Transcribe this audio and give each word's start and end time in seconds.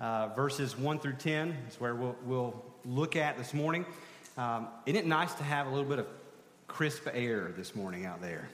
uh, 0.00 0.30
verses 0.34 0.76
1 0.76 0.98
through 0.98 1.12
10 1.12 1.56
is 1.68 1.80
where 1.80 1.94
we'll, 1.94 2.16
we'll 2.24 2.60
look 2.84 3.14
at 3.14 3.38
this 3.38 3.54
morning. 3.54 3.86
Um, 4.36 4.66
isn't 4.84 4.98
it 4.98 5.06
nice 5.06 5.32
to 5.34 5.44
have 5.44 5.68
a 5.68 5.70
little 5.70 5.88
bit 5.88 6.00
of 6.00 6.08
crisp 6.66 7.06
air 7.12 7.52
this 7.56 7.76
morning 7.76 8.04
out 8.04 8.20
there? 8.20 8.48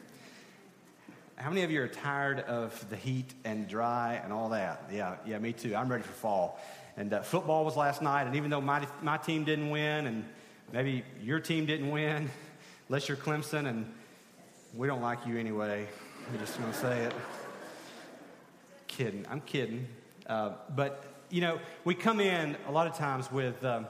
How 1.36 1.48
many 1.48 1.62
of 1.62 1.70
you 1.72 1.82
are 1.82 1.88
tired 1.88 2.40
of 2.40 2.88
the 2.90 2.96
heat 2.96 3.34
and 3.44 3.66
dry 3.66 4.20
and 4.22 4.32
all 4.32 4.50
that? 4.50 4.88
Yeah, 4.92 5.16
yeah, 5.26 5.38
me 5.38 5.52
too. 5.52 5.74
I'm 5.74 5.88
ready 5.88 6.04
for 6.04 6.12
fall. 6.12 6.60
And 6.96 7.12
uh, 7.12 7.22
football 7.22 7.64
was 7.64 7.76
last 7.76 8.02
night, 8.02 8.28
and 8.28 8.36
even 8.36 8.50
though 8.50 8.60
my, 8.60 8.86
my 9.02 9.16
team 9.16 9.42
didn't 9.42 9.70
win, 9.70 10.06
and 10.06 10.24
maybe 10.72 11.02
your 11.20 11.40
team 11.40 11.66
didn't 11.66 11.90
win, 11.90 12.30
unless 12.88 13.08
you're 13.08 13.16
Clemson, 13.16 13.66
and 13.66 13.92
we 14.76 14.86
don't 14.86 15.02
like 15.02 15.26
you 15.26 15.36
anyway. 15.36 15.88
I'm 16.30 16.38
just 16.38 16.56
going 16.56 16.70
to 16.70 16.78
say 16.78 17.00
it. 17.00 17.12
Kidding. 18.86 19.26
I'm 19.28 19.40
kidding. 19.40 19.88
Uh, 20.28 20.52
but, 20.72 21.04
you 21.30 21.40
know, 21.40 21.58
we 21.84 21.96
come 21.96 22.20
in 22.20 22.56
a 22.68 22.70
lot 22.70 22.86
of 22.86 22.96
times 22.96 23.30
with, 23.32 23.62
um, 23.64 23.88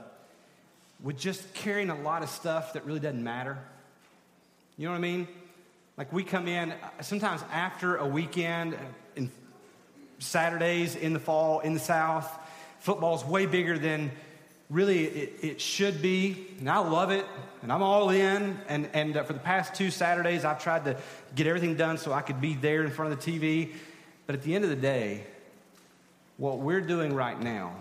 with 1.02 1.18
just 1.18 1.52
carrying 1.52 1.90
a 1.90 2.00
lot 2.00 2.22
of 2.22 2.30
stuff 2.30 2.72
that 2.72 2.86
really 2.86 3.00
doesn't 3.00 3.22
matter. 3.22 3.58
You 4.78 4.86
know 4.86 4.92
what 4.92 4.98
I 4.98 5.02
mean? 5.02 5.28
Like 5.96 6.12
we 6.12 6.24
come 6.24 6.48
in 6.48 6.72
uh, 6.72 7.02
sometimes 7.02 7.42
after 7.52 7.96
a 7.96 8.06
weekend, 8.06 8.76
in 9.14 9.30
Saturdays 10.18 10.96
in 10.96 11.12
the 11.12 11.20
fall 11.20 11.60
in 11.60 11.74
the 11.74 11.80
South. 11.80 12.28
Football's 12.80 13.24
way 13.24 13.46
bigger 13.46 13.78
than 13.78 14.10
really 14.70 15.04
it, 15.04 15.38
it 15.42 15.60
should 15.60 16.02
be. 16.02 16.46
And 16.58 16.68
I 16.68 16.78
love 16.78 17.10
it, 17.10 17.24
and 17.62 17.72
I'm 17.72 17.82
all 17.82 18.10
in. 18.10 18.58
And, 18.68 18.88
and 18.92 19.16
uh, 19.16 19.22
for 19.22 19.32
the 19.32 19.38
past 19.38 19.74
two 19.74 19.90
Saturdays, 19.90 20.44
I've 20.44 20.62
tried 20.62 20.84
to 20.84 20.96
get 21.34 21.46
everything 21.46 21.76
done 21.76 21.98
so 21.98 22.12
I 22.12 22.22
could 22.22 22.40
be 22.40 22.54
there 22.54 22.84
in 22.84 22.90
front 22.90 23.12
of 23.12 23.24
the 23.24 23.32
TV. 23.32 23.72
But 24.26 24.34
at 24.34 24.42
the 24.42 24.54
end 24.54 24.64
of 24.64 24.70
the 24.70 24.76
day, 24.76 25.24
what 26.36 26.58
we're 26.58 26.80
doing 26.80 27.14
right 27.14 27.40
now 27.40 27.74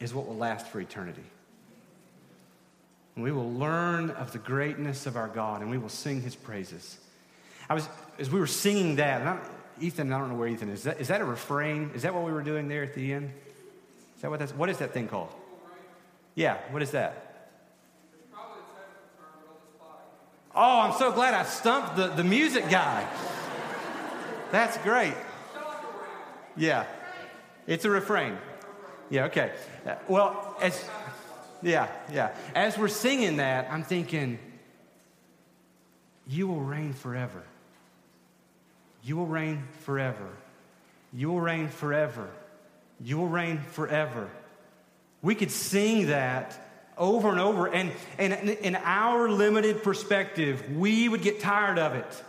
is 0.00 0.12
what 0.12 0.26
will 0.26 0.36
last 0.36 0.66
for 0.66 0.80
eternity. 0.80 1.24
And 3.14 3.24
we 3.24 3.32
will 3.32 3.52
learn 3.52 4.10
of 4.10 4.32
the 4.32 4.38
greatness 4.38 5.06
of 5.06 5.16
our 5.16 5.28
God 5.28 5.60
and 5.60 5.70
we 5.70 5.78
will 5.78 5.88
sing 5.88 6.22
his 6.22 6.34
praises. 6.34 6.98
I 7.68 7.74
was, 7.74 7.88
as 8.18 8.30
we 8.30 8.40
were 8.40 8.46
singing 8.46 8.96
that, 8.96 9.20
and 9.20 9.28
I'm, 9.30 9.40
Ethan, 9.80 10.12
I 10.12 10.18
don't 10.18 10.30
know 10.30 10.34
where 10.36 10.48
Ethan 10.48 10.68
is. 10.70 10.80
Is 10.80 10.84
that, 10.84 11.00
is 11.00 11.08
that 11.08 11.20
a 11.20 11.24
refrain? 11.24 11.90
Is 11.94 12.02
that 12.02 12.14
what 12.14 12.24
we 12.24 12.32
were 12.32 12.42
doing 12.42 12.68
there 12.68 12.82
at 12.82 12.94
the 12.94 13.12
end? 13.12 13.32
Is 14.16 14.22
that 14.22 14.30
what 14.30 14.38
that's, 14.38 14.52
what 14.52 14.68
is 14.68 14.78
that 14.78 14.92
thing 14.92 15.08
called? 15.08 15.32
Yeah, 16.34 16.58
what 16.70 16.82
is 16.82 16.92
that? 16.92 17.50
Oh, 20.54 20.80
I'm 20.80 20.92
so 20.98 21.10
glad 21.12 21.32
I 21.32 21.44
stumped 21.44 21.96
the, 21.96 22.08
the 22.08 22.24
music 22.24 22.68
guy. 22.68 23.06
That's 24.50 24.76
great. 24.78 25.14
Yeah, 26.56 26.84
it's 27.66 27.86
a 27.86 27.90
refrain. 27.90 28.36
Yeah, 29.08 29.24
okay. 29.24 29.52
Uh, 29.86 29.94
well, 30.08 30.56
as 30.60 30.84
yeah, 31.62 31.88
yeah. 32.12 32.34
As 32.54 32.76
we're 32.76 32.88
singing 32.88 33.36
that, 33.36 33.68
I'm 33.70 33.84
thinking, 33.84 34.38
you 36.26 36.46
will 36.46 36.60
reign 36.60 36.92
forever. 36.92 37.42
You 39.02 39.16
will 39.16 39.26
reign 39.26 39.64
forever. 39.80 40.28
You 41.12 41.30
will 41.30 41.40
reign 41.40 41.68
forever. 41.68 42.28
You 43.00 43.18
will 43.18 43.28
reign 43.28 43.58
forever. 43.58 44.30
We 45.22 45.34
could 45.34 45.50
sing 45.50 46.08
that 46.08 46.58
over 46.98 47.30
and 47.30 47.40
over, 47.40 47.66
and, 47.68 47.90
in 48.18 48.76
our 48.76 49.28
limited 49.28 49.82
perspective, 49.82 50.76
we 50.76 51.08
would 51.08 51.22
get 51.22 51.40
tired 51.40 51.78
of 51.78 51.94
it. 51.94 52.24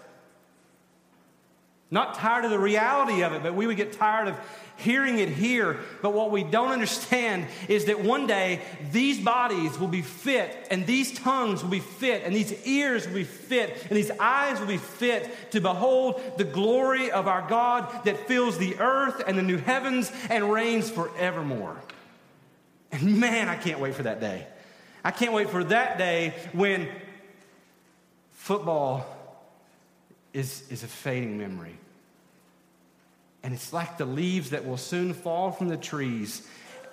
Not 1.94 2.16
tired 2.16 2.44
of 2.44 2.50
the 2.50 2.58
reality 2.58 3.22
of 3.22 3.34
it, 3.34 3.44
but 3.44 3.54
we 3.54 3.68
would 3.68 3.78
get 3.78 3.94
tired 3.94 4.28
of 4.28 4.36
hearing 4.78 5.20
it 5.20 5.30
here. 5.30 5.78
But 6.02 6.14
what 6.14 6.32
we 6.32 6.44
don't 6.44 6.72
understand 6.72 7.46
is 7.68 7.86
that 7.86 8.04
one 8.04 8.26
day 8.26 8.64
these 8.92 9.20
bodies 9.20 9.78
will 9.78 9.90
be 9.90 10.02
fit, 10.02 10.70
and 10.72 10.88
these 10.88 11.12
tongues 11.12 11.62
will 11.62 11.70
be 11.70 11.82
fit, 11.82 12.24
and 12.24 12.36
these 12.36 12.52
ears 12.66 13.06
will 13.06 13.14
be 13.14 13.24
fit, 13.24 13.86
and 13.88 13.96
these 13.96 14.10
eyes 14.20 14.60
will 14.60 14.66
be 14.66 14.78
fit 14.78 15.52
to 15.52 15.62
behold 15.62 16.20
the 16.38 16.44
glory 16.44 17.12
of 17.12 17.28
our 17.28 17.48
God 17.48 18.06
that 18.06 18.28
fills 18.28 18.58
the 18.58 18.76
earth 18.80 19.22
and 19.28 19.38
the 19.38 19.44
new 19.44 19.58
heavens 19.58 20.12
and 20.32 20.52
reigns 20.52 20.90
forevermore. 20.90 21.80
And 22.92 23.20
man, 23.20 23.50
I 23.50 23.56
can't 23.56 23.80
wait 23.80 23.94
for 23.94 24.02
that 24.02 24.20
day. 24.20 24.48
I 25.04 25.12
can't 25.12 25.32
wait 25.32 25.52
for 25.52 25.64
that 25.66 26.00
day 26.00 26.34
when 26.54 26.90
football 28.32 29.06
is, 30.34 30.64
is 30.72 30.82
a 30.82 30.88
fading 30.88 31.38
memory. 31.38 31.78
And 33.44 33.54
it's 33.54 33.74
like 33.74 33.98
the 33.98 34.06
leaves 34.06 34.52
that 34.52 34.66
will 34.66 34.78
soon 34.78 35.14
fall 35.14 35.52
from 35.52 35.68
the 35.68 35.78
trees 35.78 36.48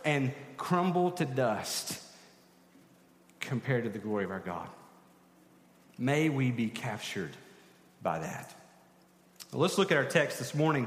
and 0.05 0.33
crumble 0.57 1.13
to 1.13 1.25
dust 1.25 2.03
compared 3.39 3.85
to 3.85 3.91
the 3.91 3.99
glory 3.99 4.25
of 4.25 4.31
our 4.31 4.41
God. 4.41 4.69
May 5.97 6.29
we 6.29 6.51
be 6.51 6.69
captured 6.69 7.31
by 8.03 8.19
that. 8.19 8.55
Well, 9.53 9.63
let's 9.63 9.79
look 9.79 9.93
at 9.93 9.97
our 9.97 10.05
text 10.05 10.39
this 10.39 10.55
morning. 10.55 10.87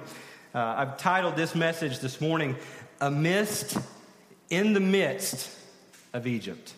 Uh, 0.54 0.60
I've 0.60 0.98
titled 0.98 1.36
this 1.36 1.56
message 1.56 2.00
this 2.00 2.20
morning, 2.20 2.56
A 3.00 3.10
Mist 3.10 3.78
in 4.50 4.74
the 4.74 4.80
Midst 4.80 5.50
of 6.14 6.28
Egypt. 6.28 6.74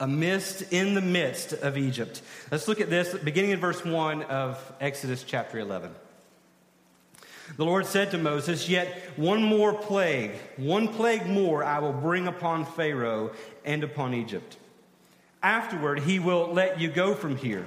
A 0.00 0.06
Mist 0.06 0.72
in 0.72 0.94
the 0.94 1.00
midst 1.00 1.52
of 1.52 1.78
Egypt. 1.78 2.22
Let's 2.50 2.68
look 2.68 2.80
at 2.80 2.90
this 2.90 3.14
beginning 3.14 3.52
in 3.52 3.60
verse 3.60 3.84
1 3.84 4.22
of 4.24 4.72
Exodus 4.80 5.22
chapter 5.22 5.58
11. 5.58 5.94
The 7.56 7.64
Lord 7.64 7.86
said 7.86 8.10
to 8.12 8.18
Moses, 8.18 8.68
Yet 8.68 8.88
one 9.16 9.42
more 9.42 9.74
plague, 9.74 10.32
one 10.56 10.88
plague 10.88 11.26
more 11.26 11.62
I 11.62 11.78
will 11.80 11.92
bring 11.92 12.26
upon 12.26 12.64
Pharaoh 12.64 13.32
and 13.64 13.84
upon 13.84 14.14
Egypt. 14.14 14.56
Afterward, 15.42 16.00
he 16.00 16.18
will 16.18 16.52
let 16.52 16.80
you 16.80 16.88
go 16.88 17.14
from 17.14 17.36
here. 17.36 17.66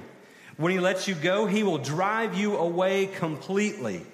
When 0.56 0.72
he 0.72 0.80
lets 0.80 1.06
you 1.06 1.14
go, 1.14 1.46
he 1.46 1.62
will 1.62 1.78
drive 1.78 2.36
you 2.36 2.56
away 2.56 3.06
completely. 3.06 4.04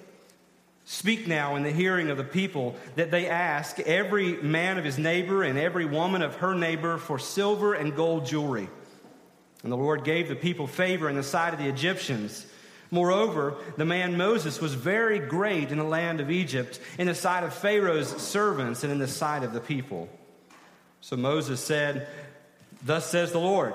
Speak 0.85 1.27
now 1.27 1.55
in 1.55 1.63
the 1.63 1.71
hearing 1.71 2.09
of 2.09 2.17
the 2.17 2.25
people 2.25 2.75
that 2.95 3.09
they 3.09 3.27
ask 3.27 3.79
every 3.79 4.33
man 4.41 4.77
of 4.77 4.83
his 4.83 4.97
neighbor 4.97 5.43
and 5.43 5.57
every 5.57 5.85
woman 5.85 6.21
of 6.21 6.35
her 6.35 6.53
neighbor 6.53 6.97
for 6.97 7.17
silver 7.17 7.73
and 7.73 7.95
gold 7.95 8.25
jewelry. 8.25 8.67
And 9.63 9.71
the 9.71 9.77
Lord 9.77 10.03
gave 10.03 10.27
the 10.27 10.35
people 10.35 10.67
favor 10.67 11.09
in 11.09 11.15
the 11.15 11.23
sight 11.23 11.53
of 11.53 11.59
the 11.59 11.69
Egyptians. 11.69 12.45
Moreover, 12.93 13.55
the 13.75 13.85
man 13.85 14.17
Moses 14.17 14.61
was 14.61 14.75
very 14.75 15.17
great 15.17 15.71
in 15.71 15.79
the 15.79 15.83
land 15.83 16.19
of 16.19 16.29
Egypt, 16.29 16.79
in 16.99 17.07
the 17.07 17.15
sight 17.15 17.43
of 17.43 17.51
Pharaoh's 17.51 18.09
servants, 18.21 18.83
and 18.83 18.93
in 18.93 18.99
the 18.99 19.07
sight 19.07 19.41
of 19.41 19.51
the 19.51 19.59
people. 19.59 20.07
So 21.01 21.17
Moses 21.17 21.59
said, 21.59 22.07
Thus 22.85 23.09
says 23.09 23.31
the 23.31 23.39
Lord, 23.39 23.73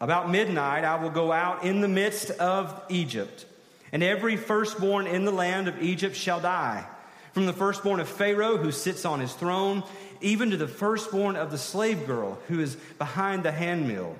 about 0.00 0.30
midnight 0.30 0.82
I 0.84 0.94
will 0.94 1.10
go 1.10 1.30
out 1.30 1.64
in 1.64 1.82
the 1.82 1.88
midst 1.88 2.30
of 2.30 2.80
Egypt, 2.88 3.44
and 3.92 4.02
every 4.02 4.38
firstborn 4.38 5.06
in 5.06 5.26
the 5.26 5.30
land 5.30 5.68
of 5.68 5.82
Egypt 5.82 6.16
shall 6.16 6.40
die, 6.40 6.86
from 7.34 7.44
the 7.44 7.52
firstborn 7.52 8.00
of 8.00 8.08
Pharaoh 8.08 8.56
who 8.56 8.72
sits 8.72 9.04
on 9.04 9.20
his 9.20 9.34
throne, 9.34 9.82
even 10.22 10.52
to 10.52 10.56
the 10.56 10.66
firstborn 10.66 11.36
of 11.36 11.50
the 11.50 11.58
slave 11.58 12.06
girl 12.06 12.38
who 12.48 12.60
is 12.60 12.76
behind 12.96 13.42
the 13.42 13.52
handmill, 13.52 14.16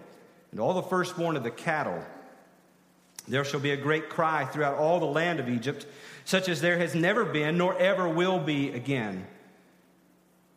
and 0.51 0.61
all 0.61 0.75
the 0.75 0.83
firstborn 0.83 1.35
of 1.35 1.45
the 1.45 1.51
cattle 1.51 2.05
there 3.29 3.45
shall 3.45 3.61
be 3.61 3.71
a 3.71 3.77
great 3.77 4.09
cry 4.09 4.45
throughout 4.45 4.77
all 4.77 5.01
the 5.01 5.07
land 5.07 5.41
of 5.41 5.49
Egypt, 5.49 5.87
such 6.25 6.49
as 6.49 6.61
there 6.61 6.79
has 6.79 6.95
never 6.95 7.25
been, 7.25 7.59
nor 7.59 7.77
ever 7.79 8.09
will 8.09 8.39
be 8.39 8.71
again. 8.71 9.27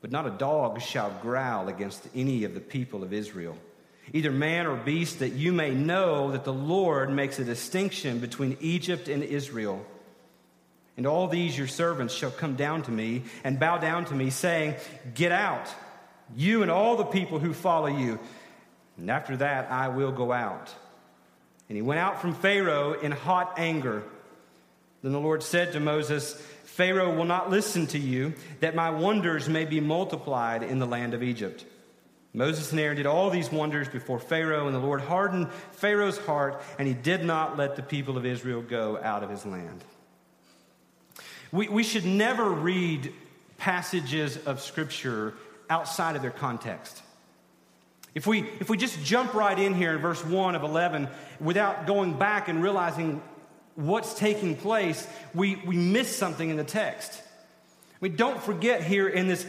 But 0.02 0.12
not 0.12 0.26
a 0.26 0.32
dog 0.32 0.82
shall 0.82 1.12
growl 1.22 1.68
against 1.68 2.08
any 2.16 2.44
of 2.44 2.54
the 2.54 2.60
people 2.60 3.04
of 3.04 3.14
Israel, 3.14 3.58
either 4.14 4.32
man 4.32 4.66
or 4.66 4.76
beast, 4.76 5.20
that 5.20 5.34
you 5.34 5.54
may 5.54 5.72
know 5.72 6.32
that 6.32 6.44
the 6.44 6.54
Lord 6.54 7.12
makes 7.12 7.40
a 7.40 7.44
distinction 7.44 8.20
between 8.20 8.58
Egypt 8.60 9.08
and 9.08 9.24
Israel. 9.24 9.86
And 10.98 11.06
all 11.06 11.28
these 11.28 11.58
your 11.58 11.68
servants 11.68 12.14
shall 12.14 12.32
come 12.32 12.56
down 12.56 12.84
to 12.84 12.92
me 12.92 13.24
and 13.44 13.60
bow 13.60 13.78
down 13.78 14.06
to 14.06 14.16
me, 14.16 14.30
saying, 14.30 14.76
Get 15.14 15.32
out, 15.32 15.68
you 16.36 16.64
and 16.64 16.72
all 16.72 16.98
the 16.98 17.06
people 17.06 17.40
who 17.40 17.54
follow 17.54 17.88
you. 17.88 18.20
And 18.98 19.10
after 19.10 19.38
that 19.38 19.72
I 19.72 19.90
will 19.90 20.12
go 20.12 20.32
out. 20.32 20.74
And 21.72 21.78
he 21.78 21.82
went 21.82 22.02
out 22.02 22.20
from 22.20 22.34
Pharaoh 22.34 23.00
in 23.00 23.14
hot 23.14 23.54
anger. 23.56 24.04
Then 25.02 25.14
the 25.14 25.22
Lord 25.22 25.42
said 25.42 25.72
to 25.72 25.80
Moses, 25.80 26.34
Pharaoh 26.66 27.16
will 27.16 27.24
not 27.24 27.50
listen 27.50 27.88
to 27.88 27.98
you, 27.98 28.34
that 28.60 28.76
my 28.76 28.90
wonders 28.90 29.48
may 29.48 29.64
be 29.64 29.80
multiplied 29.80 30.64
in 30.64 30.80
the 30.80 30.86
land 30.86 31.14
of 31.14 31.24
Egypt. 31.24 31.64
Moses 32.34 32.72
and 32.72 32.80
Aaron 32.82 32.98
did 32.98 33.06
all 33.06 33.30
these 33.30 33.50
wonders 33.50 33.88
before 33.88 34.20
Pharaoh, 34.20 34.66
and 34.66 34.76
the 34.76 34.82
Lord 34.82 35.00
hardened 35.00 35.50
Pharaoh's 35.72 36.18
heart, 36.18 36.62
and 36.78 36.90
he 36.90 36.94
did 36.94 37.24
not 37.24 37.56
let 37.56 37.78
the 37.78 37.84
people 37.84 38.18
of 38.18 38.26
Israel 38.26 38.62
go 38.62 39.00
out 39.02 39.24
of 39.24 39.30
his 39.30 39.46
land. 39.46 39.82
We, 41.54 41.70
we 41.70 41.84
should 41.84 42.04
never 42.04 42.50
read 42.50 43.14
passages 43.58 44.36
of 44.46 44.60
Scripture 44.60 45.36
outside 45.70 46.18
of 46.18 46.22
their 46.22 46.32
context. 46.32 47.02
If 48.14 48.28
we, 48.28 48.42
if 48.60 48.70
we 48.70 48.78
just 48.78 49.02
jump 49.04 49.34
right 49.34 49.58
in 49.58 49.74
here 49.74 49.94
in 49.94 50.02
verse 50.02 50.24
1 50.24 50.56
of 50.56 50.64
11 50.64 51.08
without 51.40 51.88
going 51.88 52.18
back 52.18 52.50
and 52.50 52.62
realizing 52.62 53.22
what's 53.76 54.14
taking 54.14 54.56
place, 54.56 55.08
we, 55.34 55.56
we 55.66 55.78
miss 55.78 56.14
something 56.14 56.50
in 56.50 56.58
the 56.58 56.64
text. 56.64 57.22
We 58.02 58.10
don't 58.10 58.42
forget 58.42 58.84
here 58.84 59.08
in 59.08 59.28
this 59.28 59.46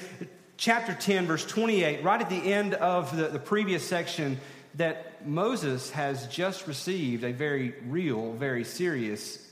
chapter 0.56 0.94
10, 0.94 1.26
verse 1.26 1.44
28, 1.44 2.04
right 2.04 2.20
at 2.20 2.30
the 2.30 2.36
end 2.36 2.74
of 2.74 3.16
the, 3.16 3.28
the 3.28 3.38
previous 3.38 3.86
section, 3.86 4.38
that 4.76 5.26
Moses 5.26 5.90
has 5.90 6.26
just 6.28 6.66
received 6.66 7.24
a 7.24 7.32
very 7.32 7.74
real, 7.86 8.32
very 8.34 8.62
serious 8.62 9.44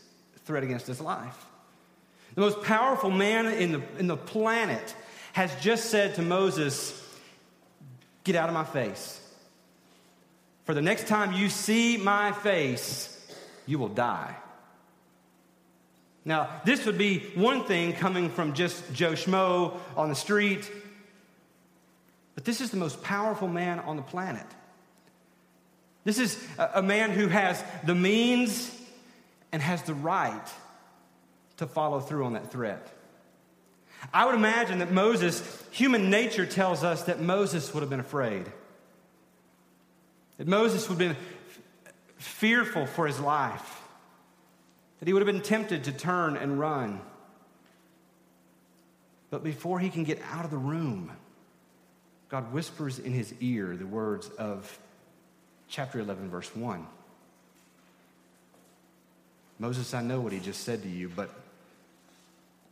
threat 0.44 0.62
against 0.62 0.86
his 0.86 1.00
life. 1.00 1.46
The 2.36 2.42
most 2.42 2.62
powerful 2.62 3.10
man 3.10 3.46
in 3.46 3.72
the, 3.72 3.82
in 3.98 4.06
the 4.06 4.16
planet 4.16 4.94
has 5.32 5.54
just 5.60 5.86
said 5.86 6.14
to 6.14 6.22
Moses, 6.22 6.99
Get 8.30 8.38
out 8.38 8.48
of 8.48 8.54
my 8.54 8.62
face. 8.62 9.20
For 10.62 10.72
the 10.72 10.80
next 10.80 11.08
time 11.08 11.32
you 11.32 11.48
see 11.48 11.96
my 11.96 12.30
face, 12.30 13.28
you 13.66 13.76
will 13.76 13.88
die. 13.88 14.36
Now, 16.24 16.48
this 16.64 16.86
would 16.86 16.96
be 16.96 17.18
one 17.34 17.64
thing 17.64 17.92
coming 17.92 18.30
from 18.30 18.52
just 18.52 18.94
Joe 18.94 19.14
Schmo 19.14 19.76
on 19.96 20.10
the 20.10 20.14
street, 20.14 20.70
but 22.36 22.44
this 22.44 22.60
is 22.60 22.70
the 22.70 22.76
most 22.76 23.02
powerful 23.02 23.48
man 23.48 23.80
on 23.80 23.96
the 23.96 24.02
planet. 24.02 24.46
This 26.04 26.20
is 26.20 26.40
a 26.56 26.82
man 26.82 27.10
who 27.10 27.26
has 27.26 27.64
the 27.82 27.96
means 27.96 28.70
and 29.50 29.60
has 29.60 29.82
the 29.82 29.94
right 29.94 30.48
to 31.56 31.66
follow 31.66 31.98
through 31.98 32.26
on 32.26 32.34
that 32.34 32.52
threat. 32.52 32.92
I 34.12 34.26
would 34.26 34.34
imagine 34.34 34.78
that 34.78 34.90
Moses, 34.90 35.42
human 35.70 36.10
nature 36.10 36.46
tells 36.46 36.82
us 36.82 37.04
that 37.04 37.20
Moses 37.20 37.72
would 37.74 37.80
have 37.80 37.90
been 37.90 38.00
afraid. 38.00 38.46
That 40.38 40.48
Moses 40.48 40.88
would 40.88 41.00
have 41.00 41.16
been 41.16 41.24
fearful 42.16 42.86
for 42.86 43.06
his 43.06 43.20
life. 43.20 43.82
That 44.98 45.06
he 45.06 45.12
would 45.12 45.20
have 45.20 45.32
been 45.32 45.42
tempted 45.42 45.84
to 45.84 45.92
turn 45.92 46.36
and 46.36 46.58
run. 46.58 47.00
But 49.30 49.44
before 49.44 49.78
he 49.78 49.90
can 49.90 50.04
get 50.04 50.20
out 50.32 50.44
of 50.44 50.50
the 50.50 50.58
room, 50.58 51.12
God 52.28 52.52
whispers 52.52 52.98
in 52.98 53.12
his 53.12 53.32
ear 53.40 53.76
the 53.76 53.86
words 53.86 54.28
of 54.38 54.78
chapter 55.68 56.00
11, 56.00 56.30
verse 56.30 56.54
1. 56.54 56.86
Moses, 59.58 59.94
I 59.94 60.02
know 60.02 60.20
what 60.20 60.32
he 60.32 60.40
just 60.40 60.64
said 60.64 60.82
to 60.82 60.88
you, 60.88 61.10
but 61.14 61.30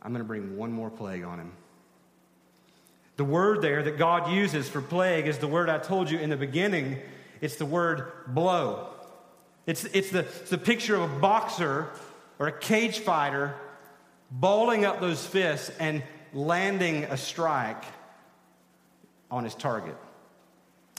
I'm 0.01 0.11
going 0.11 0.23
to 0.23 0.27
bring 0.27 0.57
one 0.57 0.71
more 0.71 0.89
plague 0.89 1.23
on 1.23 1.39
him. 1.39 1.51
The 3.17 3.25
word 3.25 3.61
there 3.61 3.83
that 3.83 3.97
God 3.97 4.31
uses 4.31 4.69
for 4.69 4.81
plague 4.81 5.27
is 5.27 5.39
the 5.39 5.47
word 5.47 5.69
I 5.69 5.77
told 5.77 6.09
you 6.09 6.19
in 6.19 6.29
the 6.29 6.37
beginning. 6.37 6.99
It's 7.41 7.57
the 7.57 7.65
word 7.65 8.11
blow. 8.27 8.87
It's, 9.65 9.83
it's, 9.85 10.09
the, 10.09 10.19
it's 10.19 10.49
the 10.49 10.57
picture 10.57 10.95
of 10.95 11.11
a 11.11 11.19
boxer 11.19 11.87
or 12.39 12.47
a 12.47 12.51
cage 12.51 12.99
fighter 12.99 13.55
balling 14.31 14.85
up 14.85 15.01
those 15.01 15.25
fists 15.25 15.69
and 15.79 16.01
landing 16.33 17.03
a 17.05 17.17
strike 17.17 17.83
on 19.29 19.43
his 19.43 19.53
target. 19.53 19.97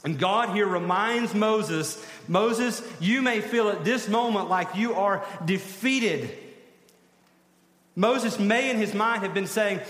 And 0.03 0.17
God 0.17 0.49
here 0.49 0.67
reminds 0.67 1.33
Moses 1.33 2.03
Moses, 2.27 2.81
you 2.99 3.21
may 3.21 3.41
feel 3.41 3.69
at 3.69 3.83
this 3.83 4.07
moment 4.07 4.49
like 4.49 4.75
you 4.75 4.93
are 4.93 5.25
defeated 5.45 6.35
Moses 7.95 8.39
may, 8.39 8.69
in 8.69 8.77
his 8.77 8.93
mind, 8.93 9.23
have 9.23 9.33
been 9.33 9.47
saying, 9.47 9.81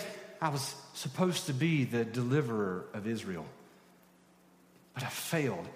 I 0.42 0.50
was 0.50 0.76
supposed 0.94 1.46
to 1.48 1.54
be 1.54 1.84
the 1.84 2.04
deliverer 2.04 2.86
of 2.94 3.08
Israel, 3.08 3.46
but 4.94 5.04
I 5.04 5.08
failed. 5.08 5.68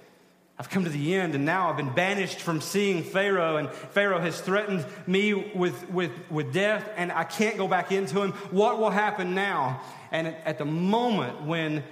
I've 0.57 0.69
come 0.69 0.85
to 0.85 0.89
the 0.89 1.15
end, 1.15 1.35
and 1.35 1.45
now 1.45 1.69
I've 1.69 1.77
been 1.77 1.93
banished 1.93 2.39
from 2.39 2.61
seeing 2.61 3.03
Pharaoh, 3.03 3.57
and 3.57 3.69
Pharaoh 3.69 4.21
has 4.21 4.39
threatened 4.39 4.85
me 5.05 5.33
with, 5.33 5.89
with, 5.89 6.11
with 6.31 6.53
death, 6.53 6.89
and 6.95 7.11
I 7.11 7.25
can't 7.25 7.57
go 7.57 7.67
back 7.67 7.91
into 7.91 8.21
him. 8.21 8.31
What 8.51 8.79
will 8.79 8.89
happen 8.89 9.35
now? 9.35 9.81
And 10.11 10.27
at 10.27 10.57
the 10.57 10.65
moment 10.65 11.43
when 11.43 11.83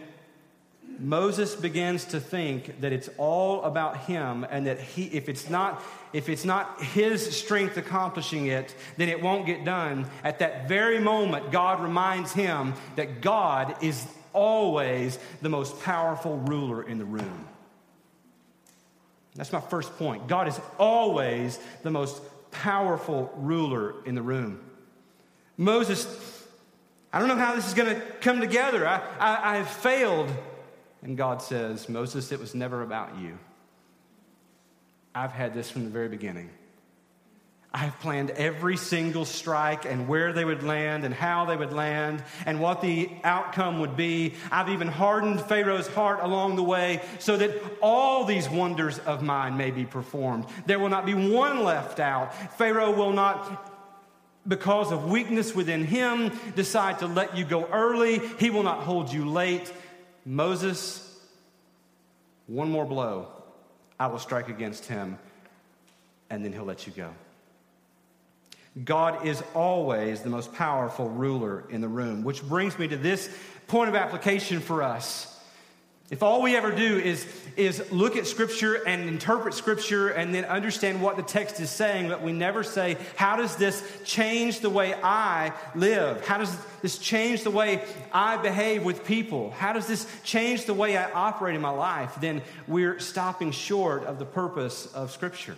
Moses 1.04 1.54
begins 1.54 2.06
to 2.06 2.20
think 2.22 2.80
that 2.80 2.94
it's 2.94 3.10
all 3.18 3.64
about 3.64 3.98
him 4.06 4.48
and 4.50 4.68
that 4.68 4.80
he, 4.80 5.04
if 5.08 5.28
it's 5.28 5.50
not 5.50 5.84
if 6.14 6.30
it's 6.30 6.46
not 6.46 6.82
his 6.82 7.36
strength 7.36 7.76
accomplishing 7.76 8.46
it, 8.46 8.74
then 8.98 9.10
it 9.10 9.22
won't 9.22 9.46
get 9.46 9.66
done. 9.66 10.06
At 10.24 10.40
that 10.40 10.70
very 10.70 11.00
moment, 11.00 11.52
God 11.52 11.82
reminds 11.82 12.32
him 12.32 12.76
that 12.96 13.20
God 13.22 13.76
is 13.84 14.06
always 14.32 15.18
the 15.42 15.50
most 15.50 15.82
powerful 15.82 16.38
ruler 16.38 16.84
in 16.84 17.00
the 17.00 17.06
room. 17.06 17.48
That's 19.36 19.52
my 19.52 19.60
first 19.60 19.98
point. 19.98 20.28
God 20.28 20.48
is 20.48 20.60
always 20.78 21.60
the 21.82 21.92
most 21.92 22.22
powerful 22.52 23.34
ruler 23.36 23.96
in 24.06 24.14
the 24.14 24.22
room. 24.22 24.62
Moses, 25.58 26.06
I 27.12 27.18
don't 27.18 27.28
know 27.28 27.36
how 27.36 27.56
this 27.56 27.68
is 27.68 27.74
going 27.74 27.94
to 27.94 28.02
come 28.22 28.40
together. 28.40 28.88
I, 28.88 29.02
I, 29.20 29.54
I 29.54 29.58
have 29.58 29.70
failed 29.70 30.32
and 31.04 31.18
God 31.18 31.42
says, 31.42 31.90
Moses, 31.90 32.32
it 32.32 32.40
was 32.40 32.56
never 32.56 32.82
about 32.82 33.20
you. 33.20 33.38
I've 35.14 35.32
had 35.32 35.54
this 35.54 35.70
from 35.70 35.84
the 35.84 35.90
very 35.90 36.10
beginning. 36.10 36.50
I've 37.76 38.00
planned 38.02 38.30
every 38.32 38.78
single 38.78 39.26
strike 39.26 39.86
and 39.86 40.08
where 40.08 40.32
they 40.32 40.46
would 40.46 40.62
land 40.62 41.06
and 41.06 41.14
how 41.14 41.46
they 41.46 41.58
would 41.58 41.74
land 41.74 42.24
and 42.46 42.60
what 42.60 42.82
the 42.82 43.10
outcome 43.24 43.80
would 43.80 43.98
be. 43.98 44.36
I've 44.52 44.70
even 44.70 44.88
hardened 44.88 45.42
Pharaoh's 45.42 45.88
heart 45.88 46.20
along 46.22 46.56
the 46.56 46.64
way 46.64 47.02
so 47.18 47.36
that 47.36 47.52
all 47.82 48.26
these 48.26 48.48
wonders 48.48 49.00
of 49.00 49.24
mine 49.24 49.58
may 49.58 49.72
be 49.72 49.86
performed. 49.86 50.46
There 50.68 50.78
will 50.78 50.90
not 50.90 51.06
be 51.06 51.16
one 51.16 51.64
left 51.64 52.00
out. 52.00 52.36
Pharaoh 52.58 52.92
will 52.92 53.12
not 53.12 53.72
because 54.48 54.92
of 54.92 55.10
weakness 55.10 55.56
within 55.56 55.86
him, 55.86 56.38
decide 56.56 57.00
to 57.00 57.08
let 57.08 57.36
you 57.36 57.46
go 57.46 57.66
early. 57.72 58.20
He 58.40 58.50
will 58.52 58.64
not 58.64 58.84
hold 58.84 59.12
you 59.12 59.26
late. 59.26 59.72
Moses, 60.26 61.20
one 62.48 62.70
more 62.70 62.86
blow, 62.86 63.28
I 64.00 64.08
will 64.08 64.20
strike 64.20 64.50
against 64.50 64.86
him, 64.86 65.18
and 66.30 66.44
then 66.44 66.54
he'll 66.54 66.64
let 66.64 66.88
you 66.88 66.94
go. 66.94 67.14
God 68.84 69.26
is 69.26 69.44
always 69.54 70.22
the 70.22 70.30
most 70.30 70.54
powerful 70.54 71.10
ruler 71.10 71.64
in 71.70 71.82
the 71.82 71.88
room, 71.88 72.24
which 72.24 72.42
brings 72.42 72.78
me 72.80 72.88
to 72.88 72.98
this 72.98 73.30
point 73.68 73.90
of 73.90 73.96
application 73.96 74.60
for 74.60 74.82
us. 74.82 75.33
If 76.14 76.22
all 76.22 76.44
we 76.44 76.56
ever 76.56 76.70
do 76.70 77.00
is, 77.00 77.26
is 77.58 77.92
look 77.92 78.18
at 78.18 78.28
Scripture 78.28 78.76
and 78.76 79.10
interpret 79.10 79.56
Scripture 79.56 80.10
and 80.10 80.32
then 80.32 80.46
understand 80.46 81.02
what 81.02 81.16
the 81.16 81.24
text 81.24 81.60
is 81.60 81.72
saying, 81.72 82.08
but 82.08 82.22
we 82.22 82.32
never 82.32 82.62
say, 82.62 82.98
how 83.16 83.36
does 83.36 83.56
this 83.56 83.84
change 84.06 84.60
the 84.60 84.70
way 84.70 84.94
I 84.94 85.54
live? 85.74 86.24
How 86.24 86.38
does 86.38 86.56
this 86.84 87.00
change 87.00 87.42
the 87.42 87.50
way 87.50 87.84
I 88.12 88.38
behave 88.38 88.84
with 88.84 89.06
people? 89.06 89.50
How 89.58 89.74
does 89.74 89.88
this 89.88 90.06
change 90.24 90.66
the 90.66 90.76
way 90.76 90.96
I 90.98 91.12
operate 91.14 91.56
in 91.56 91.62
my 91.62 91.72
life? 91.72 92.14
Then 92.22 92.44
we're 92.68 93.00
stopping 93.00 93.50
short 93.50 94.04
of 94.04 94.20
the 94.20 94.26
purpose 94.26 94.86
of 94.94 95.10
Scripture. 95.10 95.56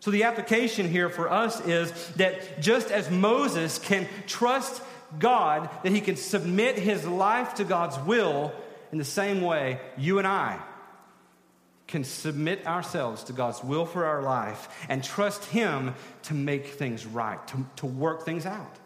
So 0.00 0.10
the 0.10 0.22
application 0.22 0.88
here 0.88 1.10
for 1.10 1.30
us 1.30 1.60
is 1.66 1.92
that 2.12 2.62
just 2.62 2.90
as 2.90 3.10
Moses 3.10 3.78
can 3.78 4.08
trust 4.26 4.80
God, 5.18 5.68
that 5.82 5.92
he 5.92 6.00
can 6.00 6.16
submit 6.16 6.78
his 6.78 7.06
life 7.06 7.56
to 7.56 7.64
God's 7.64 7.98
will 7.98 8.54
in 8.92 8.98
the 8.98 9.04
same 9.04 9.40
way, 9.42 9.80
you 9.96 10.18
and 10.18 10.26
I 10.26 10.60
can 11.86 12.04
submit 12.04 12.66
ourselves 12.66 13.24
to 13.24 13.32
God's 13.32 13.64
will 13.64 13.86
for 13.86 14.04
our 14.04 14.22
life 14.22 14.68
and 14.88 15.02
trust 15.02 15.44
Him 15.46 15.94
to 16.24 16.34
make 16.34 16.66
things 16.66 17.06
right, 17.06 17.44
to, 17.48 17.66
to 17.76 17.86
work 17.86 18.24
things 18.24 18.46
out. 18.46 18.76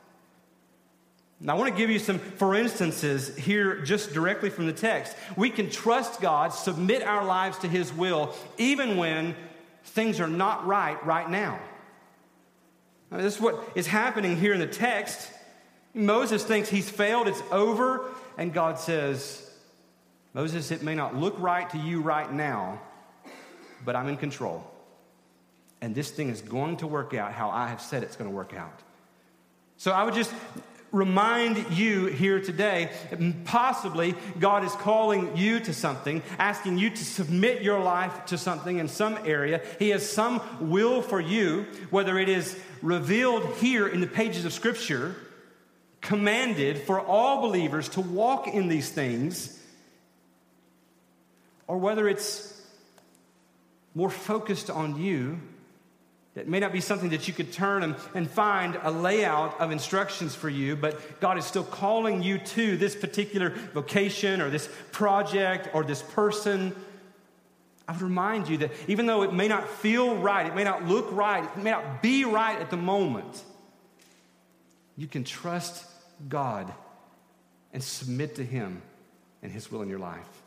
Now, 1.40 1.56
I 1.56 1.58
want 1.58 1.72
to 1.72 1.76
give 1.76 1.90
you 1.90 1.98
some 1.98 2.20
for 2.20 2.54
instances 2.54 3.36
here, 3.36 3.80
just 3.80 4.12
directly 4.12 4.48
from 4.48 4.66
the 4.66 4.72
text. 4.72 5.16
We 5.36 5.50
can 5.50 5.70
trust 5.70 6.20
God, 6.20 6.52
submit 6.52 7.02
our 7.02 7.24
lives 7.24 7.58
to 7.58 7.68
His 7.68 7.92
will, 7.92 8.32
even 8.58 8.96
when 8.96 9.34
things 9.84 10.20
are 10.20 10.28
not 10.28 10.66
right 10.66 11.04
right 11.04 11.28
now. 11.28 11.58
now 13.10 13.18
this 13.18 13.34
is 13.34 13.40
what 13.40 13.72
is 13.74 13.88
happening 13.88 14.36
here 14.36 14.52
in 14.52 14.60
the 14.60 14.66
text. 14.66 15.28
Moses 15.94 16.42
thinks 16.44 16.70
he's 16.70 16.88
failed, 16.88 17.28
it's 17.28 17.42
over, 17.50 18.08
and 18.38 18.54
God 18.54 18.78
says, 18.78 19.41
Moses, 20.34 20.70
it 20.70 20.82
may 20.82 20.94
not 20.94 21.14
look 21.14 21.38
right 21.38 21.68
to 21.70 21.78
you 21.78 22.00
right 22.00 22.32
now, 22.32 22.80
but 23.84 23.96
I'm 23.96 24.08
in 24.08 24.16
control. 24.16 24.64
And 25.80 25.94
this 25.94 26.10
thing 26.10 26.28
is 26.28 26.40
going 26.40 26.78
to 26.78 26.86
work 26.86 27.12
out 27.12 27.32
how 27.32 27.50
I 27.50 27.68
have 27.68 27.80
said 27.80 28.02
it's 28.02 28.16
going 28.16 28.30
to 28.30 28.34
work 28.34 28.54
out. 28.54 28.80
So 29.76 29.90
I 29.90 30.04
would 30.04 30.14
just 30.14 30.32
remind 30.92 31.76
you 31.76 32.06
here 32.06 32.38
today 32.38 32.90
possibly 33.44 34.14
God 34.38 34.62
is 34.62 34.72
calling 34.72 35.36
you 35.36 35.58
to 35.60 35.74
something, 35.74 36.22
asking 36.38 36.78
you 36.78 36.90
to 36.90 37.04
submit 37.04 37.62
your 37.62 37.80
life 37.80 38.26
to 38.26 38.38
something 38.38 38.78
in 38.78 38.88
some 38.88 39.18
area. 39.24 39.60
He 39.78 39.88
has 39.88 40.08
some 40.08 40.40
will 40.60 41.02
for 41.02 41.20
you, 41.20 41.66
whether 41.90 42.18
it 42.18 42.28
is 42.28 42.56
revealed 42.80 43.56
here 43.56 43.88
in 43.88 44.00
the 44.00 44.06
pages 44.06 44.44
of 44.44 44.52
Scripture 44.52 45.16
commanded 46.00 46.78
for 46.82 47.00
all 47.00 47.40
believers 47.40 47.88
to 47.90 48.00
walk 48.00 48.48
in 48.48 48.68
these 48.68 48.90
things, 48.90 49.58
or 51.66 51.78
whether 51.78 52.08
it's 52.08 52.60
more 53.94 54.10
focused 54.10 54.70
on 54.70 55.00
you 55.00 55.38
it 56.34 56.48
may 56.48 56.60
not 56.60 56.72
be 56.72 56.80
something 56.80 57.10
that 57.10 57.28
you 57.28 57.34
could 57.34 57.52
turn 57.52 57.82
and, 57.82 57.94
and 58.14 58.30
find 58.30 58.78
a 58.82 58.90
layout 58.90 59.60
of 59.60 59.70
instructions 59.70 60.34
for 60.34 60.48
you, 60.48 60.76
but 60.76 61.20
God 61.20 61.36
is 61.36 61.44
still 61.44 61.64
calling 61.64 62.22
you 62.22 62.38
to 62.38 62.78
this 62.78 62.96
particular 62.96 63.50
vocation 63.74 64.40
or 64.40 64.48
this 64.48 64.68
project 64.92 65.68
or 65.74 65.84
this 65.84 66.00
person. 66.00 66.74
I 67.86 67.92
would 67.92 68.00
remind 68.00 68.48
you 68.48 68.56
that 68.58 68.70
even 68.88 69.04
though 69.04 69.22
it 69.22 69.34
may 69.34 69.46
not 69.46 69.68
feel 69.68 70.16
right, 70.16 70.46
it 70.46 70.54
may 70.54 70.64
not 70.64 70.86
look 70.86 71.08
right, 71.12 71.44
it 71.44 71.62
may 71.62 71.70
not 71.70 72.00
be 72.00 72.24
right 72.24 72.58
at 72.58 72.70
the 72.70 72.78
moment, 72.78 73.42
you 74.96 75.06
can 75.06 75.24
trust 75.24 75.84
God 76.30 76.72
and 77.74 77.82
submit 77.82 78.36
to 78.36 78.44
Him 78.44 78.80
and 79.42 79.52
His 79.52 79.70
will 79.70 79.82
in 79.82 79.90
your 79.90 79.98
life. 79.98 80.41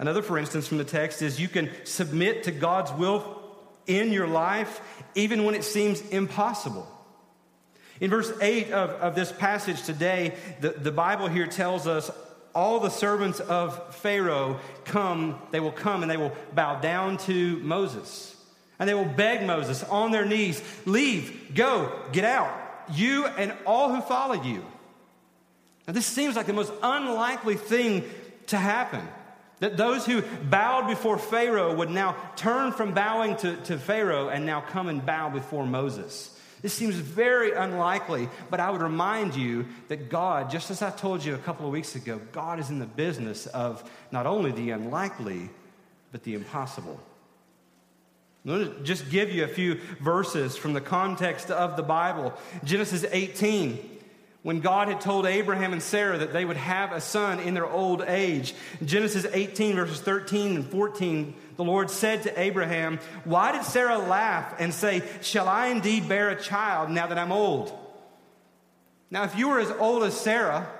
Another, 0.00 0.22
for 0.22 0.38
instance, 0.38 0.66
from 0.66 0.78
the 0.78 0.84
text 0.84 1.20
is 1.20 1.38
you 1.38 1.46
can 1.46 1.70
submit 1.84 2.44
to 2.44 2.52
God's 2.52 2.90
will 2.90 3.42
in 3.86 4.12
your 4.12 4.26
life, 4.26 4.80
even 5.14 5.44
when 5.44 5.54
it 5.54 5.62
seems 5.62 6.00
impossible. 6.08 6.88
In 8.00 8.08
verse 8.08 8.32
8 8.40 8.72
of, 8.72 8.90
of 8.92 9.14
this 9.14 9.30
passage 9.30 9.82
today, 9.82 10.34
the, 10.62 10.70
the 10.70 10.90
Bible 10.90 11.28
here 11.28 11.46
tells 11.46 11.86
us 11.86 12.10
all 12.54 12.80
the 12.80 12.88
servants 12.88 13.40
of 13.40 13.94
Pharaoh 13.96 14.58
come, 14.86 15.38
they 15.50 15.60
will 15.60 15.70
come 15.70 16.00
and 16.00 16.10
they 16.10 16.16
will 16.16 16.32
bow 16.54 16.80
down 16.80 17.18
to 17.18 17.58
Moses. 17.58 18.34
And 18.78 18.88
they 18.88 18.94
will 18.94 19.04
beg 19.04 19.46
Moses 19.46 19.84
on 19.84 20.12
their 20.12 20.24
knees, 20.24 20.62
leave, 20.86 21.54
go, 21.54 21.92
get 22.12 22.24
out, 22.24 22.50
you 22.90 23.26
and 23.26 23.52
all 23.66 23.94
who 23.94 24.00
follow 24.00 24.42
you. 24.42 24.64
Now, 25.86 25.92
this 25.92 26.06
seems 26.06 26.36
like 26.36 26.46
the 26.46 26.54
most 26.54 26.72
unlikely 26.82 27.56
thing 27.56 28.08
to 28.46 28.56
happen. 28.56 29.06
That 29.60 29.76
those 29.76 30.06
who 30.06 30.22
bowed 30.22 30.88
before 30.88 31.18
Pharaoh 31.18 31.74
would 31.74 31.90
now 31.90 32.16
turn 32.34 32.72
from 32.72 32.94
bowing 32.94 33.36
to, 33.36 33.56
to 33.56 33.78
Pharaoh 33.78 34.28
and 34.28 34.44
now 34.46 34.62
come 34.62 34.88
and 34.88 35.04
bow 35.04 35.28
before 35.30 35.66
Moses. 35.66 36.36
This 36.62 36.74
seems 36.74 36.94
very 36.94 37.52
unlikely, 37.52 38.28
but 38.50 38.60
I 38.60 38.70
would 38.70 38.82
remind 38.82 39.34
you 39.34 39.66
that 39.88 40.10
God, 40.10 40.50
just 40.50 40.70
as 40.70 40.82
I 40.82 40.90
told 40.90 41.24
you 41.24 41.34
a 41.34 41.38
couple 41.38 41.66
of 41.66 41.72
weeks 41.72 41.94
ago, 41.94 42.20
God 42.32 42.58
is 42.58 42.68
in 42.70 42.78
the 42.78 42.86
business 42.86 43.46
of 43.46 43.88
not 44.12 44.26
only 44.26 44.50
the 44.52 44.70
unlikely, 44.70 45.48
but 46.12 46.22
the 46.22 46.34
impossible. 46.34 47.00
Let 48.44 48.60
me 48.60 48.72
just 48.82 49.10
give 49.10 49.30
you 49.30 49.44
a 49.44 49.48
few 49.48 49.80
verses 50.00 50.56
from 50.56 50.72
the 50.72 50.80
context 50.80 51.50
of 51.50 51.76
the 51.76 51.82
Bible. 51.82 52.32
Genesis 52.64 53.04
18 53.10 53.99
when 54.42 54.60
God 54.60 54.88
had 54.88 55.00
told 55.00 55.26
Abraham 55.26 55.72
and 55.72 55.82
Sarah 55.82 56.18
that 56.18 56.32
they 56.32 56.44
would 56.44 56.56
have 56.56 56.92
a 56.92 57.00
son 57.00 57.40
in 57.40 57.52
their 57.52 57.68
old 57.68 58.02
age. 58.06 58.54
Genesis 58.82 59.26
18, 59.30 59.76
verses 59.76 60.00
13 60.00 60.56
and 60.56 60.66
14, 60.66 61.34
the 61.56 61.64
Lord 61.64 61.90
said 61.90 62.22
to 62.22 62.40
Abraham, 62.40 62.98
Why 63.24 63.52
did 63.52 63.64
Sarah 63.64 63.98
laugh 63.98 64.54
and 64.58 64.72
say, 64.72 65.02
Shall 65.20 65.46
I 65.46 65.66
indeed 65.66 66.08
bear 66.08 66.30
a 66.30 66.40
child 66.40 66.90
now 66.90 67.06
that 67.06 67.18
I'm 67.18 67.32
old? 67.32 67.76
Now, 69.10 69.24
if 69.24 69.36
you 69.36 69.48
were 69.48 69.60
as 69.60 69.70
old 69.72 70.04
as 70.04 70.18
Sarah 70.18 70.70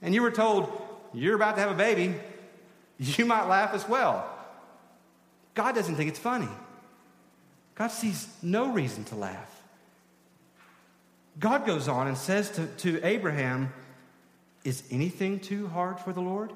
and 0.00 0.14
you 0.14 0.22
were 0.22 0.30
told, 0.30 0.70
You're 1.12 1.34
about 1.34 1.56
to 1.56 1.60
have 1.60 1.72
a 1.72 1.74
baby, 1.74 2.14
you 2.98 3.24
might 3.24 3.48
laugh 3.48 3.74
as 3.74 3.88
well. 3.88 4.28
God 5.54 5.74
doesn't 5.74 5.96
think 5.96 6.08
it's 6.08 6.20
funny. 6.20 6.48
God 7.74 7.88
sees 7.88 8.28
no 8.42 8.72
reason 8.72 9.02
to 9.04 9.16
laugh. 9.16 9.57
God 11.38 11.66
goes 11.66 11.88
on 11.88 12.08
and 12.08 12.16
says 12.16 12.50
to, 12.52 12.66
to 12.78 13.04
Abraham, 13.06 13.72
Is 14.64 14.82
anything 14.90 15.40
too 15.40 15.68
hard 15.68 16.00
for 16.00 16.12
the 16.12 16.20
Lord? 16.20 16.52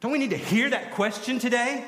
Don't 0.00 0.12
we 0.12 0.18
need 0.18 0.30
to 0.30 0.36
hear 0.36 0.68
that 0.70 0.92
question 0.92 1.38
today? 1.38 1.84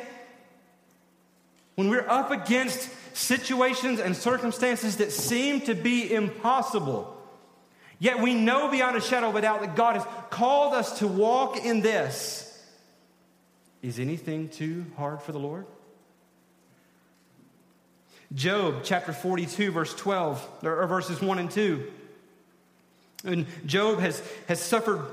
When 1.75 1.91
we're 1.91 2.09
up 2.09 2.31
against 2.31 2.89
situations 3.15 4.01
and 4.01 4.17
circumstances 4.17 4.97
that 4.97 5.13
seem 5.13 5.61
to 5.63 5.75
be 5.75 6.13
impossible, 6.13 7.15
yet 7.99 8.21
we 8.21 8.35
know 8.35 8.71
beyond 8.71 8.97
a 8.97 9.01
shadow 9.01 9.29
of 9.29 9.37
a 9.37 9.43
doubt 9.43 9.61
that 9.61 9.77
God 9.77 9.97
has 9.97 10.07
called 10.31 10.73
us 10.73 11.01
to 11.01 11.09
walk 11.09 11.63
in 11.63 11.83
this. 11.83 12.43
Is 13.83 13.99
anything 13.99 14.49
too 14.49 14.87
hard 14.97 15.21
for 15.21 15.33
the 15.33 15.39
Lord? 15.39 15.67
Job 18.35 18.81
chapter 18.83 19.13
42, 19.13 19.71
verse 19.71 19.95
12, 19.95 20.65
or 20.65 20.87
verses 20.87 21.21
1 21.21 21.39
and 21.39 21.51
2. 21.51 21.93
And 23.25 23.47
Job 23.67 24.01
has, 24.01 24.23
has 24.49 24.61
suffered 24.61 25.05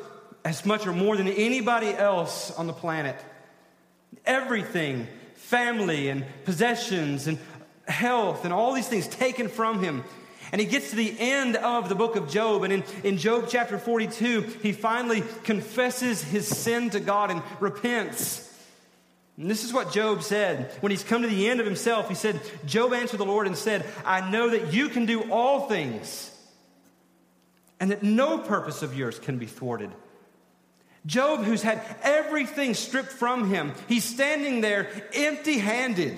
as 0.44 0.66
much 0.66 0.86
or 0.86 0.94
more 0.94 1.16
than 1.16 1.28
anybody 1.28 1.90
else 1.90 2.52
on 2.52 2.68
the 2.68 2.74
planet. 2.74 3.16
Everything, 4.26 5.08
family 5.36 6.10
and 6.10 6.26
possessions 6.46 7.28
and 7.28 7.38
health 7.88 8.46
and 8.46 8.54
all 8.54 8.74
these 8.74 8.88
things 8.88 9.08
taken 9.08 9.48
from 9.48 9.84
him. 9.84 10.04
And 10.52 10.62
he 10.62 10.68
gets 10.68 10.92
to 10.92 10.96
the 10.96 11.16
end 11.20 11.56
of 11.56 11.90
the 11.90 11.96
book 11.96 12.16
of 12.16 12.30
Job. 12.30 12.64
And 12.64 12.74
in, 12.74 12.84
in 13.04 13.18
Job 13.18 13.46
chapter 13.50 13.80
42, 13.80 14.42
he 14.62 14.72
finally 14.72 15.24
confesses 15.44 16.24
his 16.24 16.48
sin 16.48 16.92
to 16.92 17.00
God 17.00 17.32
and 17.32 17.42
repents. 17.60 18.53
And 19.38 19.50
this 19.50 19.64
is 19.64 19.74
what 19.74 19.92
Job 19.92 20.22
said. 20.22 20.72
When 20.82 20.92
he's 20.92 21.04
come 21.04 21.24
to 21.24 21.28
the 21.28 21.50
end 21.50 21.60
of 21.60 21.66
himself, 21.66 22.08
he 22.08 22.16
said, 22.16 22.40
Job 22.66 22.94
answered 22.94 23.18
the 23.18 23.26
Lord 23.26 23.48
and 23.48 23.58
said, 23.58 23.86
I 24.06 24.30
know 24.30 24.50
that 24.50 24.74
you 24.74 24.90
can 24.90 25.06
do 25.06 25.32
all 25.32 25.68
things, 25.68 26.30
and 27.80 27.92
that 27.92 28.04
no 28.04 28.38
purpose 28.38 28.84
of 28.84 28.96
yours 28.96 29.18
can 29.18 29.40
be 29.40 29.48
thwarted. 29.48 29.92
Job, 31.06 31.44
who's 31.44 31.64
had 31.64 31.82
everything 32.02 32.76
stripped 32.76 33.12
from 33.12 33.50
him, 33.50 33.74
he's 33.88 34.06
standing 34.06 34.62
there 34.62 34.90
empty 35.14 35.58
handed. 35.58 36.18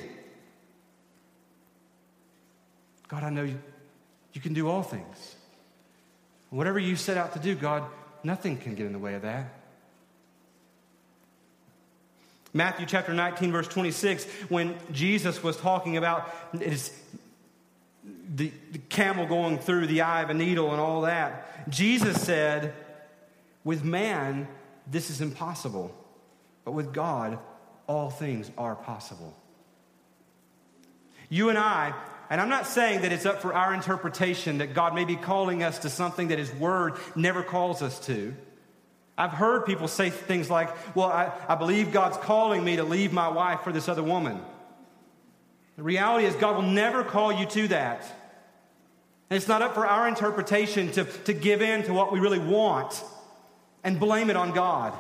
God, 3.08 3.24
I 3.24 3.30
know 3.30 3.44
you, 3.44 3.60
you 4.34 4.42
can 4.42 4.54
do 4.54 4.70
all 4.70 4.84
things. 4.84 5.36
Whatever 6.50 6.80
you 6.80 6.96
set 6.96 7.18
out 7.18 7.34
to 7.34 7.40
do, 7.40 7.56
God, 7.56 7.84
nothing 8.24 8.58
can 8.58 8.76
get 8.76 8.86
in 8.86 8.94
the 8.94 9.00
way 9.00 9.16
of 9.16 9.24
that. 9.24 9.54
Matthew 12.56 12.86
chapter 12.86 13.14
19, 13.14 13.52
verse 13.52 13.68
26, 13.68 14.24
when 14.48 14.78
Jesus 14.94 15.44
was 15.44 15.58
talking 15.58 15.98
about 15.98 16.34
his, 16.58 16.90
the, 18.34 18.50
the 18.72 18.78
camel 18.78 19.26
going 19.26 19.60
through 19.60 19.88
the 19.88 20.00
eye 20.02 20.22
of 20.22 20.30
a 20.30 20.34
needle 20.34 20.72
and 20.72 20.80
all 20.80 21.02
that, 21.02 21.70
Jesus 21.70 22.22
said, 22.22 22.74
With 23.66 23.84
man, 23.84 24.48
this 24.90 25.10
is 25.10 25.20
impossible, 25.20 25.94
but 26.64 26.72
with 26.72 26.94
God, 26.94 27.40
all 27.88 28.10
things 28.10 28.50
are 28.58 28.76
possible. 28.76 29.36
You 31.28 31.50
and 31.50 31.58
I, 31.58 31.94
and 32.30 32.40
I'm 32.40 32.48
not 32.48 32.68
saying 32.68 33.02
that 33.02 33.12
it's 33.12 33.26
up 33.26 33.42
for 33.42 33.54
our 33.54 33.74
interpretation 33.74 34.60
that 34.60 34.74
God 34.74 34.96
may 34.96 35.04
be 35.04 35.18
calling 35.18 35.62
us 35.62 35.80
to 35.80 35.90
something 35.90 36.30
that 36.30 36.40
His 36.40 36.54
Word 36.54 36.94
never 37.18 37.44
calls 37.44 37.82
us 37.82 38.00
to. 38.06 38.34
I've 39.18 39.32
heard 39.32 39.66
people 39.66 39.88
say 39.88 40.10
things 40.10 40.50
like, 40.50 40.70
Well, 40.96 41.08
I, 41.08 41.32
I 41.48 41.56
believe 41.56 41.92
God's 41.92 42.18
calling 42.18 42.64
me 42.64 42.76
to 42.78 42.84
leave 42.84 43.14
my 43.14 43.30
wife 43.30 43.62
for 43.62 43.72
this 43.72 43.88
other 43.88 44.04
woman. 44.04 44.42
The 45.78 45.84
reality 45.84 46.26
is, 46.26 46.36
God 46.36 46.56
will 46.56 46.72
never 46.72 47.04
call 47.04 47.32
you 47.32 47.46
to 47.48 47.68
that. 47.70 48.04
And 49.30 49.38
it's 49.38 49.48
not 49.48 49.62
up 49.62 49.74
for 49.74 49.86
our 49.86 50.08
interpretation 50.08 50.92
to, 50.92 51.04
to 51.04 51.34
give 51.34 51.62
in 51.62 51.84
to 51.84 51.94
what 51.94 52.12
we 52.12 52.20
really 52.20 52.40
want 52.40 53.04
and 53.84 54.00
blame 54.00 54.30
it 54.30 54.36
on 54.36 54.54
God. 54.54 54.94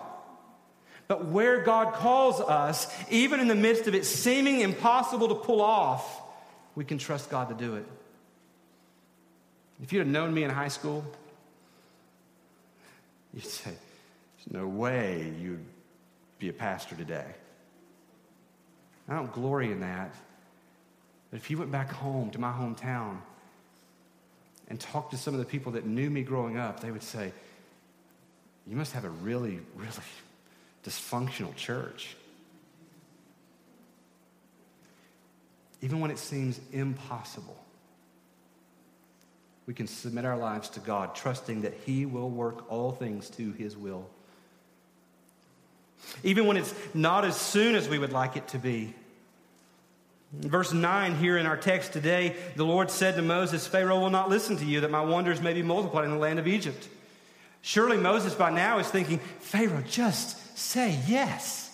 But 1.08 1.26
where 1.26 1.62
God 1.64 1.94
calls 1.94 2.42
us, 2.42 2.92
even 3.10 3.40
in 3.40 3.48
the 3.48 3.56
midst 3.56 3.88
of 3.88 3.94
it 3.94 4.06
seeming 4.06 4.62
impossible 4.62 5.28
to 5.30 5.36
pull 5.36 5.62
off, 5.62 6.22
we 6.74 6.84
can 6.84 6.98
trust 6.98 7.30
God 7.30 7.50
to 7.50 7.56
do 7.56 7.76
it. 7.76 7.86
If 9.84 9.94
you'd 9.94 10.00
have 10.00 10.08
known 10.08 10.34
me 10.34 10.44
in 10.44 10.50
high 10.50 10.70
school, 10.70 11.06
you'd 13.34 13.46
say, 13.46 13.72
no 14.52 14.68
way 14.68 15.34
you'd 15.40 15.66
be 16.40 16.50
a 16.50 16.54
pastor 16.54 16.96
today. 16.96 17.26
I 19.08 19.16
don't 19.16 19.32
glory 19.32 19.72
in 19.72 19.82
that. 19.82 20.14
But 21.32 21.38
if 21.38 21.50
you 21.50 21.58
went 21.58 21.72
back 21.72 21.92
home 21.92 22.32
to 22.32 22.40
my 22.40 22.52
hometown 22.52 23.18
and 24.68 24.80
talked 24.80 25.12
to 25.12 25.18
some 25.18 25.34
of 25.34 25.40
the 25.40 25.46
people 25.46 25.74
that 25.74 25.86
knew 25.86 26.10
me 26.10 26.24
growing 26.24 26.58
up, 26.58 26.80
they 26.80 26.92
would 26.92 27.04
say, 27.04 27.32
You 28.68 28.76
must 28.76 28.94
have 28.94 29.06
a 29.06 29.10
really, 29.10 29.60
really 29.76 29.92
dysfunctional 30.84 31.56
church. 31.56 32.16
Even 35.82 36.00
when 36.00 36.10
it 36.10 36.18
seems 36.18 36.60
impossible, 36.72 37.58
we 39.68 39.74
can 39.74 39.88
submit 39.88 40.26
our 40.26 40.38
lives 40.38 40.70
to 40.70 40.80
God, 40.80 41.16
trusting 41.16 41.62
that 41.62 41.74
He 41.86 42.06
will 42.06 42.30
work 42.30 42.72
all 42.72 42.92
things 42.92 43.30
to 43.32 43.52
His 43.52 43.76
will 43.76 44.10
even 46.26 46.48
when 46.48 46.58
it's 46.58 46.74
not 46.94 47.24
as 47.24 47.38
soon 47.38 47.76
as 47.76 47.88
we 47.88 48.00
would 48.00 48.12
like 48.12 48.36
it 48.36 48.50
to 48.50 48.58
be. 48.58 48.94
Verse 50.34 50.74
9 50.74 51.16
here 51.16 51.38
in 51.38 51.46
our 51.46 51.56
text 51.56 51.94
today, 51.94 52.36
the 52.56 52.66
Lord 52.66 52.92
said 52.92 53.16
to 53.16 53.22
Moses, 53.22 53.66
Pharaoh 53.68 54.00
will 54.00 54.10
not 54.10 54.28
listen 54.28 54.58
to 54.58 54.66
you, 54.66 54.82
that 54.82 54.92
my 54.92 55.02
wonders 55.02 55.40
may 55.40 55.54
be 55.54 55.62
multiplied 55.62 56.04
in 56.04 56.12
the 56.12 56.18
land 56.18 56.40
of 56.40 56.48
Egypt. 56.48 56.90
Surely 57.62 57.96
Moses 57.96 58.34
by 58.34 58.50
now 58.50 58.80
is 58.80 58.88
thinking, 58.88 59.20
Pharaoh, 59.40 59.84
just 59.88 60.58
say 60.58 61.00
yes. 61.08 61.72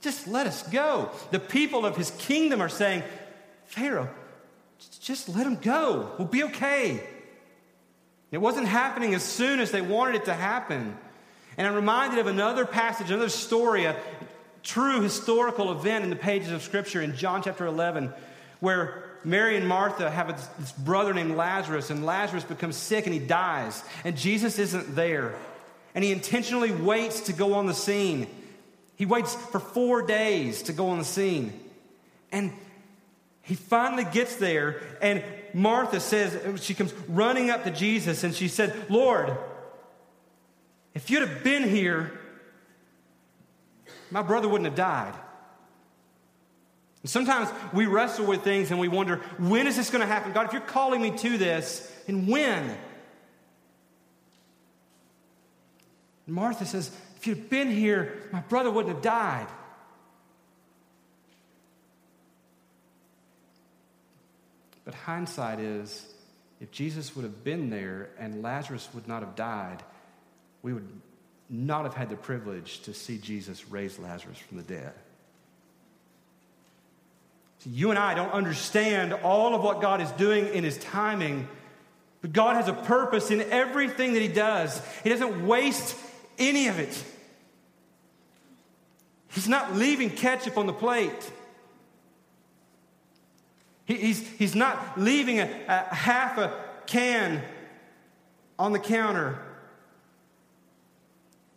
Just 0.00 0.26
let 0.26 0.46
us 0.46 0.62
go. 0.68 1.10
The 1.30 1.40
people 1.40 1.84
of 1.84 1.96
his 1.96 2.10
kingdom 2.12 2.62
are 2.62 2.70
saying, 2.70 3.02
Pharaoh, 3.66 4.08
just 5.00 5.28
let 5.28 5.46
him 5.46 5.56
go. 5.56 6.12
We'll 6.16 6.28
be 6.28 6.44
okay. 6.44 7.06
It 8.30 8.38
wasn't 8.38 8.68
happening 8.68 9.14
as 9.14 9.24
soon 9.24 9.58
as 9.58 9.72
they 9.72 9.82
wanted 9.82 10.14
it 10.14 10.24
to 10.26 10.34
happen. 10.34 10.96
And 11.56 11.66
I'm 11.66 11.74
reminded 11.74 12.18
of 12.18 12.26
another 12.26 12.64
passage, 12.64 13.10
another 13.10 13.28
story, 13.28 13.84
a 13.84 13.96
true 14.62 15.00
historical 15.00 15.72
event 15.72 16.04
in 16.04 16.10
the 16.10 16.16
pages 16.16 16.52
of 16.52 16.62
Scripture 16.62 17.02
in 17.02 17.16
John 17.16 17.42
chapter 17.42 17.66
11, 17.66 18.12
where 18.60 19.04
Mary 19.24 19.56
and 19.56 19.66
Martha 19.66 20.10
have 20.10 20.28
this 20.58 20.72
brother 20.72 21.12
named 21.12 21.36
Lazarus, 21.36 21.90
and 21.90 22.06
Lazarus 22.06 22.44
becomes 22.44 22.76
sick 22.76 23.06
and 23.06 23.14
he 23.14 23.20
dies. 23.20 23.82
And 24.04 24.16
Jesus 24.16 24.58
isn't 24.58 24.94
there. 24.94 25.34
And 25.94 26.04
he 26.04 26.12
intentionally 26.12 26.72
waits 26.72 27.22
to 27.22 27.32
go 27.32 27.54
on 27.54 27.66
the 27.66 27.74
scene. 27.74 28.26
He 28.96 29.06
waits 29.06 29.34
for 29.34 29.58
four 29.58 30.02
days 30.02 30.62
to 30.64 30.72
go 30.72 30.88
on 30.88 30.98
the 30.98 31.04
scene. 31.04 31.58
And 32.32 32.52
he 33.42 33.54
finally 33.56 34.04
gets 34.04 34.36
there, 34.36 34.80
and 35.02 35.24
Martha 35.52 35.98
says, 35.98 36.62
she 36.62 36.74
comes 36.74 36.92
running 37.08 37.50
up 37.50 37.64
to 37.64 37.70
Jesus, 37.70 38.22
and 38.22 38.32
she 38.32 38.46
said, 38.46 38.88
Lord, 38.88 39.36
if 40.94 41.10
you'd 41.10 41.26
have 41.26 41.44
been 41.44 41.68
here, 41.68 42.18
my 44.10 44.22
brother 44.22 44.48
wouldn't 44.48 44.66
have 44.66 44.76
died. 44.76 45.14
And 47.02 47.10
sometimes 47.10 47.48
we 47.72 47.86
wrestle 47.86 48.26
with 48.26 48.42
things 48.42 48.70
and 48.70 48.78
we 48.78 48.88
wonder, 48.88 49.16
when 49.38 49.66
is 49.66 49.76
this 49.76 49.90
going 49.90 50.00
to 50.00 50.06
happen? 50.06 50.32
God, 50.32 50.46
if 50.46 50.52
you're 50.52 50.60
calling 50.60 51.00
me 51.00 51.16
to 51.18 51.38
this, 51.38 51.90
and 52.06 52.28
when? 52.28 52.76
And 56.26 56.34
Martha 56.34 56.66
says, 56.66 56.90
if 57.16 57.26
you'd 57.26 57.48
been 57.48 57.70
here, 57.70 58.28
my 58.32 58.40
brother 58.40 58.70
wouldn't 58.70 58.94
have 58.94 59.02
died. 59.02 59.46
But 64.84 64.94
hindsight 64.94 65.60
is 65.60 66.06
if 66.60 66.70
Jesus 66.70 67.14
would 67.14 67.22
have 67.22 67.44
been 67.44 67.70
there 67.70 68.10
and 68.18 68.42
Lazarus 68.42 68.88
would 68.92 69.06
not 69.06 69.22
have 69.22 69.36
died, 69.36 69.82
we 70.62 70.72
would 70.72 70.88
not 71.48 71.84
have 71.84 71.94
had 71.94 72.08
the 72.08 72.16
privilege 72.16 72.80
to 72.82 72.94
see 72.94 73.18
Jesus 73.18 73.68
raise 73.68 73.98
Lazarus 73.98 74.38
from 74.38 74.58
the 74.58 74.62
dead. 74.62 74.92
So 77.58 77.70
you 77.70 77.90
and 77.90 77.98
I 77.98 78.14
don't 78.14 78.32
understand 78.32 79.12
all 79.12 79.54
of 79.54 79.62
what 79.62 79.80
God 79.80 80.00
is 80.00 80.10
doing 80.12 80.46
in 80.54 80.64
His 80.64 80.78
timing, 80.78 81.48
but 82.22 82.32
God 82.32 82.56
has 82.56 82.68
a 82.68 82.72
purpose 82.72 83.30
in 83.30 83.42
everything 83.42 84.14
that 84.14 84.22
He 84.22 84.28
does. 84.28 84.80
He 85.02 85.10
doesn't 85.10 85.46
waste 85.46 85.96
any 86.38 86.68
of 86.68 86.78
it. 86.78 87.04
He's 89.32 89.48
not 89.48 89.74
leaving 89.74 90.10
ketchup 90.10 90.56
on 90.56 90.66
the 90.66 90.72
plate. 90.72 91.30
he's, 93.84 94.26
he's 94.38 94.54
not 94.54 94.98
leaving 94.98 95.40
a, 95.40 95.48
a 95.68 95.94
half 95.94 96.38
a 96.38 96.52
can 96.86 97.42
on 98.58 98.72
the 98.72 98.78
counter. 98.78 99.38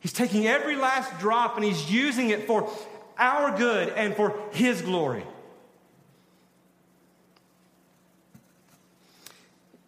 He's 0.03 0.11
taking 0.11 0.45
every 0.45 0.75
last 0.75 1.17
drop 1.17 1.55
and 1.55 1.63
he's 1.63 1.89
using 1.89 2.29
it 2.29 2.45
for 2.45 2.69
our 3.17 3.57
good 3.57 3.87
and 3.87 4.13
for 4.13 4.37
his 4.51 4.81
glory. 4.81 5.23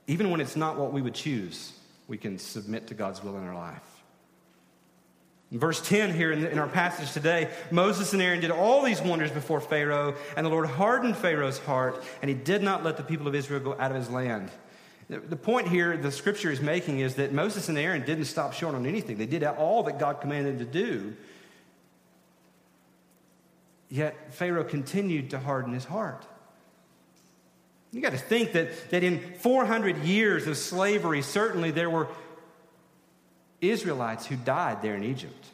Even 0.07 0.31
when 0.31 0.39
it's 0.39 0.55
not 0.55 0.77
what 0.77 0.93
we 0.93 1.01
would 1.01 1.15
choose, 1.15 1.74
we 2.07 2.17
can 2.17 2.39
submit 2.39 2.88
to 2.88 2.93
God's 2.93 3.22
will 3.22 3.38
in 3.38 3.43
our 3.43 3.53
life. 3.53 3.81
In 5.51 5.60
verse 5.60 5.86
10 5.86 6.13
here 6.13 6.32
in, 6.32 6.45
in, 6.45 6.60
our 6.60 6.67
passage 6.67 7.12
today, 7.12 7.51
Moses 7.69 8.13
and 8.13 8.21
Aaron 8.21 8.39
did 8.39 8.51
all 8.51 8.84
these 8.84 9.01
wonders 9.01 9.32
before 9.32 9.60
Pharaoh, 9.60 10.15
and 10.38 10.45
the 10.45 10.49
Lord 10.49 10.67
hardened 10.67 11.17
Pharaoh's 11.17 11.60
heart, 11.60 12.01
and 12.21 12.30
he 12.30 12.36
did 12.36 12.63
not 12.63 12.86
let 12.86 12.95
the 12.95 13.04
people 13.04 13.28
of 13.28 13.36
Israel 13.36 13.60
go 13.60 13.75
out 13.78 13.91
of 13.91 13.97
his 13.97 14.10
land. 14.10 14.49
The 15.08 15.36
point 15.36 15.68
here 15.68 15.96
the 15.98 16.12
scripture 16.12 16.52
is 16.52 16.62
making 16.62 17.00
is 17.00 17.15
that 17.15 17.32
Moses 17.32 17.70
and 17.70 17.78
Aaron 17.78 18.04
didn't 18.06 18.26
stop 18.26 18.54
short 18.54 18.74
on 18.74 18.88
anything. 18.88 19.18
They 19.18 19.28
did 19.28 19.44
all 19.44 19.84
that 19.84 20.00
God 20.00 20.20
commanded 20.20 20.58
them 20.58 20.65
to 20.65 20.72
do. 20.72 21.15
Yet 23.88 24.34
Pharaoh 24.34 24.63
continued 24.63 25.30
to 25.30 25.39
harden 25.39 25.74
his 25.74 25.86
heart. 25.86 26.26
You 27.91 28.02
got 28.02 28.13
to 28.13 28.18
think 28.18 28.54
that, 28.54 28.89
that 28.89 29.04
in 29.04 29.36
400 29.36 30.00
years 30.04 30.48
of 30.48 30.58
slavery, 30.58 31.22
certainly 31.22 31.70
there 31.70 31.89
were 31.89 32.08
Israelites 33.62 34.26
who 34.26 34.36
died 34.36 34.82
there 34.82 34.96
in 34.96 35.04
Egypt, 35.04 35.46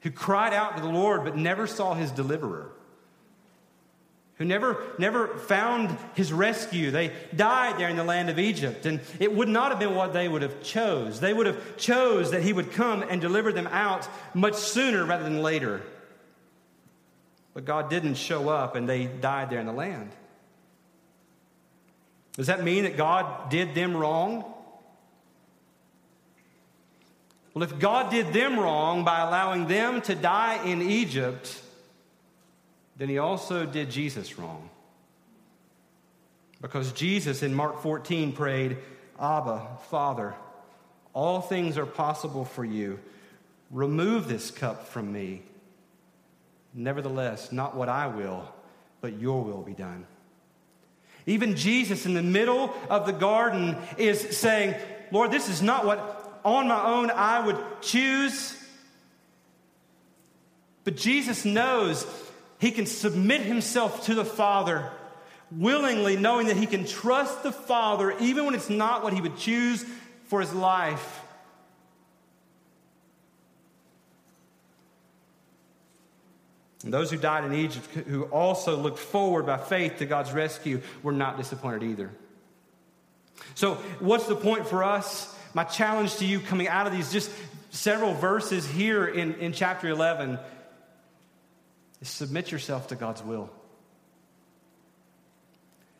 who 0.00 0.10
cried 0.10 0.52
out 0.52 0.76
to 0.76 0.82
the 0.82 0.88
Lord 0.88 1.22
but 1.22 1.36
never 1.36 1.68
saw 1.68 1.94
his 1.94 2.10
deliverer 2.10 2.72
who 4.42 4.48
never, 4.48 4.82
never 4.98 5.28
found 5.38 5.96
his 6.14 6.32
rescue. 6.32 6.90
They 6.90 7.12
died 7.32 7.78
there 7.78 7.88
in 7.88 7.94
the 7.94 8.02
land 8.02 8.28
of 8.28 8.40
Egypt, 8.40 8.86
and 8.86 8.98
it 9.20 9.32
would 9.32 9.48
not 9.48 9.70
have 9.70 9.78
been 9.78 9.94
what 9.94 10.12
they 10.12 10.26
would 10.26 10.42
have 10.42 10.64
chose. 10.64 11.20
They 11.20 11.32
would 11.32 11.46
have 11.46 11.76
chose 11.76 12.32
that 12.32 12.42
he 12.42 12.52
would 12.52 12.72
come 12.72 13.02
and 13.02 13.20
deliver 13.20 13.52
them 13.52 13.68
out 13.68 14.08
much 14.34 14.56
sooner 14.56 15.04
rather 15.04 15.22
than 15.22 15.42
later. 15.42 15.80
But 17.54 17.66
God 17.66 17.88
didn't 17.88 18.16
show 18.16 18.48
up, 18.48 18.74
and 18.74 18.88
they 18.88 19.06
died 19.06 19.48
there 19.50 19.60
in 19.60 19.66
the 19.66 19.72
land. 19.72 20.10
Does 22.32 22.48
that 22.48 22.64
mean 22.64 22.82
that 22.82 22.96
God 22.96 23.48
did 23.48 23.76
them 23.76 23.96
wrong? 23.96 24.44
Well, 27.54 27.62
if 27.62 27.78
God 27.78 28.10
did 28.10 28.32
them 28.32 28.58
wrong 28.58 29.04
by 29.04 29.20
allowing 29.20 29.68
them 29.68 30.00
to 30.02 30.16
die 30.16 30.64
in 30.64 30.82
Egypt, 30.82 31.62
then 32.96 33.08
he 33.08 33.18
also 33.18 33.64
did 33.64 33.90
Jesus 33.90 34.38
wrong. 34.38 34.68
Because 36.60 36.92
Jesus 36.92 37.42
in 37.42 37.54
Mark 37.54 37.82
14 37.82 38.32
prayed, 38.32 38.78
Abba, 39.20 39.66
Father, 39.90 40.34
all 41.12 41.40
things 41.40 41.76
are 41.76 41.86
possible 41.86 42.44
for 42.44 42.64
you. 42.64 43.00
Remove 43.70 44.28
this 44.28 44.50
cup 44.50 44.88
from 44.88 45.12
me. 45.12 45.42
Nevertheless, 46.74 47.52
not 47.52 47.76
what 47.76 47.88
I 47.88 48.06
will, 48.06 48.48
but 49.00 49.18
your 49.18 49.42
will 49.42 49.62
be 49.62 49.74
done. 49.74 50.06
Even 51.26 51.56
Jesus 51.56 52.06
in 52.06 52.14
the 52.14 52.22
middle 52.22 52.74
of 52.88 53.06
the 53.06 53.12
garden 53.12 53.76
is 53.96 54.36
saying, 54.36 54.74
Lord, 55.10 55.30
this 55.30 55.48
is 55.48 55.62
not 55.62 55.84
what 55.84 56.40
on 56.44 56.68
my 56.68 56.84
own 56.84 57.10
I 57.10 57.44
would 57.44 57.58
choose. 57.80 58.56
But 60.84 60.96
Jesus 60.96 61.44
knows 61.44 62.04
he 62.62 62.70
can 62.70 62.86
submit 62.86 63.40
himself 63.40 64.06
to 64.06 64.14
the 64.14 64.24
Father 64.24 64.88
willingly, 65.50 66.16
knowing 66.16 66.46
that 66.46 66.56
he 66.56 66.66
can 66.66 66.86
trust 66.86 67.42
the 67.42 67.50
Father 67.50 68.16
even 68.20 68.46
when 68.46 68.54
it's 68.54 68.70
not 68.70 69.02
what 69.02 69.12
he 69.12 69.20
would 69.20 69.36
choose 69.36 69.84
for 70.26 70.40
his 70.40 70.54
life. 70.54 71.20
And 76.84 76.94
those 76.94 77.10
who 77.10 77.16
died 77.16 77.42
in 77.42 77.52
Egypt, 77.52 77.84
who 78.06 78.22
also 78.26 78.76
looked 78.76 79.00
forward 79.00 79.44
by 79.44 79.56
faith 79.56 79.98
to 79.98 80.06
God's 80.06 80.30
rescue, 80.30 80.82
were 81.02 81.10
not 81.10 81.38
disappointed 81.38 81.82
either. 81.82 82.12
So, 83.56 83.74
what's 83.98 84.28
the 84.28 84.36
point 84.36 84.68
for 84.68 84.84
us? 84.84 85.34
My 85.52 85.64
challenge 85.64 86.14
to 86.18 86.24
you 86.24 86.38
coming 86.38 86.68
out 86.68 86.86
of 86.86 86.92
these 86.92 87.10
just 87.10 87.28
several 87.70 88.14
verses 88.14 88.64
here 88.64 89.04
in, 89.04 89.34
in 89.34 89.52
chapter 89.52 89.88
11 89.88 90.38
is 92.02 92.08
submit 92.08 92.50
yourself 92.50 92.88
to 92.88 92.96
God's 92.96 93.22
will. 93.22 93.48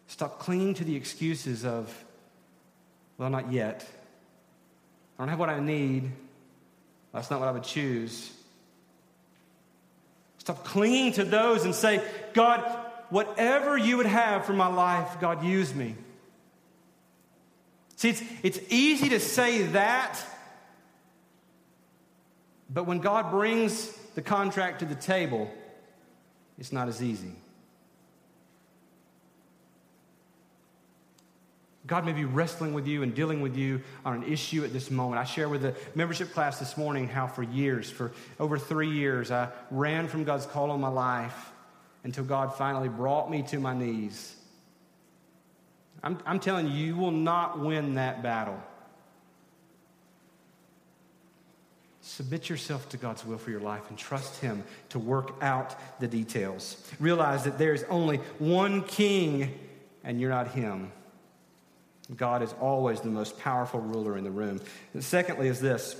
Stop 0.08 0.40
clinging 0.40 0.74
to 0.74 0.84
the 0.84 0.96
excuses 0.96 1.64
of, 1.64 2.04
well, 3.16 3.30
not 3.30 3.50
yet. 3.50 3.88
I 5.18 5.22
don't 5.22 5.28
have 5.28 5.38
what 5.38 5.48
I 5.48 5.60
need. 5.60 6.10
That's 7.14 7.30
not 7.30 7.40
what 7.40 7.48
I 7.48 7.52
would 7.52 7.62
choose. 7.62 8.30
Stop 10.38 10.64
clinging 10.64 11.12
to 11.12 11.24
those 11.24 11.64
and 11.64 11.74
say, 11.74 12.02
God, 12.34 12.60
whatever 13.08 13.78
you 13.78 13.96
would 13.98 14.06
have 14.06 14.44
for 14.44 14.52
my 14.52 14.66
life, 14.66 15.20
God, 15.20 15.44
use 15.44 15.72
me. 15.72 15.94
See, 17.96 18.08
it's, 18.08 18.22
it's 18.42 18.58
easy 18.68 19.10
to 19.10 19.20
say 19.20 19.62
that, 19.68 20.18
but 22.68 22.84
when 22.84 22.98
God 22.98 23.30
brings 23.30 23.86
the 24.16 24.22
contract 24.22 24.80
to 24.80 24.84
the 24.84 24.96
table, 24.96 25.48
it's 26.58 26.72
not 26.72 26.88
as 26.88 27.02
easy. 27.02 27.34
God 31.86 32.06
may 32.06 32.12
be 32.12 32.24
wrestling 32.24 32.74
with 32.74 32.86
you 32.86 33.02
and 33.02 33.14
dealing 33.14 33.40
with 33.40 33.56
you 33.56 33.82
on 34.04 34.14
an 34.14 34.22
issue 34.22 34.64
at 34.64 34.72
this 34.72 34.90
moment. 34.90 35.20
I 35.20 35.24
share 35.24 35.48
with 35.48 35.62
the 35.62 35.74
membership 35.94 36.32
class 36.32 36.58
this 36.58 36.76
morning 36.76 37.08
how 37.08 37.26
for 37.26 37.42
years, 37.42 37.90
for 37.90 38.12
over 38.38 38.56
three 38.56 38.90
years, 38.90 39.30
I 39.30 39.48
ran 39.70 40.06
from 40.06 40.24
God's 40.24 40.46
call 40.46 40.70
on 40.70 40.80
my 40.80 40.88
life. 40.88 41.52
until 42.04 42.24
God 42.24 42.54
finally 42.56 42.88
brought 42.88 43.30
me 43.30 43.42
to 43.44 43.60
my 43.60 43.74
knees. 43.74 44.34
I'm, 46.02 46.18
I'm 46.26 46.40
telling 46.40 46.66
you, 46.66 46.72
you 46.72 46.96
will 46.96 47.12
not 47.12 47.60
win 47.60 47.94
that 47.94 48.22
battle. 48.22 48.60
Submit 52.16 52.50
yourself 52.50 52.90
to 52.90 52.98
God's 52.98 53.24
will 53.24 53.38
for 53.38 53.50
your 53.50 53.60
life 53.60 53.88
and 53.88 53.96
trust 53.96 54.38
Him 54.42 54.64
to 54.90 54.98
work 54.98 55.32
out 55.40 55.74
the 55.98 56.06
details. 56.06 56.76
Realize 57.00 57.44
that 57.44 57.56
there's 57.56 57.84
only 57.84 58.18
one 58.38 58.82
king 58.82 59.58
and 60.04 60.20
you're 60.20 60.28
not 60.28 60.48
Him. 60.48 60.92
God 62.14 62.42
is 62.42 62.54
always 62.60 63.00
the 63.00 63.08
most 63.08 63.38
powerful 63.38 63.80
ruler 63.80 64.18
in 64.18 64.24
the 64.24 64.30
room. 64.30 64.60
And 64.92 65.02
secondly, 65.02 65.48
is 65.48 65.58
this. 65.58 65.96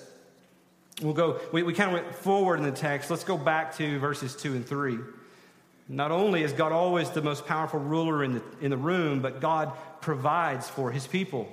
We'll 1.01 1.14
go, 1.14 1.40
we, 1.51 1.62
we 1.62 1.72
kind 1.72 1.96
of 1.96 2.03
went 2.03 2.14
forward 2.14 2.59
in 2.59 2.64
the 2.66 2.72
text. 2.72 3.11
Let's 3.11 3.25
go 3.25 3.38
back 3.38 3.75
to 3.79 3.98
verses 3.98 4.37
2 4.37 4.53
and 4.53 4.66
3. 4.66 4.98
Not 5.88 6.11
only 6.11 6.42
is 6.42 6.53
God 6.53 6.72
always 6.72 7.09
the 7.09 7.22
most 7.22 7.46
powerful 7.46 7.81
ruler 7.81 8.22
in 8.22 8.35
the, 8.35 8.42
in 8.61 8.70
the 8.70 8.77
room, 8.77 9.22
but 9.22 9.40
God 9.40 9.72
provides 10.03 10.68
for 10.68 10.90
his 10.90 11.07
people. 11.07 11.48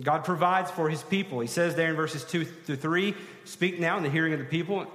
God 0.00 0.24
provides 0.24 0.70
for 0.70 0.88
his 0.88 1.02
people. 1.02 1.40
He 1.40 1.48
says 1.48 1.74
there 1.74 1.90
in 1.90 1.96
verses 1.96 2.24
2 2.24 2.44
through 2.44 2.76
3 2.76 3.14
Speak 3.44 3.80
now 3.80 3.96
in 3.96 4.02
the 4.02 4.10
hearing 4.10 4.32
of 4.32 4.38
the 4.38 4.44
people 4.44 4.86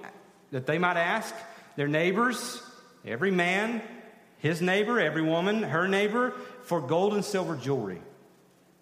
that 0.51 0.65
they 0.65 0.77
might 0.77 0.97
ask 0.97 1.33
their 1.75 1.87
neighbors, 1.87 2.61
every 3.05 3.31
man, 3.31 3.81
his 4.37 4.61
neighbor, 4.61 4.99
every 4.99 5.21
woman, 5.21 5.63
her 5.63 5.87
neighbor, 5.87 6.33
for 6.63 6.79
gold 6.79 7.13
and 7.13 7.25
silver 7.25 7.55
jewelry. 7.55 8.01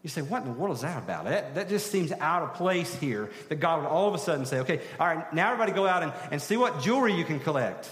You 0.04 0.10
say, 0.10 0.22
what 0.22 0.42
in 0.42 0.52
the 0.52 0.60
world 0.60 0.76
is 0.76 0.82
that 0.82 0.98
about? 0.98 1.26
That, 1.26 1.56
that 1.56 1.70
just 1.70 1.92
seems 1.92 2.12
out 2.12 2.42
of 2.42 2.56
place 2.56 2.94
here 2.96 3.30
that 3.50 3.56
God 3.56 3.82
would 3.82 3.88
all 3.88 4.08
of 4.08 4.16
a 4.16 4.18
sudden 4.18 4.46
say, 4.46 4.60
okay, 4.62 4.82
all 5.00 5.06
right, 5.08 5.32
now 5.34 5.52
everybody 5.52 5.72
go 5.74 5.86
out 5.86 6.02
and, 6.02 6.12
and 6.32 6.42
see 6.42 6.58
what 6.58 6.82
jewelry 6.82 7.14
you 7.14 7.24
can 7.24 7.40
collect. 7.40 7.92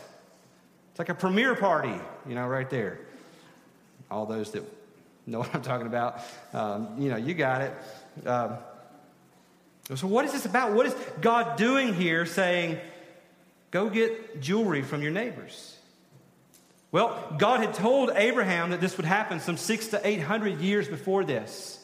It's 0.89 0.99
like 0.99 1.09
a 1.09 1.13
premiere 1.13 1.55
party, 1.55 1.93
you 2.27 2.35
know, 2.35 2.47
right 2.47 2.69
there. 2.69 2.99
All 4.09 4.25
those 4.25 4.51
that 4.51 4.63
know 5.27 5.39
what 5.39 5.53
I'm 5.53 5.61
talking 5.61 5.85
about, 5.85 6.21
um, 6.53 6.95
you 6.97 7.09
know, 7.09 7.17
you 7.17 7.35
got 7.35 7.61
it. 7.61 7.73
Um, 8.25 8.57
so, 9.95 10.07
what 10.07 10.25
is 10.25 10.31
this 10.31 10.45
about? 10.45 10.73
What 10.73 10.85
is 10.85 10.95
God 11.21 11.57
doing 11.57 11.93
here 11.93 12.25
saying, 12.25 12.79
go 13.71 13.89
get 13.89 14.39
jewelry 14.39 14.83
from 14.83 15.01
your 15.01 15.11
neighbors? 15.11 15.75
Well, 16.91 17.35
God 17.37 17.59
had 17.61 17.73
told 17.73 18.11
Abraham 18.15 18.71
that 18.71 18.81
this 18.81 18.97
would 18.97 19.05
happen 19.05 19.39
some 19.39 19.57
six 19.57 19.87
to 19.89 20.07
eight 20.07 20.21
hundred 20.21 20.59
years 20.61 20.87
before 20.87 21.23
this. 21.23 21.75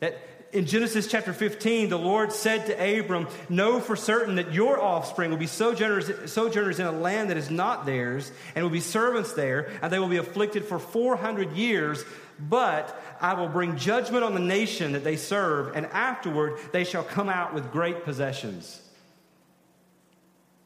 That 0.00 0.18
in 0.54 0.66
Genesis 0.66 1.08
chapter 1.08 1.32
15, 1.32 1.88
the 1.88 1.98
Lord 1.98 2.32
said 2.32 2.66
to 2.66 3.00
Abram, 3.00 3.26
Know 3.48 3.80
for 3.80 3.96
certain 3.96 4.36
that 4.36 4.52
your 4.52 4.80
offspring 4.80 5.30
will 5.30 5.36
be 5.36 5.48
sojourners, 5.48 6.30
sojourners 6.30 6.78
in 6.78 6.86
a 6.86 6.92
land 6.92 7.30
that 7.30 7.36
is 7.36 7.50
not 7.50 7.86
theirs, 7.86 8.30
and 8.54 8.62
will 8.62 8.70
be 8.70 8.80
servants 8.80 9.32
there, 9.32 9.68
and 9.82 9.92
they 9.92 9.98
will 9.98 10.08
be 10.08 10.16
afflicted 10.16 10.64
for 10.64 10.78
400 10.78 11.52
years. 11.54 12.04
But 12.38 13.00
I 13.20 13.34
will 13.34 13.48
bring 13.48 13.76
judgment 13.76 14.24
on 14.24 14.34
the 14.34 14.40
nation 14.40 14.92
that 14.92 15.04
they 15.04 15.16
serve, 15.16 15.76
and 15.76 15.86
afterward 15.86 16.58
they 16.72 16.84
shall 16.84 17.04
come 17.04 17.28
out 17.28 17.54
with 17.54 17.70
great 17.70 18.04
possessions. 18.04 18.80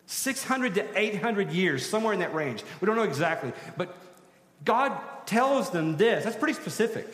600 0.06 0.76
to 0.76 0.98
800 0.98 1.52
years, 1.52 1.84
somewhere 1.84 2.14
in 2.14 2.20
that 2.20 2.34
range. 2.34 2.64
We 2.80 2.86
don't 2.86 2.96
know 2.96 3.02
exactly. 3.02 3.52
But 3.76 3.94
God 4.64 4.98
tells 5.26 5.70
them 5.70 5.98
this. 5.98 6.24
That's 6.24 6.36
pretty 6.36 6.54
specific. 6.54 7.06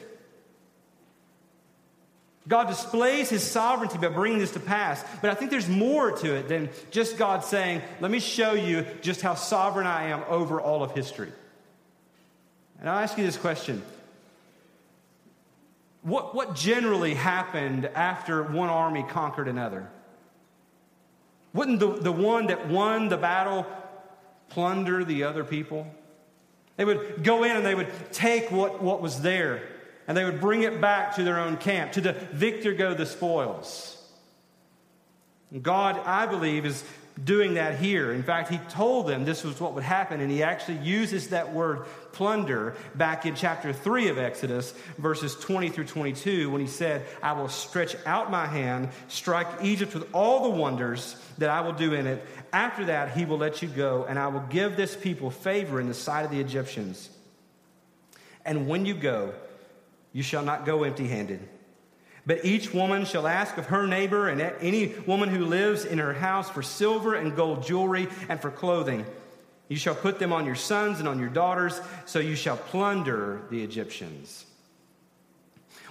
God 2.47 2.69
displays 2.69 3.31
his 3.31 3.43
sovereignty 3.43 3.99
by 3.99 4.09
bringing 4.09 4.39
this 4.39 4.53
to 4.53 4.61
pass. 4.61 5.03
But 5.23 5.31
I 5.31 5.35
think 5.35 5.51
there's 5.51 5.69
more 5.69 6.13
to 6.13 6.35
it 6.35 6.49
than 6.49 6.69
just 6.91 7.17
God 7.17 7.43
saying, 7.43 7.83
Let 8.01 8.11
me 8.11 8.21
show 8.21 8.53
you 8.53 8.87
just 9.01 9.23
how 9.23 9.35
sovereign 9.35 9.87
I 9.87 10.09
am 10.09 10.23
over 10.29 10.61
all 10.61 10.83
of 10.83 10.93
history. 10.93 11.33
And 12.79 12.89
I'll 12.89 12.99
ask 12.99 13.17
you 13.17 13.25
this 13.25 13.39
question 13.39 13.83
What, 16.05 16.35
what 16.35 16.55
generally 16.55 17.15
happened 17.15 17.87
after 17.87 18.43
one 18.43 18.69
army 18.69 19.03
conquered 19.03 19.49
another? 19.49 19.89
Wouldn't 21.55 21.81
the, 21.81 21.95
the 21.95 22.13
one 22.13 22.49
that 22.49 22.69
won 22.69 23.09
the 23.09 23.17
battle 23.17 23.67
plunder 24.51 25.03
the 25.03 25.25
other 25.25 25.45
people? 25.45 25.87
They 26.77 26.85
would 26.85 27.25
go 27.25 27.43
in 27.43 27.57
and 27.57 27.65
they 27.65 27.75
would 27.75 27.91
take 28.13 28.51
what, 28.51 28.83
what 28.83 29.01
was 29.01 29.23
there 29.23 29.63
and 30.07 30.15
they 30.15 30.25
would 30.25 30.41
bring 30.43 30.63
it 30.63 30.79
back 30.79 31.17
to 31.17 31.23
their 31.23 31.39
own 31.39 31.57
camp. 31.57 31.93
To 31.93 32.03
the 32.03 32.13
victor 32.13 32.75
go 32.75 32.93
the 32.93 33.07
spoils. 33.07 33.97
God, 35.63 35.99
I 36.05 36.27
believe, 36.27 36.67
is 36.67 36.85
doing 37.23 37.55
that 37.55 37.79
here. 37.79 38.13
In 38.13 38.25
fact, 38.25 38.51
he 38.51 38.59
told 38.69 39.07
them 39.07 39.25
this 39.25 39.45
was 39.45 39.61
what 39.61 39.75
would 39.75 39.85
happen, 39.85 40.21
and 40.21 40.31
he 40.31 40.43
actually 40.43 40.79
uses 40.79 41.29
that 41.29 41.53
word 41.53 41.87
plunder 42.13 42.75
back 42.95 43.25
in 43.25 43.37
chapter 43.37 43.73
3 43.73 44.09
of 44.09 44.19
Exodus, 44.19 44.73
verses 44.99 45.37
20 45.37 45.69
through 45.69 45.85
22, 45.85 46.51
when 46.51 46.61
he 46.61 46.67
said, 46.67 47.07
I 47.23 47.33
will 47.33 47.49
stretch 47.49 47.95
out 48.05 48.31
my 48.31 48.47
hand, 48.47 48.89
strike 49.09 49.47
Egypt 49.63 49.95
with 49.95 50.13
all 50.13 50.43
the 50.43 50.57
wonders 50.57 51.17
that 51.39 51.51
I 51.51 51.61
will 51.61 51.73
do 51.73 51.93
in 51.93 52.07
it. 52.07 52.25
After 52.53 52.87
that, 52.87 53.17
he 53.17 53.25
will 53.25 53.39
let 53.39 53.63
you 53.63 53.69
go, 53.69 54.05
and 54.09 54.19
I 54.19 54.27
will 54.27 54.45
give 54.51 54.77
this 54.77 54.97
people 54.97 55.31
favor 55.31 55.81
in 55.81 55.87
the 55.87 55.95
sight 55.95 56.25
of 56.25 56.33
the 56.33 56.41
Egyptians. 56.41 57.09
And 58.45 58.67
when 58.69 58.87
you 58.87 58.95
go, 58.95 59.35
you 60.13 60.23
shall 60.23 60.43
not 60.43 60.67
go 60.67 60.83
empty 60.83 61.07
handed. 61.07 61.49
But 62.27 62.45
each 62.45 62.73
woman 62.73 63.05
shall 63.05 63.27
ask 63.27 63.59
of 63.59 63.67
her 63.67 63.87
neighbor 63.87 64.29
and 64.29 64.41
any 64.41 64.95
woman 65.07 65.29
who 65.29 65.45
lives 65.45 65.85
in 65.85 65.99
her 65.99 66.15
house 66.15 66.49
for 66.49 66.63
silver 66.63 67.15
and 67.15 67.37
gold 67.37 67.65
jewelry 67.67 68.09
and 68.29 68.41
for 68.41 68.51
clothing. 68.51 69.05
You 69.69 69.77
shall 69.77 69.95
put 69.95 70.19
them 70.19 70.33
on 70.33 70.47
your 70.47 70.55
sons 70.55 71.01
and 71.01 71.09
on 71.09 71.19
your 71.19 71.29
daughters, 71.29 71.81
so 72.07 72.19
you 72.19 72.37
shall 72.37 72.57
plunder 72.57 73.43
the 73.51 73.63
Egyptians. 73.63 74.47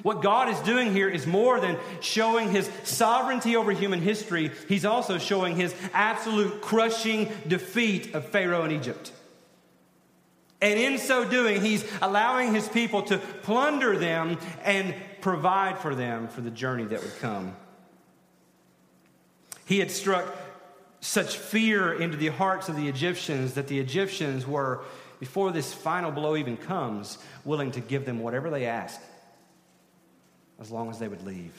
What 0.02 0.24
God 0.24 0.50
is 0.50 0.60
doing 0.62 0.92
here 0.92 1.08
is 1.08 1.28
more 1.28 1.60
than 1.60 1.78
showing 2.02 2.50
his 2.50 2.70
sovereignty 2.84 3.56
over 3.56 3.72
human 3.72 4.02
history, 4.02 4.52
he's 4.68 4.86
also 4.86 5.20
showing 5.20 5.56
his 5.56 5.74
absolute 5.94 6.62
crushing 6.62 7.32
defeat 7.48 8.16
of 8.16 8.26
Pharaoh 8.26 8.64
in 8.66 8.72
Egypt. 8.72 9.12
And 10.62 10.80
in 10.80 10.98
so 10.98 11.26
doing, 11.26 11.62
he's 11.62 11.86
allowing 12.02 12.54
his 12.54 12.68
people 12.70 13.04
to 13.04 13.18
plunder 13.18 13.98
them 13.98 14.38
and 14.64 14.96
provide 15.24 15.78
for 15.78 15.96
them 15.96 16.28
for 16.28 16.42
the 16.42 16.52
journey 16.52 16.84
that 16.84 17.02
would 17.02 17.18
come. 17.20 17.56
He 19.64 19.80
had 19.80 19.90
struck 19.90 20.26
such 21.00 21.38
fear 21.38 21.94
into 21.94 22.18
the 22.18 22.28
hearts 22.28 22.68
of 22.68 22.76
the 22.76 22.90
Egyptians 22.90 23.54
that 23.54 23.70
the 23.70 23.80
Egyptians 23.80 24.46
were, 24.46 24.82
before 25.22 25.54
this 25.54 25.74
final 25.74 26.12
blow 26.12 26.36
even 26.36 26.58
comes, 26.58 27.20
willing 27.46 27.72
to 27.72 27.80
give 27.80 28.06
them 28.06 28.20
whatever 28.20 28.50
they 28.50 28.66
asked 28.66 29.00
as 30.60 30.70
long 30.70 30.90
as 30.90 31.00
they 31.00 31.08
would 31.08 31.26
leave. 31.26 31.54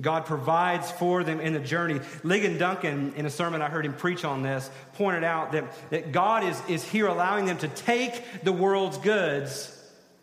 God 0.00 0.26
provides 0.26 0.90
for 0.90 1.24
them 1.24 1.40
in 1.40 1.54
the 1.54 1.60
journey. 1.60 2.00
Ligon 2.22 2.58
Duncan, 2.58 3.14
in 3.16 3.24
a 3.24 3.30
sermon 3.30 3.62
I 3.62 3.68
heard 3.68 3.86
him 3.86 3.94
preach 3.94 4.24
on 4.24 4.42
this, 4.42 4.70
pointed 4.94 5.24
out 5.24 5.52
that, 5.52 5.64
that 5.90 6.12
God 6.12 6.44
is, 6.44 6.60
is 6.68 6.84
here 6.84 7.06
allowing 7.06 7.46
them 7.46 7.56
to 7.58 7.68
take 7.68 8.42
the 8.42 8.52
world's 8.52 8.98
goods 8.98 9.72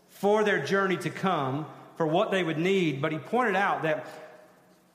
for 0.10 0.44
their 0.44 0.64
journey 0.64 0.98
to 0.98 1.10
come, 1.10 1.66
for 1.98 2.06
what 2.06 2.30
they 2.30 2.44
would 2.44 2.60
need. 2.60 3.02
But 3.02 3.12
he 3.12 3.18
pointed 3.18 3.56
out 3.56 3.84
that 3.84 4.06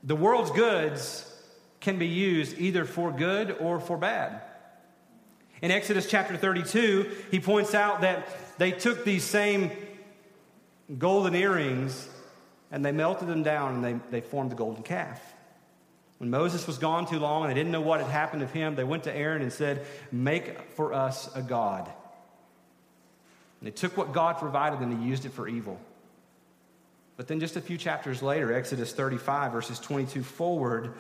the 0.05 0.17
world's 0.17 0.53
goods 0.53 1.25
can 1.81 1.99
be 1.99 2.07
used 2.07 2.57
either 2.59 2.85
for 2.85 3.11
good 3.11 3.57
or 3.61 3.81
for 3.81 3.97
bad. 3.97 4.43
In 5.61 5.73
Exodus 5.73 6.09
chapter 6.09 6.37
32, 6.37 7.11
he 7.33 7.41
points 7.41 7.75
out 7.75 8.03
that 8.03 8.29
they 8.59 8.71
took 8.71 9.05
these 9.05 9.25
same 9.25 9.73
golden 10.99 11.35
earrings 11.35 12.09
and 12.71 12.85
they 12.85 12.93
melted 12.93 13.29
them 13.29 13.43
down 13.43 13.75
and 13.77 13.85
they, 13.85 14.01
they 14.11 14.21
formed 14.21 14.51
the 14.51 14.57
golden 14.57 14.83
calf. 14.83 15.21
When 16.19 16.31
Moses 16.31 16.67
was 16.67 16.79
gone 16.79 17.07
too 17.07 17.19
long 17.19 17.43
and 17.43 17.51
they 17.51 17.55
didn't 17.55 17.73
know 17.73 17.81
what 17.81 18.01
had 18.01 18.11
happened 18.11 18.41
to 18.41 18.47
him, 18.47 18.75
they 18.75 18.85
went 18.85 19.05
to 19.05 19.15
Aaron 19.15 19.41
and 19.41 19.53
said, 19.53 19.87
Make 20.11 20.73
for 20.73 20.93
us 20.93 21.31
a 21.35 21.43
God. 21.43 21.91
And 23.61 23.67
they 23.67 23.71
took 23.71 23.97
what 23.97 24.13
God 24.13 24.39
provided 24.39 24.81
and 24.81 24.93
they 24.93 25.07
used 25.07 25.25
it 25.25 25.33
for 25.33 25.49
evil. 25.49 25.81
But 27.17 27.27
then 27.27 27.41
just 27.41 27.57
a 27.57 27.61
few 27.61 27.77
chapters 27.77 28.23
later, 28.23 28.53
Exodus 28.53 28.93
35, 28.93 29.53
verses 29.53 29.81
22 29.81 30.23
forward, 30.23 30.95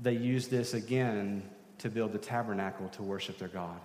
they 0.00 0.14
used 0.14 0.50
this 0.50 0.74
again 0.74 1.42
to 1.78 1.88
build 1.88 2.12
the 2.12 2.18
tabernacle 2.18 2.88
to 2.90 3.02
worship 3.02 3.38
their 3.38 3.48
God. 3.48 3.80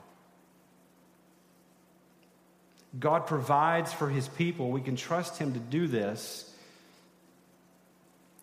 God 2.99 3.27
provides 3.27 3.91
for 3.93 4.09
his 4.09 4.27
people. 4.27 4.71
We 4.71 4.81
can 4.81 4.95
trust 4.95 5.37
him 5.37 5.53
to 5.53 5.59
do 5.59 5.87
this 5.87 6.51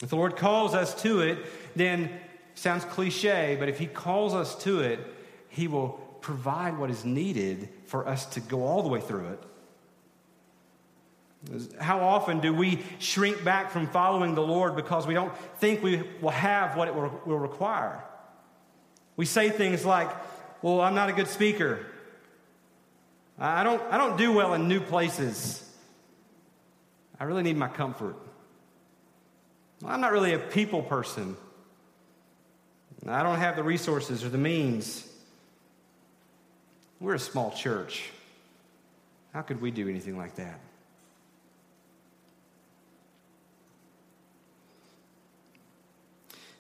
if 0.03 0.11
the 0.11 0.17
Lord 0.17 0.37
calls 0.37 0.75
us 0.75 1.01
to 1.03 1.21
it, 1.21 1.39
then 1.77 2.11
sounds 2.55 2.85
cliche, 2.85 3.57
but 3.59 3.69
if 3.69 3.79
He 3.79 3.87
calls 3.87 4.35
us 4.35 4.55
to 4.65 4.81
it, 4.81 5.01
He 5.49 5.69
will 5.69 5.91
provide 6.21 6.79
what 6.79 6.91
is 6.91 7.05
needed 7.05 7.69
for 7.87 8.07
us 8.07 8.27
to 8.27 8.41
go 8.41 8.65
all 8.65 8.83
the 8.83 8.89
way 8.89 9.01
through 9.01 9.29
it. 9.29 9.43
How 11.81 12.01
often 12.01 12.41
do 12.41 12.53
we 12.53 12.81
shrink 12.99 13.43
back 13.43 13.71
from 13.71 13.89
following 13.89 14.35
the 14.35 14.43
Lord 14.43 14.77
because 14.77 15.07
we 15.07 15.15
don't 15.15 15.37
think 15.59 15.83
we 15.83 16.03
will 16.21 16.31
have 16.31 16.77
what 16.77 16.89
it 16.89 16.95
will 16.95 17.39
require? 17.39 18.03
We 19.17 19.27
say 19.27 19.51
things 19.51 19.85
like, 19.85 20.11
Well, 20.63 20.81
I'm 20.81 20.95
not 20.95 21.09
a 21.09 21.13
good 21.13 21.29
speaker. 21.29 21.87
I 23.39 23.65
don't, 23.65 23.83
I 23.91 23.99
don't 23.99 24.17
do 24.17 24.33
well 24.33 24.55
in 24.55 24.69
new 24.69 24.81
places. 24.81 25.69
I 27.19 27.25
really 27.25 27.43
need 27.43 27.57
my 27.57 27.69
comfort. 27.69 28.17
I'm 29.85 30.01
not 30.01 30.13
really 30.13 30.33
a 30.35 30.39
people 30.39 30.83
person. 30.83 31.37
I 33.07 33.23
don't 33.23 33.39
have 33.39 33.57
the 33.57 33.65
resources 33.65 34.23
or 34.23 34.29
the 34.29 34.39
means. 34.39 35.09
We're 37.01 37.15
a 37.15 37.19
small 37.19 37.51
church. 37.51 38.11
How 39.33 39.43
could 39.43 39.61
we 39.61 39.71
do 39.71 39.89
anything 39.89 40.17
like 40.17 40.37
that? 40.37 40.61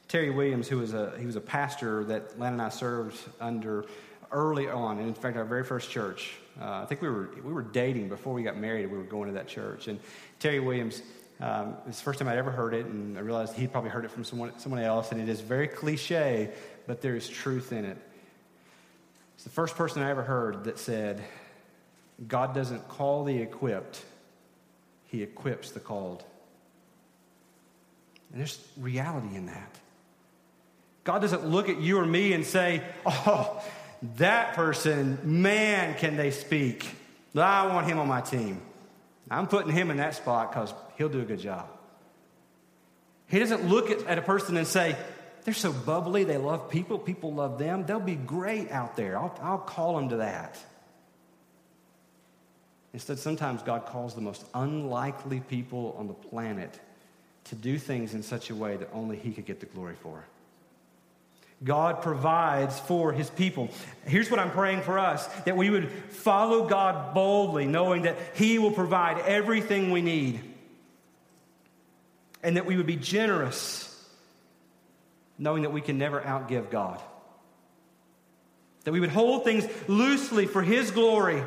Terry 0.08 0.30
Williams, 0.30 0.68
who 0.68 0.78
was 0.78 0.92
a, 0.92 1.14
he 1.18 1.24
was 1.24 1.36
a 1.36 1.40
pastor 1.40 2.04
that 2.04 2.38
Len 2.38 2.54
and 2.54 2.60
I 2.60 2.68
served 2.70 3.18
under 3.40 3.86
early 4.30 4.68
on, 4.68 4.98
and 4.98 5.08
in 5.08 5.14
fact, 5.14 5.36
our 5.36 5.44
very 5.44 5.64
first 5.64 5.90
church. 5.90 6.34
Uh, 6.60 6.82
I 6.82 6.86
think 6.86 7.00
we 7.00 7.08
were, 7.08 7.30
we 7.42 7.52
were 7.52 7.62
dating 7.62 8.08
before 8.08 8.34
we 8.34 8.42
got 8.42 8.56
married, 8.56 8.90
we 8.90 8.98
were 8.98 9.04
going 9.04 9.28
to 9.28 9.34
that 9.34 9.48
church. 9.48 9.88
And 9.88 10.00
Terry 10.38 10.60
Williams, 10.60 11.02
um, 11.42 11.76
it's 11.88 11.98
the 11.98 12.04
first 12.04 12.20
time 12.20 12.28
I'd 12.28 12.38
ever 12.38 12.52
heard 12.52 12.72
it, 12.72 12.86
and 12.86 13.18
I 13.18 13.20
realized 13.20 13.54
he'd 13.56 13.72
probably 13.72 13.90
heard 13.90 14.04
it 14.04 14.12
from 14.12 14.22
someone, 14.22 14.56
someone 14.60 14.80
else, 14.80 15.10
and 15.10 15.20
it 15.20 15.28
is 15.28 15.40
very 15.40 15.66
cliche, 15.66 16.50
but 16.86 17.00
there 17.02 17.16
is 17.16 17.28
truth 17.28 17.72
in 17.72 17.84
it. 17.84 17.98
It's 19.34 19.42
the 19.42 19.50
first 19.50 19.74
person 19.74 20.04
I 20.04 20.10
ever 20.10 20.22
heard 20.22 20.64
that 20.64 20.78
said, 20.78 21.20
God 22.28 22.54
doesn't 22.54 22.86
call 22.86 23.24
the 23.24 23.36
equipped, 23.38 24.04
He 25.08 25.24
equips 25.24 25.72
the 25.72 25.80
called. 25.80 26.22
And 28.30 28.38
there's 28.38 28.64
reality 28.78 29.34
in 29.34 29.46
that. 29.46 29.80
God 31.02 31.22
doesn't 31.22 31.44
look 31.44 31.68
at 31.68 31.80
you 31.80 31.98
or 31.98 32.06
me 32.06 32.34
and 32.34 32.46
say, 32.46 32.84
oh, 33.04 33.60
that 34.16 34.54
person, 34.54 35.18
man, 35.24 35.96
can 35.96 36.16
they 36.16 36.30
speak. 36.30 36.88
I 37.34 37.66
want 37.66 37.88
him 37.88 37.98
on 37.98 38.06
my 38.06 38.20
team. 38.20 38.62
I'm 39.32 39.46
putting 39.48 39.72
him 39.72 39.90
in 39.90 39.96
that 39.96 40.14
spot 40.14 40.52
because 40.52 40.74
he'll 40.96 41.08
do 41.08 41.20
a 41.20 41.24
good 41.24 41.40
job. 41.40 41.68
He 43.28 43.38
doesn't 43.38 43.66
look 43.66 43.90
at, 43.90 44.06
at, 44.06 44.18
a 44.18 44.22
person 44.22 44.56
and 44.56 44.66
say, 44.66 44.94
they're 45.44 45.54
so 45.54 45.72
bubbly, 45.72 46.24
they 46.24 46.36
love 46.36 46.70
people, 46.70 46.98
people 46.98 47.32
love 47.32 47.58
them, 47.58 47.86
they'll 47.86 47.98
be 47.98 48.14
great 48.14 48.70
out 48.70 48.96
there. 48.96 49.16
I'll, 49.16 49.38
I'll 49.42 49.58
call 49.58 49.96
them 49.96 50.10
to 50.10 50.16
that. 50.18 50.58
Instead, 52.92 53.18
sometimes 53.18 53.62
God 53.62 53.86
calls 53.86 54.14
the 54.14 54.20
most 54.20 54.44
unlikely 54.54 55.40
people 55.40 55.96
on 55.98 56.08
the 56.08 56.14
planet 56.14 56.78
to 57.44 57.54
do 57.54 57.78
things 57.78 58.14
in 58.14 58.22
such 58.22 58.50
a 58.50 58.54
way 58.54 58.76
that 58.76 58.90
only 58.92 59.16
He 59.16 59.32
could 59.32 59.46
get 59.46 59.60
the 59.60 59.66
glory 59.66 59.94
for. 59.94 60.24
God 61.64 62.02
provides 62.02 62.78
for 62.80 63.12
his 63.12 63.30
people. 63.30 63.68
Here's 64.04 64.30
what 64.30 64.40
I'm 64.40 64.50
praying 64.50 64.82
for 64.82 64.98
us 64.98 65.26
that 65.44 65.56
we 65.56 65.70
would 65.70 65.90
follow 65.90 66.66
God 66.66 67.14
boldly, 67.14 67.66
knowing 67.66 68.02
that 68.02 68.16
he 68.34 68.58
will 68.58 68.72
provide 68.72 69.18
everything 69.20 69.90
we 69.90 70.02
need, 70.02 70.40
and 72.42 72.56
that 72.56 72.66
we 72.66 72.76
would 72.76 72.86
be 72.86 72.96
generous, 72.96 73.88
knowing 75.38 75.62
that 75.62 75.72
we 75.72 75.80
can 75.80 75.98
never 75.98 76.20
outgive 76.20 76.70
God. 76.70 77.00
That 78.84 78.92
we 78.92 78.98
would 78.98 79.10
hold 79.10 79.44
things 79.44 79.64
loosely 79.86 80.46
for 80.46 80.62
his 80.62 80.90
glory, 80.90 81.44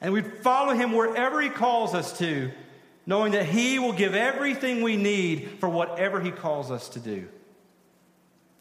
and 0.00 0.14
we'd 0.14 0.38
follow 0.38 0.72
him 0.72 0.92
wherever 0.92 1.42
he 1.42 1.50
calls 1.50 1.94
us 1.94 2.16
to, 2.18 2.50
knowing 3.04 3.32
that 3.32 3.44
he 3.44 3.78
will 3.78 3.92
give 3.92 4.14
everything 4.14 4.80
we 4.80 4.96
need 4.96 5.58
for 5.60 5.68
whatever 5.68 6.18
he 6.18 6.30
calls 6.30 6.70
us 6.70 6.88
to 6.90 7.00
do 7.00 7.28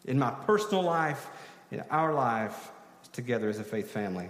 in 0.05 0.17
my 0.17 0.31
personal 0.31 0.83
life, 0.83 1.27
in 1.71 1.83
our 1.89 2.13
life 2.13 2.71
together 3.13 3.49
as 3.49 3.59
a 3.59 3.63
faith 3.63 3.91
family. 3.91 4.29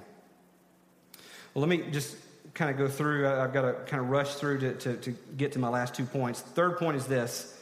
Well, 1.54 1.66
let 1.66 1.70
me 1.70 1.92
just 1.92 2.16
kind 2.54 2.72
of 2.72 2.78
go 2.78 2.88
through. 2.88 3.28
I've 3.28 3.54
got 3.54 3.62
to 3.62 3.74
kind 3.86 4.02
of 4.02 4.10
rush 4.10 4.36
through 4.36 4.60
to, 4.60 4.74
to, 4.74 4.98
to 4.98 5.12
get 5.38 5.54
to 5.54 5.60
my 5.60 5.70
last 5.70 5.94
two 5.94 6.06
points. 6.06 6.42
Third 6.42 6.78
point 6.78 6.98
is 6.98 7.06
this 7.06 7.58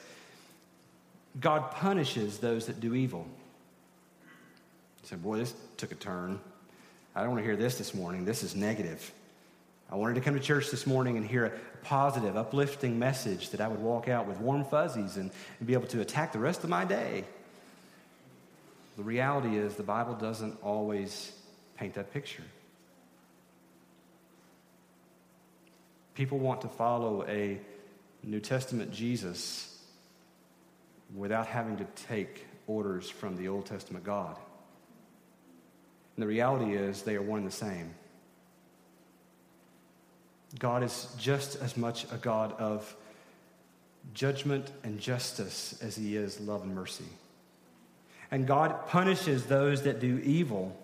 God 1.39 1.71
punishes 1.71 2.39
those 2.39 2.67
that 2.67 2.79
do 2.79 2.95
evil. 2.95 3.25
Say, 5.03 5.15
boy, 5.15 5.37
this 5.37 5.53
took 5.77 5.91
a 5.91 5.95
turn. 5.95 6.39
I 7.15 7.21
don't 7.21 7.31
want 7.31 7.41
to 7.41 7.45
hear 7.45 7.55
this 7.55 7.77
this 7.77 7.93
morning. 7.93 8.25
This 8.25 8.43
is 8.43 8.55
negative. 8.55 9.11
I 9.91 9.95
wanted 9.95 10.15
to 10.15 10.21
come 10.21 10.35
to 10.35 10.39
church 10.39 10.69
this 10.69 10.85
morning 10.85 11.17
and 11.17 11.25
hear 11.25 11.45
a 11.45 11.51
positive, 11.83 12.37
uplifting 12.37 12.99
message 12.99 13.49
that 13.49 13.61
I 13.61 13.67
would 13.67 13.79
walk 13.79 14.07
out 14.07 14.27
with 14.27 14.37
warm 14.39 14.63
fuzzies 14.63 15.17
and, 15.17 15.31
and 15.59 15.67
be 15.67 15.73
able 15.73 15.87
to 15.87 16.01
attack 16.01 16.31
the 16.31 16.39
rest 16.39 16.63
of 16.63 16.69
my 16.69 16.85
day. 16.85 17.23
The 18.99 19.05
reality 19.05 19.57
is, 19.57 19.75
the 19.75 19.83
Bible 19.83 20.13
doesn't 20.13 20.61
always 20.61 21.31
paint 21.77 21.93
that 21.93 22.11
picture. 22.11 22.43
People 26.15 26.37
want 26.37 26.59
to 26.63 26.67
follow 26.67 27.25
a 27.25 27.61
New 28.23 28.41
Testament 28.41 28.91
Jesus 28.91 29.81
without 31.15 31.47
having 31.47 31.77
to 31.77 31.85
take 32.09 32.45
orders 32.67 33.09
from 33.09 33.37
the 33.37 33.47
Old 33.47 33.67
Testament 33.67 34.03
God. 34.03 34.35
And 36.17 36.23
the 36.23 36.27
reality 36.27 36.73
is, 36.73 37.03
they 37.03 37.15
are 37.15 37.21
one 37.21 37.39
and 37.39 37.47
the 37.47 37.55
same. 37.55 37.95
God 40.59 40.83
is 40.83 41.07
just 41.17 41.55
as 41.61 41.77
much 41.77 42.03
a 42.11 42.17
God 42.17 42.51
of 42.59 42.93
judgment 44.13 44.69
and 44.83 44.99
justice 44.99 45.79
as 45.81 45.95
he 45.95 46.17
is 46.17 46.41
love 46.41 46.63
and 46.63 46.75
mercy 46.75 47.05
and 48.31 48.45
God 48.45 48.87
punishes 48.87 49.45
those 49.45 49.83
that 49.83 49.99
do 49.99 50.19
evil. 50.19 50.75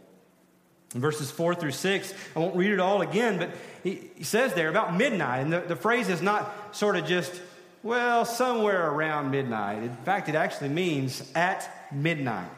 In 0.94 1.02
verses 1.02 1.30
4 1.30 1.56
through 1.56 1.72
6, 1.72 2.14
I 2.36 2.40
won't 2.40 2.56
read 2.56 2.72
it 2.72 2.80
all 2.80 3.02
again, 3.02 3.38
but 3.38 3.52
he, 3.84 4.10
he 4.16 4.24
says 4.24 4.54
there 4.54 4.70
about 4.70 4.96
midnight, 4.96 5.40
and 5.40 5.52
the, 5.52 5.60
the 5.60 5.76
phrase 5.76 6.10
is 6.10 6.22
not 6.22 6.76
sort 6.76 6.96
of 6.96 7.06
just, 7.06 7.42
well, 7.84 8.24
somewhere 8.26 8.90
around 8.90 9.32
midnight. 9.32 9.84
In 9.84 9.96
fact, 9.98 10.30
it 10.30 10.36
actually 10.36 10.70
means 10.70 11.22
at 11.36 11.70
midnight. 11.94 12.50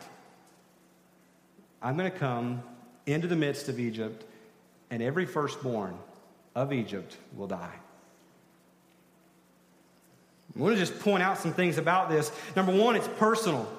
I'm 1.81 1.97
going 1.97 2.11
to 2.11 2.17
come 2.17 2.61
into 3.05 3.27
the 3.27 3.35
midst 3.35 3.69
of 3.69 3.79
Egypt, 3.79 4.23
and 4.89 5.01
every 5.01 5.25
firstborn 5.25 5.97
of 6.55 6.73
Egypt 6.73 7.17
will 7.35 7.47
die. 7.47 7.75
I 10.55 10.59
want 10.59 10.75
to 10.75 10.79
just 10.79 10.99
point 10.99 11.21
out 11.21 11.37
some 11.37 11.53
things 11.53 11.77
about 11.77 12.09
this. 12.09 12.31
Number 12.55 12.75
one, 12.75 12.95
it's 12.95 13.07
personal. 13.19 13.71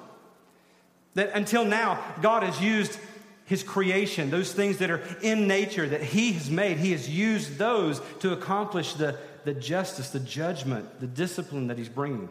That 1.19 1.31
until 1.33 1.65
now, 1.65 2.01
God 2.21 2.43
has 2.43 2.61
used 2.61 2.97
his 3.43 3.61
creation, 3.61 4.29
those 4.29 4.53
things 4.53 4.77
that 4.77 4.89
are 4.89 5.01
in 5.21 5.49
nature 5.49 5.85
that 5.85 6.01
he 6.01 6.31
has 6.31 6.49
made, 6.49 6.77
he 6.77 6.93
has 6.93 7.09
used 7.09 7.57
those 7.57 7.99
to 8.21 8.31
accomplish 8.31 8.93
the, 8.93 9.17
the 9.43 9.53
justice, 9.53 10.11
the 10.11 10.21
judgment, 10.21 11.01
the 11.01 11.07
discipline 11.07 11.67
that 11.67 11.77
he's 11.77 11.89
bringing. 11.89 12.29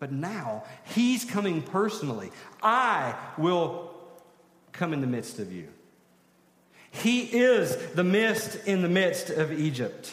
But 0.00 0.10
now, 0.10 0.64
he's 0.82 1.24
coming 1.24 1.62
personally. 1.62 2.32
I 2.60 3.14
will 3.38 3.94
come 4.72 4.92
in 4.92 5.00
the 5.00 5.06
midst 5.06 5.38
of 5.38 5.52
you. 5.52 5.68
He 6.90 7.20
is 7.20 7.76
the 7.92 8.02
mist 8.02 8.66
in 8.66 8.82
the 8.82 8.88
midst 8.88 9.30
of 9.30 9.52
Egypt. 9.52 10.12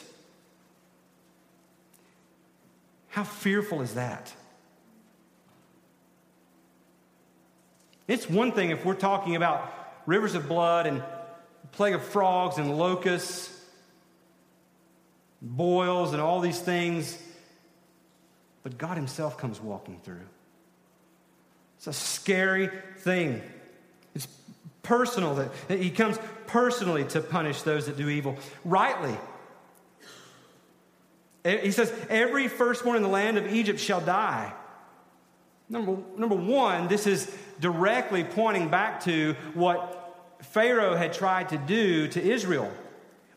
How 3.10 3.23
fearful 3.23 3.82
is 3.82 3.95
that? 3.95 4.32
It's 8.12 8.30
one 8.30 8.52
thing 8.52 8.71
if 8.71 8.84
we're 8.84 8.93
talking 8.93 9.38
about 9.38 9.74
rivers 10.06 10.36
of 10.36 10.50
blood 10.50 10.86
and 10.86 11.02
plague 11.71 11.93
of 11.93 12.04
frogs 12.04 12.58
and 12.58 12.78
locusts, 12.78 13.58
boils, 15.41 16.12
and 16.12 16.21
all 16.21 16.41
these 16.41 16.60
things, 16.60 17.17
but 18.63 18.78
God 18.78 18.97
Himself 18.97 19.38
comes 19.38 19.62
walking 19.62 20.02
through. 20.04 20.28
It's 21.78 21.88
a 21.88 21.93
scary 21.93 22.69
thing. 22.97 23.41
It's 24.13 24.28
personal 24.84 25.36
that 25.36 25.80
He 25.80 25.89
comes 25.89 26.19
personally 26.47 27.06
to 27.06 27.21
punish 27.21 27.62
those 27.62 27.86
that 27.86 27.95
do 27.95 28.10
evil 28.10 28.36
rightly. 28.65 29.15
He 31.45 31.71
says, 31.71 31.93
Every 32.10 32.50
firstborn 32.50 32.97
in 32.97 33.04
the 33.04 33.08
land 33.08 33.38
of 33.38 33.54
Egypt 33.54 33.80
shall 33.80 34.02
die. 34.02 34.52
Number, 35.69 35.97
number 36.17 36.36
one, 36.36 36.89
this 36.89 37.08
is 37.08 37.34
directly 37.62 38.26
pointing 38.26 38.67
back 38.67 39.06
to 39.06 39.36
what 39.54 39.97
Pharaoh 40.41 40.95
had 40.95 41.13
tried 41.13 41.50
to 41.50 41.58
do 41.58 42.10
to 42.10 42.21
Israel 42.21 42.69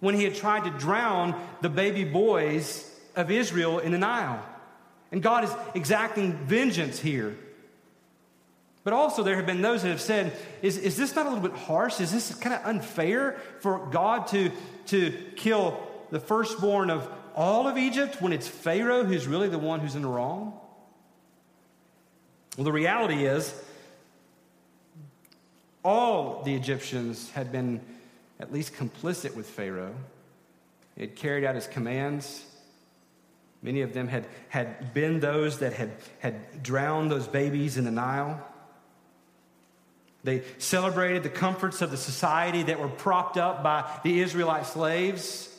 when 0.00 0.14
he 0.14 0.24
had 0.24 0.34
tried 0.34 0.64
to 0.64 0.70
drown 0.70 1.40
the 1.60 1.68
baby 1.68 2.04
boys 2.04 2.90
of 3.14 3.30
Israel 3.30 3.78
in 3.78 3.92
the 3.92 3.98
Nile. 3.98 4.44
And 5.12 5.22
God 5.22 5.44
is 5.44 5.50
exacting 5.74 6.32
vengeance 6.32 6.98
here. 6.98 7.36
But 8.82 8.92
also, 8.92 9.22
there 9.22 9.36
have 9.36 9.46
been 9.46 9.62
those 9.62 9.82
that 9.82 9.88
have 9.88 10.00
said, 10.00 10.36
is, 10.60 10.76
is 10.76 10.96
this 10.96 11.14
not 11.14 11.26
a 11.26 11.30
little 11.30 11.48
bit 11.48 11.56
harsh? 11.56 12.00
Is 12.00 12.12
this 12.12 12.34
kind 12.34 12.54
of 12.54 12.66
unfair 12.66 13.40
for 13.60 13.86
God 13.90 14.26
to, 14.28 14.50
to 14.86 15.10
kill 15.36 15.80
the 16.10 16.20
firstborn 16.20 16.90
of 16.90 17.08
all 17.34 17.66
of 17.66 17.78
Egypt 17.78 18.20
when 18.20 18.32
it's 18.32 18.46
Pharaoh 18.46 19.04
who's 19.04 19.26
really 19.26 19.48
the 19.48 19.58
one 19.58 19.80
who's 19.80 19.94
in 19.94 20.02
the 20.02 20.08
wrong? 20.08 20.58
Well, 22.56 22.64
the 22.64 22.72
reality 22.72 23.24
is, 23.24 23.54
All 25.84 26.42
the 26.42 26.54
Egyptians 26.54 27.30
had 27.32 27.52
been 27.52 27.80
at 28.40 28.52
least 28.52 28.74
complicit 28.74 29.36
with 29.36 29.46
Pharaoh. 29.46 29.94
He 30.96 31.02
had 31.02 31.14
carried 31.14 31.44
out 31.44 31.54
his 31.54 31.66
commands. 31.66 32.44
Many 33.62 33.82
of 33.82 33.92
them 33.92 34.08
had, 34.08 34.26
had 34.48 34.94
been 34.94 35.20
those 35.20 35.58
that 35.58 35.74
had, 35.74 35.92
had 36.20 36.62
drowned 36.62 37.10
those 37.10 37.26
babies 37.26 37.76
in 37.76 37.84
the 37.84 37.90
Nile. 37.90 38.44
They 40.22 40.42
celebrated 40.56 41.22
the 41.22 41.28
comforts 41.28 41.82
of 41.82 41.90
the 41.90 41.96
society 41.98 42.62
that 42.64 42.80
were 42.80 42.88
propped 42.88 43.36
up 43.36 43.62
by 43.62 43.84
the 44.02 44.20
Israelite 44.20 44.66
slaves. 44.66 45.50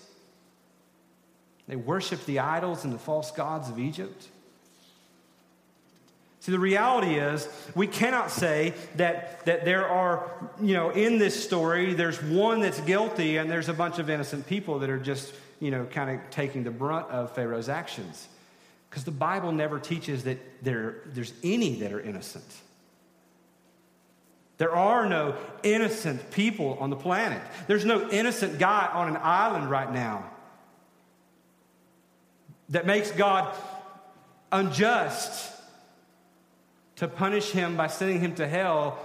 They 1.67 1.75
worshiped 1.75 2.25
the 2.25 2.39
idols 2.39 2.83
and 2.83 2.93
the 2.93 2.99
false 2.99 3.31
gods 3.31 3.69
of 3.69 3.79
Egypt. 3.79 4.27
See, 6.45 6.51
the 6.51 6.60
reality 6.60 7.15
is, 7.15 7.49
we 7.73 7.88
cannot 7.88 8.29
say 8.29 8.75
that, 8.97 9.43
that 9.45 9.65
there 9.65 9.88
are, 9.88 10.29
you 10.62 10.75
know, 10.75 10.91
in 10.91 11.17
this 11.17 11.43
story, 11.43 11.95
there's 11.95 12.21
one 12.21 12.60
that's 12.60 12.79
guilty 12.81 13.38
and 13.38 13.49
there's 13.49 13.67
a 13.67 13.73
bunch 13.73 13.97
of 13.97 14.12
innocent 14.12 14.45
people 14.45 14.77
that 14.77 14.91
are 14.91 14.99
just, 14.99 15.34
you 15.60 15.71
know, 15.71 15.86
kind 15.86 16.12
of 16.12 16.29
taking 16.29 16.63
the 16.63 16.69
brunt 16.69 17.10
of 17.10 17.34
Pharaoh's 17.34 17.67
actions. 17.67 18.27
Because 18.88 19.03
the 19.03 19.10
Bible 19.10 19.53
never 19.53 19.79
teaches 19.79 20.25
that 20.25 20.38
there, 20.63 20.97
there's 21.08 21.34
any 21.41 21.79
that 21.79 21.91
are 21.91 21.99
innocent. 21.99 22.45
There 24.60 24.75
are 24.75 25.10
no 25.10 25.36
innocent 25.63 26.29
people 26.29 26.77
on 26.79 26.91
the 26.91 26.95
planet. 26.95 27.41
There's 27.65 27.86
no 27.86 28.08
innocent 28.12 28.60
guy 28.60 28.88
on 28.93 29.08
an 29.08 29.17
island 29.19 29.71
right 29.71 29.91
now 29.91 30.29
that 32.69 32.86
makes 32.86 33.10
God 33.10 33.51
unjust 34.51 35.53
to 36.97 37.08
punish 37.08 37.51
him 37.51 37.75
by 37.75 37.88
sending 37.88 38.19
him 38.19 38.36
to 38.36 38.47
hell 38.47 38.99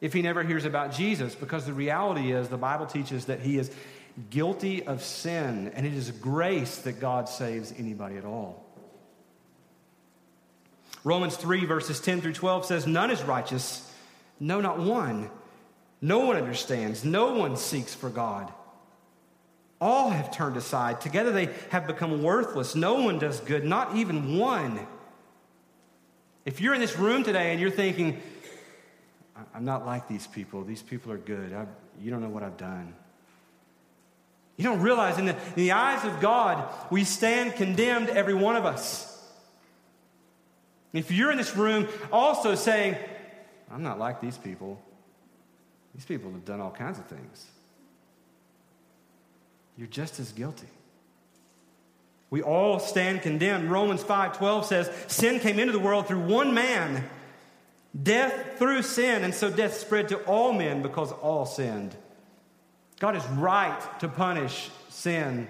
if 0.00 0.12
he 0.12 0.22
never 0.22 0.42
hears 0.42 0.64
about 0.64 0.92
Jesus. 0.92 1.34
Because 1.34 1.66
the 1.66 1.72
reality 1.72 2.32
is, 2.32 2.48
the 2.48 2.56
Bible 2.56 2.86
teaches 2.86 3.26
that 3.26 3.40
he 3.40 3.58
is 3.58 3.70
guilty 4.30 4.86
of 4.86 5.02
sin, 5.02 5.72
and 5.74 5.86
it 5.86 5.94
is 5.94 6.10
grace 6.10 6.78
that 6.78 7.00
God 7.00 7.28
saves 7.28 7.72
anybody 7.76 8.16
at 8.16 8.24
all. 8.24 8.64
Romans 11.04 11.36
3, 11.36 11.66
verses 11.66 12.00
10 12.00 12.20
through 12.20 12.32
12 12.32 12.66
says, 12.66 12.86
None 12.86 13.10
is 13.10 13.22
righteous, 13.22 13.88
no, 14.40 14.60
not 14.60 14.78
one. 14.78 15.30
No 16.00 16.20
one 16.20 16.36
understands, 16.36 17.04
no 17.04 17.34
one 17.34 17.56
seeks 17.56 17.94
for 17.94 18.10
God. 18.10 18.52
All 19.80 20.10
have 20.10 20.30
turned 20.30 20.56
aside. 20.56 21.00
Together 21.00 21.32
they 21.32 21.50
have 21.70 21.86
become 21.86 22.22
worthless. 22.22 22.74
No 22.74 23.02
one 23.02 23.18
does 23.18 23.40
good, 23.40 23.64
not 23.64 23.96
even 23.96 24.38
one. 24.38 24.86
If 26.46 26.60
you're 26.60 26.74
in 26.74 26.80
this 26.80 26.96
room 26.96 27.24
today 27.24 27.50
and 27.50 27.60
you're 27.60 27.72
thinking, 27.72 28.22
I'm 29.52 29.64
not 29.64 29.84
like 29.84 30.08
these 30.08 30.26
people, 30.26 30.64
these 30.64 30.80
people 30.80 31.12
are 31.12 31.18
good, 31.18 31.52
I've, 31.52 31.68
you 32.00 32.10
don't 32.10 32.22
know 32.22 32.28
what 32.28 32.44
I've 32.44 32.56
done. 32.56 32.94
You 34.56 34.64
don't 34.64 34.80
realize 34.80 35.18
in 35.18 35.26
the, 35.26 35.32
in 35.32 35.54
the 35.56 35.72
eyes 35.72 36.04
of 36.04 36.20
God, 36.20 36.72
we 36.90 37.04
stand 37.04 37.56
condemned, 37.56 38.08
every 38.08 38.32
one 38.32 38.56
of 38.56 38.64
us. 38.64 39.12
If 40.92 41.10
you're 41.10 41.30
in 41.30 41.36
this 41.36 41.54
room 41.56 41.88
also 42.10 42.54
saying, 42.54 42.96
I'm 43.70 43.82
not 43.82 43.98
like 43.98 44.20
these 44.20 44.38
people, 44.38 44.80
these 45.94 46.04
people 46.04 46.30
have 46.30 46.44
done 46.44 46.60
all 46.60 46.70
kinds 46.70 46.98
of 46.98 47.06
things, 47.06 47.46
you're 49.76 49.88
just 49.88 50.20
as 50.20 50.32
guilty. 50.32 50.68
We 52.30 52.42
all 52.42 52.78
stand 52.78 53.22
condemned. 53.22 53.70
Romans 53.70 54.02
5:12 54.02 54.66
says, 54.66 54.90
"Sin 55.06 55.38
came 55.38 55.58
into 55.58 55.72
the 55.72 55.78
world 55.78 56.06
through 56.06 56.20
one 56.20 56.54
man, 56.54 57.08
death 58.00 58.58
through 58.58 58.82
sin, 58.82 59.22
and 59.22 59.34
so 59.34 59.48
death 59.48 59.76
spread 59.76 60.08
to 60.08 60.18
all 60.24 60.52
men 60.52 60.82
because 60.82 61.12
all 61.12 61.46
sinned." 61.46 61.94
God 62.98 63.14
is 63.14 63.24
right 63.26 63.78
to 64.00 64.08
punish 64.08 64.70
sin. 64.88 65.48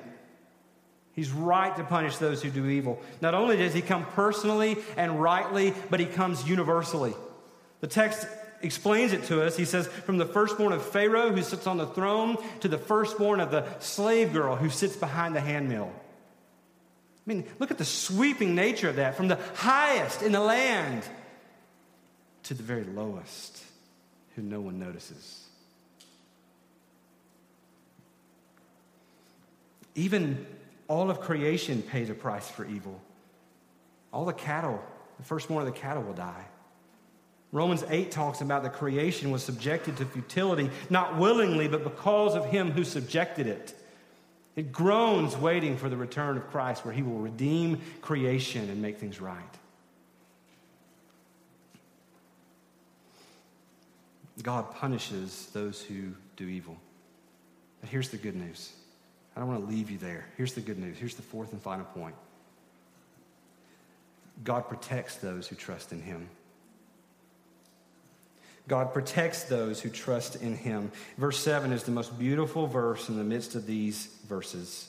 He's 1.13 1.31
right 1.31 1.75
to 1.77 1.85
punish 1.85 2.19
those 2.19 2.43
who 2.43 2.51
do 2.51 2.67
evil. 2.67 3.01
Not 3.23 3.35
only 3.35 3.57
does 3.57 3.73
he 3.73 3.81
come 3.81 4.05
personally 4.05 4.77
and 4.99 5.23
rightly, 5.23 5.73
but 5.89 5.99
he 5.99 6.07
comes 6.07 6.47
universally. 6.47 7.15
The 7.81 7.87
text 7.87 8.27
explains 8.61 9.15
it 9.15 9.25
to 9.25 9.43
us. 9.43 9.57
He 9.57 9.65
says, 9.65 9.87
From 9.87 10.19
the 10.19 10.27
firstborn 10.27 10.73
of 10.73 10.85
Pharaoh 10.85 11.31
who 11.33 11.43
sits 11.43 11.67
on 11.67 11.79
the 11.79 11.87
throne 11.87 12.37
to 12.61 12.69
the 12.69 12.77
firstborn 12.77 13.41
of 13.41 13.51
the 13.51 13.65
slave 13.79 14.35
girl 14.35 14.57
who 14.57 14.69
sits 14.69 14.97
behind 14.97 15.35
the 15.35 15.41
handmill. 15.41 15.91
I 17.27 17.33
mean, 17.33 17.45
look 17.59 17.71
at 17.71 17.79
the 17.79 17.85
sweeping 17.85 18.55
nature 18.55 18.89
of 18.89 18.97
that 18.97 19.17
from 19.17 19.29
the 19.29 19.39
highest 19.55 20.23
in 20.23 20.33
the 20.33 20.41
land 20.41 21.03
to 22.45 22.55
the 22.55 22.63
very 22.63 22.85
lowest 22.85 23.65
who 24.37 24.43
no 24.43 24.61
one 24.61 24.79
notices. 24.79 25.45
Even 29.97 30.47
all 30.87 31.11
of 31.11 31.21
creation 31.21 31.83
pays 31.83 32.11
a 32.11 32.15
price 32.15 32.49
for 32.49 32.65
evil. 32.67 33.01
All 34.13 34.25
the 34.25 34.33
cattle, 34.33 34.81
the 35.19 35.25
firstborn 35.25 35.67
of 35.67 35.75
the 35.75 35.81
cattle 35.81 36.05
will 36.05 36.13
die. 36.13 36.45
Romans 37.51 37.83
8 37.89 38.11
talks 38.11 38.41
about 38.41 38.63
the 38.63 38.69
creation 38.69 39.31
was 39.31 39.43
subjected 39.43 39.97
to 39.97 40.05
futility, 40.05 40.71
not 40.91 41.17
willingly, 41.17 41.67
but 41.67 41.83
because 41.83 42.37
of 42.37 42.45
him 42.45 42.71
who 42.71 42.85
subjected 42.85 43.47
it. 43.47 43.75
It 44.57 44.73
groans 44.73 45.37
waiting 45.37 45.77
for 45.77 45.91
the 45.91 45.97
return 45.97 46.39
of 46.39 46.49
Christ 46.49 46.85
where 46.85 46.95
he 46.95 47.03
will 47.03 47.19
redeem 47.19 47.81
creation 48.01 48.71
and 48.71 48.81
make 48.81 48.99
things 48.99 49.21
right. 49.21 49.43
God 54.43 54.75
punishes 54.75 55.49
those 55.53 55.83
who 55.83 56.13
do 56.37 56.47
evil. 56.47 56.77
But 57.81 57.91
here's 57.91 58.09
the 58.09 58.17
good 58.17 58.37
news. 58.37 58.73
I 59.37 59.41
don't 59.41 59.49
want 59.49 59.67
to 59.67 59.75
leave 59.75 59.91
you 59.91 59.99
there. 59.99 60.27
Here's 60.37 60.55
the 60.55 60.61
good 60.61 60.79
news. 60.79 60.97
Here's 60.99 61.15
the 61.15 61.23
fourth 61.23 61.53
and 61.53 61.61
final 61.61 61.85
point 61.85 62.15
God 64.45 64.69
protects 64.69 65.17
those 65.17 65.49
who 65.49 65.57
trust 65.57 65.93
in 65.93 66.01
him. 66.01 66.29
God 68.69 68.93
protects 68.93 69.45
those 69.45 69.81
who 69.81 69.91
trust 69.91 70.37
in 70.37 70.57
him. 70.57 70.91
Verse 71.19 71.39
7 71.39 71.73
is 71.73 71.85
the 71.85 71.93
most 71.93 72.19
beautiful 72.19 72.67
verse 72.67 73.09
in 73.09 73.17
the 73.17 73.25
midst 73.25 73.55
of 73.55 73.67
these 73.67 74.07
verses. 74.29 74.89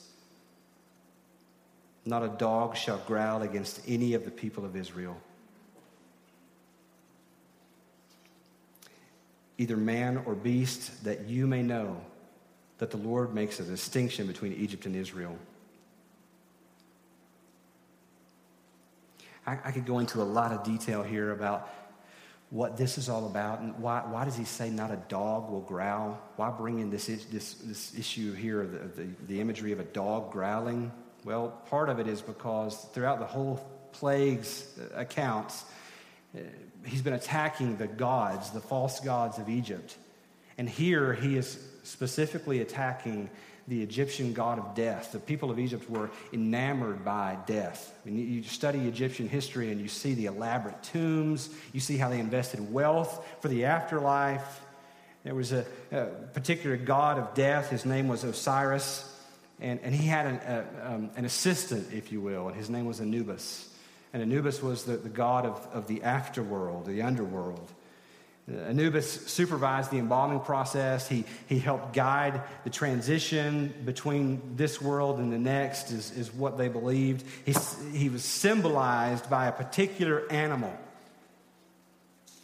Not 2.04 2.24
a 2.24 2.28
dog 2.28 2.76
shall 2.76 2.98
growl 2.98 3.42
against 3.42 3.80
any 3.86 4.14
of 4.14 4.24
the 4.24 4.30
people 4.30 4.64
of 4.64 4.74
Israel. 4.74 5.16
Either 9.58 9.76
man 9.76 10.22
or 10.24 10.34
beast, 10.34 11.04
that 11.04 11.28
you 11.28 11.46
may 11.46 11.62
know 11.62 12.00
that 12.78 12.90
the 12.90 12.96
Lord 12.96 13.34
makes 13.34 13.60
a 13.60 13.64
distinction 13.64 14.26
between 14.26 14.52
Egypt 14.54 14.86
and 14.86 14.96
Israel. 14.96 15.36
I, 19.46 19.58
I 19.64 19.72
could 19.72 19.86
go 19.86 19.98
into 19.98 20.20
a 20.20 20.24
lot 20.24 20.52
of 20.52 20.64
detail 20.64 21.02
here 21.02 21.32
about 21.32 21.70
what 22.50 22.76
this 22.76 22.96
is 22.96 23.08
all 23.08 23.26
about 23.26 23.60
and 23.60 23.78
why, 23.78 24.00
why 24.00 24.24
does 24.24 24.36
he 24.36 24.44
say 24.44 24.70
not 24.70 24.90
a 24.90 24.96
dog 25.08 25.50
will 25.50 25.60
growl? 25.60 26.18
Why 26.36 26.50
bring 26.50 26.78
in 26.78 26.90
this, 26.90 27.06
this, 27.06 27.54
this 27.54 27.94
issue 27.98 28.32
here, 28.32 28.66
the, 28.66 29.02
the, 29.02 29.08
the 29.26 29.40
imagery 29.40 29.72
of 29.72 29.80
a 29.80 29.84
dog 29.84 30.32
growling? 30.32 30.90
Well, 31.24 31.48
part 31.68 31.90
of 31.90 31.98
it 31.98 32.06
is 32.06 32.22
because 32.22 32.76
throughout 32.92 33.18
the 33.18 33.26
whole 33.26 33.56
plagues 33.92 34.66
uh, 34.78 35.00
accounts, 35.00 35.64
uh, 36.34 36.40
he's 36.86 37.02
been 37.02 37.12
attacking 37.12 37.76
the 37.76 37.86
gods, 37.86 38.50
the 38.50 38.60
false 38.60 39.00
gods 39.00 39.38
of 39.38 39.48
Egypt. 39.50 39.96
And 40.56 40.68
here 40.68 41.12
he 41.12 41.36
is 41.36 41.58
specifically 41.82 42.60
attacking 42.60 43.28
the 43.68 43.82
Egyptian 43.82 44.32
god 44.32 44.58
of 44.58 44.74
death. 44.74 45.12
The 45.12 45.18
people 45.18 45.50
of 45.50 45.58
Egypt 45.58 45.88
were 45.90 46.10
enamored 46.32 47.04
by 47.04 47.36
death. 47.46 47.92
I 48.04 48.10
mean, 48.10 48.32
you 48.32 48.42
study 48.42 48.88
Egyptian 48.88 49.28
history 49.28 49.70
and 49.70 49.80
you 49.80 49.88
see 49.88 50.14
the 50.14 50.26
elaborate 50.26 50.82
tombs, 50.82 51.50
you 51.72 51.80
see 51.80 51.98
how 51.98 52.08
they 52.08 52.18
invested 52.18 52.72
wealth 52.72 53.26
for 53.40 53.48
the 53.48 53.66
afterlife. 53.66 54.62
There 55.22 55.34
was 55.34 55.52
a, 55.52 55.66
a 55.92 56.06
particular 56.32 56.76
god 56.76 57.18
of 57.18 57.34
death, 57.34 57.68
his 57.68 57.84
name 57.84 58.08
was 58.08 58.24
Osiris, 58.24 59.04
and, 59.60 59.78
and 59.82 59.94
he 59.94 60.06
had 60.06 60.26
an, 60.26 60.36
a, 60.36 60.94
um, 60.94 61.10
an 61.16 61.26
assistant, 61.26 61.92
if 61.92 62.10
you 62.10 62.20
will, 62.22 62.48
and 62.48 62.56
his 62.56 62.70
name 62.70 62.86
was 62.86 63.00
Anubis. 63.00 63.68
And 64.14 64.22
Anubis 64.22 64.62
was 64.62 64.84
the, 64.84 64.96
the 64.96 65.10
god 65.10 65.44
of, 65.44 65.68
of 65.72 65.86
the 65.86 66.00
afterworld, 66.00 66.86
the 66.86 67.02
underworld. 67.02 67.70
Anubis 68.48 69.26
supervised 69.26 69.90
the 69.90 69.98
embalming 69.98 70.40
process. 70.40 71.06
He, 71.06 71.24
he 71.46 71.58
helped 71.58 71.92
guide 71.92 72.40
the 72.64 72.70
transition 72.70 73.74
between 73.84 74.56
this 74.56 74.80
world 74.80 75.18
and 75.18 75.30
the 75.32 75.38
next, 75.38 75.90
is, 75.90 76.10
is 76.12 76.32
what 76.32 76.56
they 76.56 76.68
believed. 76.68 77.24
He, 77.44 77.54
he 77.92 78.08
was 78.08 78.24
symbolized 78.24 79.28
by 79.28 79.48
a 79.48 79.52
particular 79.52 80.30
animal. 80.30 80.74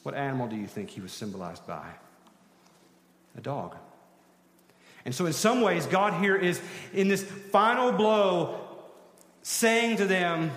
What 0.02 0.14
animal 0.14 0.46
do 0.46 0.56
you 0.56 0.66
think 0.66 0.90
he 0.90 1.00
was 1.00 1.12
symbolized 1.12 1.66
by? 1.66 1.86
A 3.38 3.40
dog. 3.40 3.74
And 5.06 5.14
so, 5.14 5.26
in 5.26 5.32
some 5.32 5.62
ways, 5.62 5.86
God 5.86 6.14
here 6.22 6.36
is 6.36 6.60
in 6.92 7.08
this 7.08 7.22
final 7.22 7.92
blow 7.92 8.60
saying 9.42 9.98
to 9.98 10.06
them, 10.06 10.50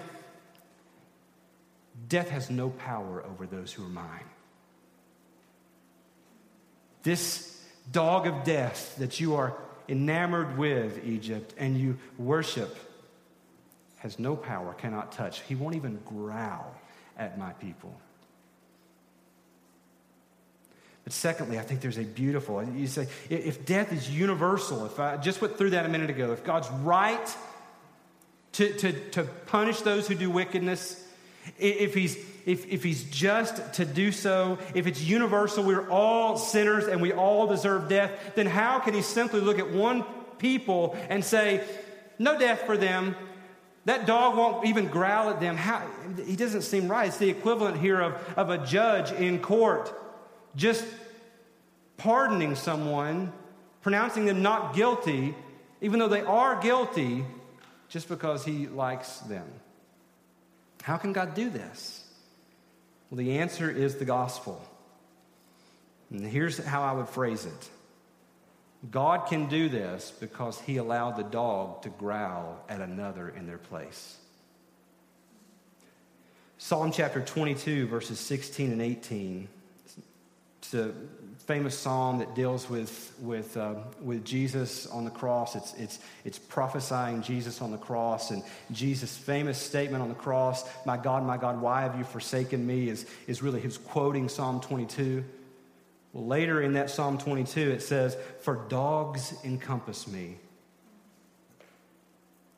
Death 2.07 2.29
has 2.29 2.49
no 2.49 2.69
power 2.69 3.23
over 3.23 3.45
those 3.45 3.73
who 3.73 3.83
are 3.85 3.89
mine. 3.89 4.23
This 7.07 7.57
dog 7.89 8.27
of 8.27 8.43
death 8.43 8.97
that 8.97 9.17
you 9.21 9.35
are 9.35 9.55
enamored 9.87 10.57
with, 10.57 11.05
Egypt, 11.05 11.53
and 11.57 11.79
you 11.79 11.97
worship, 12.17 12.77
has 13.99 14.19
no 14.19 14.35
power, 14.35 14.73
cannot 14.73 15.13
touch. 15.13 15.39
He 15.43 15.55
won't 15.55 15.75
even 15.77 16.01
growl 16.03 16.75
at 17.17 17.39
my 17.39 17.51
people. 17.53 17.97
But 21.05 21.13
secondly, 21.13 21.57
I 21.57 21.61
think 21.61 21.79
there's 21.79 21.97
a 21.97 22.03
beautiful, 22.03 22.61
you 22.61 22.87
say, 22.87 23.07
if 23.29 23.65
death 23.65 23.93
is 23.93 24.09
universal, 24.09 24.85
if 24.85 24.99
I 24.99 25.15
just 25.15 25.41
went 25.41 25.57
through 25.57 25.69
that 25.69 25.85
a 25.85 25.89
minute 25.89 26.09
ago, 26.09 26.33
if 26.33 26.43
God's 26.43 26.69
right 26.69 27.37
to, 28.51 28.73
to, 28.79 29.09
to 29.11 29.23
punish 29.45 29.79
those 29.79 30.09
who 30.09 30.15
do 30.15 30.29
wickedness, 30.29 31.06
if 31.57 31.93
he's, 31.93 32.17
if, 32.45 32.65
if 32.67 32.83
he's 32.83 33.03
just 33.05 33.73
to 33.73 33.85
do 33.85 34.11
so, 34.11 34.57
if 34.73 34.87
it's 34.87 35.01
universal, 35.01 35.63
we're 35.63 35.89
all 35.89 36.37
sinners 36.37 36.87
and 36.87 37.01
we 37.01 37.13
all 37.13 37.47
deserve 37.47 37.89
death, 37.89 38.11
then 38.35 38.45
how 38.45 38.79
can 38.79 38.93
he 38.93 39.01
simply 39.01 39.39
look 39.39 39.59
at 39.59 39.71
one 39.71 40.03
people 40.37 40.97
and 41.09 41.23
say, 41.23 41.63
no 42.19 42.37
death 42.37 42.61
for 42.61 42.77
them? 42.77 43.15
That 43.85 44.05
dog 44.05 44.35
won't 44.35 44.65
even 44.65 44.87
growl 44.87 45.29
at 45.29 45.39
them. 45.39 45.55
How, 45.55 45.87
he 46.25 46.35
doesn't 46.35 46.63
seem 46.63 46.89
right. 46.89 47.07
It's 47.07 47.17
the 47.17 47.29
equivalent 47.29 47.79
here 47.79 48.01
of, 48.01 48.33
of 48.37 48.49
a 48.49 48.57
judge 48.57 49.11
in 49.13 49.39
court 49.39 49.93
just 50.57 50.85
pardoning 51.95 52.55
someone, 52.55 53.31
pronouncing 53.81 54.25
them 54.25 54.41
not 54.41 54.75
guilty, 54.75 55.35
even 55.81 55.99
though 55.99 56.07
they 56.07 56.21
are 56.21 56.59
guilty, 56.61 57.25
just 57.87 58.09
because 58.09 58.43
he 58.43 58.67
likes 58.67 59.19
them. 59.19 59.47
How 60.87 60.95
can 60.95 61.11
God 61.11 61.33
do 61.33 61.49
this? 61.49 62.01
Well, 63.09 63.17
the 63.17 63.39
answer 63.39 63.69
is 63.69 63.95
the 63.95 64.05
gospel. 64.05 64.65
And 66.09 66.25
here's 66.25 66.63
how 66.63 66.81
I 66.81 66.93
would 66.93 67.09
phrase 67.09 67.45
it 67.45 67.69
God 68.89 69.27
can 69.27 69.49
do 69.49 69.67
this 69.67 70.13
because 70.17 70.61
he 70.61 70.77
allowed 70.77 71.17
the 71.17 71.25
dog 71.25 71.81
to 71.81 71.89
growl 71.89 72.63
at 72.69 72.79
another 72.79 73.27
in 73.27 73.47
their 73.47 73.57
place. 73.57 74.15
Psalm 76.57 76.93
chapter 76.93 77.19
22, 77.19 77.87
verses 77.87 78.17
16 78.17 78.71
and 78.71 78.81
18 78.81 79.49
it's 80.67 80.73
a 80.73 80.91
famous 81.45 81.79
psalm 81.79 82.19
that 82.19 82.35
deals 82.35 82.69
with, 82.69 83.13
with, 83.21 83.55
uh, 83.55 83.75
with 84.01 84.25
Jesus 84.25 84.85
on 84.87 85.05
the 85.05 85.09
cross. 85.09 85.55
It's, 85.55 85.73
it's, 85.75 85.99
it's 86.25 86.37
prophesying 86.37 87.21
Jesus 87.21 87.61
on 87.61 87.71
the 87.71 87.77
cross. 87.77 88.31
And 88.31 88.43
Jesus' 88.73 89.15
famous 89.15 89.57
statement 89.57 90.03
on 90.03 90.09
the 90.09 90.15
cross, 90.15 90.65
My 90.85 90.97
God, 90.97 91.23
my 91.23 91.37
God, 91.37 91.61
why 91.61 91.83
have 91.83 91.97
you 91.97 92.03
forsaken 92.03 92.67
me, 92.67 92.89
is, 92.89 93.05
is 93.27 93.41
really 93.41 93.61
his 93.61 93.77
quoting 93.77 94.27
Psalm 94.27 94.59
22. 94.59 95.23
Well, 96.11 96.25
later 96.25 96.61
in 96.61 96.73
that 96.73 96.89
Psalm 96.89 97.17
22, 97.17 97.71
it 97.71 97.81
says, 97.81 98.17
For 98.41 98.65
dogs 98.67 99.35
encompass 99.45 100.05
me. 100.05 100.35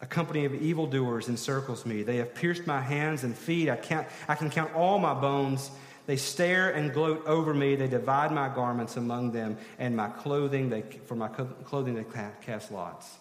A 0.02 0.08
company 0.08 0.46
of 0.46 0.56
evildoers 0.56 1.30
encircles 1.30 1.86
me. 1.86 2.02
They 2.02 2.16
have 2.16 2.34
pierced 2.34 2.66
my 2.66 2.82
hands 2.82 3.24
and 3.24 3.38
feet. 3.38 3.70
I, 3.70 3.76
can't, 3.76 4.08
I 4.28 4.34
can 4.34 4.50
count 4.50 4.74
all 4.74 4.98
my 4.98 5.14
bones. 5.14 5.70
They 6.10 6.16
stare 6.16 6.72
and 6.72 6.92
gloat 6.92 7.28
over 7.28 7.54
me. 7.54 7.76
They 7.76 7.88
divide 7.88 8.32
my 8.32 8.50
garments 8.50 8.98
among 8.98 9.32
them, 9.32 9.60
and 9.78 9.96
my 9.96 10.08
clothing, 10.10 10.72
they, 10.72 10.82
for 11.06 11.14
my 11.14 11.28
clothing, 11.28 11.94
they 11.94 12.06
cast 12.42 12.72
lots. 12.72 13.16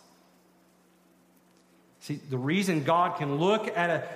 See, 2.01 2.15
the 2.15 2.39
reason 2.39 2.85
God 2.85 3.19
can 3.19 3.37
look 3.37 3.69
at 3.77 3.91
a 3.91 4.09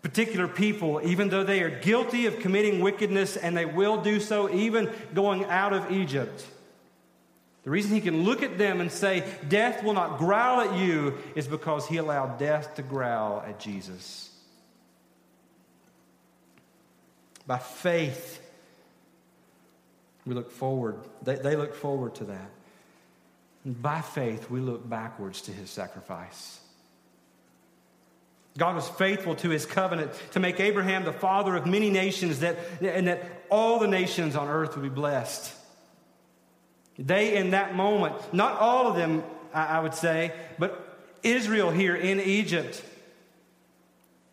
particular 0.00 0.48
people, 0.48 1.02
even 1.04 1.28
though 1.28 1.44
they 1.44 1.60
are 1.60 1.68
guilty 1.68 2.24
of 2.24 2.38
committing 2.38 2.80
wickedness, 2.80 3.36
and 3.36 3.54
they 3.54 3.66
will 3.66 4.00
do 4.00 4.18
so 4.18 4.48
even 4.48 4.90
going 5.12 5.44
out 5.44 5.74
of 5.74 5.92
Egypt. 5.92 6.42
The 7.64 7.70
reason 7.70 7.94
he 7.94 8.00
can 8.00 8.24
look 8.24 8.42
at 8.42 8.56
them 8.56 8.80
and 8.80 8.90
say, 8.90 9.24
Death 9.46 9.84
will 9.84 9.92
not 9.92 10.16
growl 10.16 10.62
at 10.62 10.78
you, 10.78 11.18
is 11.34 11.46
because 11.46 11.86
he 11.86 11.98
allowed 11.98 12.38
death 12.38 12.76
to 12.76 12.82
growl 12.82 13.44
at 13.46 13.60
Jesus. 13.60 14.30
By 17.46 17.58
faith, 17.58 18.40
we 20.24 20.34
look 20.34 20.50
forward. 20.50 20.96
They, 21.22 21.36
they 21.36 21.56
look 21.56 21.74
forward 21.74 22.16
to 22.16 22.24
that. 22.24 22.50
And 23.64 23.80
by 23.80 24.00
faith, 24.00 24.50
we 24.50 24.60
look 24.60 24.88
backwards 24.88 25.42
to 25.42 25.52
his 25.52 25.70
sacrifice. 25.70 26.60
God 28.58 28.74
was 28.74 28.88
faithful 28.88 29.34
to 29.36 29.50
his 29.50 29.66
covenant 29.66 30.12
to 30.32 30.40
make 30.40 30.60
Abraham 30.60 31.04
the 31.04 31.12
father 31.12 31.54
of 31.56 31.66
many 31.66 31.90
nations 31.90 32.40
that, 32.40 32.56
and 32.80 33.06
that 33.08 33.22
all 33.50 33.78
the 33.78 33.86
nations 33.86 34.34
on 34.34 34.48
earth 34.48 34.76
would 34.76 34.82
be 34.82 34.88
blessed. 34.88 35.52
They, 36.98 37.36
in 37.36 37.50
that 37.50 37.74
moment, 37.74 38.14
not 38.32 38.58
all 38.58 38.86
of 38.86 38.96
them, 38.96 39.22
I 39.52 39.80
would 39.80 39.94
say, 39.94 40.32
but 40.58 40.98
Israel 41.22 41.70
here 41.70 41.94
in 41.94 42.20
Egypt, 42.20 42.82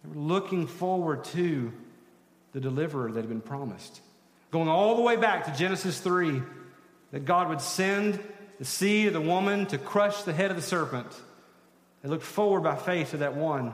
were 0.05 0.21
looking 0.21 0.67
forward 0.67 1.25
to 1.25 1.73
the 2.53 2.61
deliverer 2.61 3.11
that 3.11 3.19
had 3.19 3.29
been 3.29 3.41
promised. 3.41 4.01
Going 4.51 4.69
all 4.69 4.95
the 4.95 5.01
way 5.01 5.15
back 5.15 5.45
to 5.45 5.57
Genesis 5.57 5.99
3, 5.99 6.41
that 7.11 7.25
God 7.25 7.49
would 7.49 7.61
send 7.61 8.19
the 8.59 8.65
seed 8.65 9.07
of 9.07 9.13
the 9.13 9.21
woman 9.21 9.65
to 9.67 9.77
crush 9.77 10.23
the 10.23 10.33
head 10.33 10.51
of 10.51 10.55
the 10.55 10.63
serpent. 10.63 11.07
They 12.01 12.09
looked 12.09 12.23
forward 12.23 12.61
by 12.61 12.75
faith 12.75 13.11
to 13.11 13.17
that 13.17 13.35
one. 13.35 13.73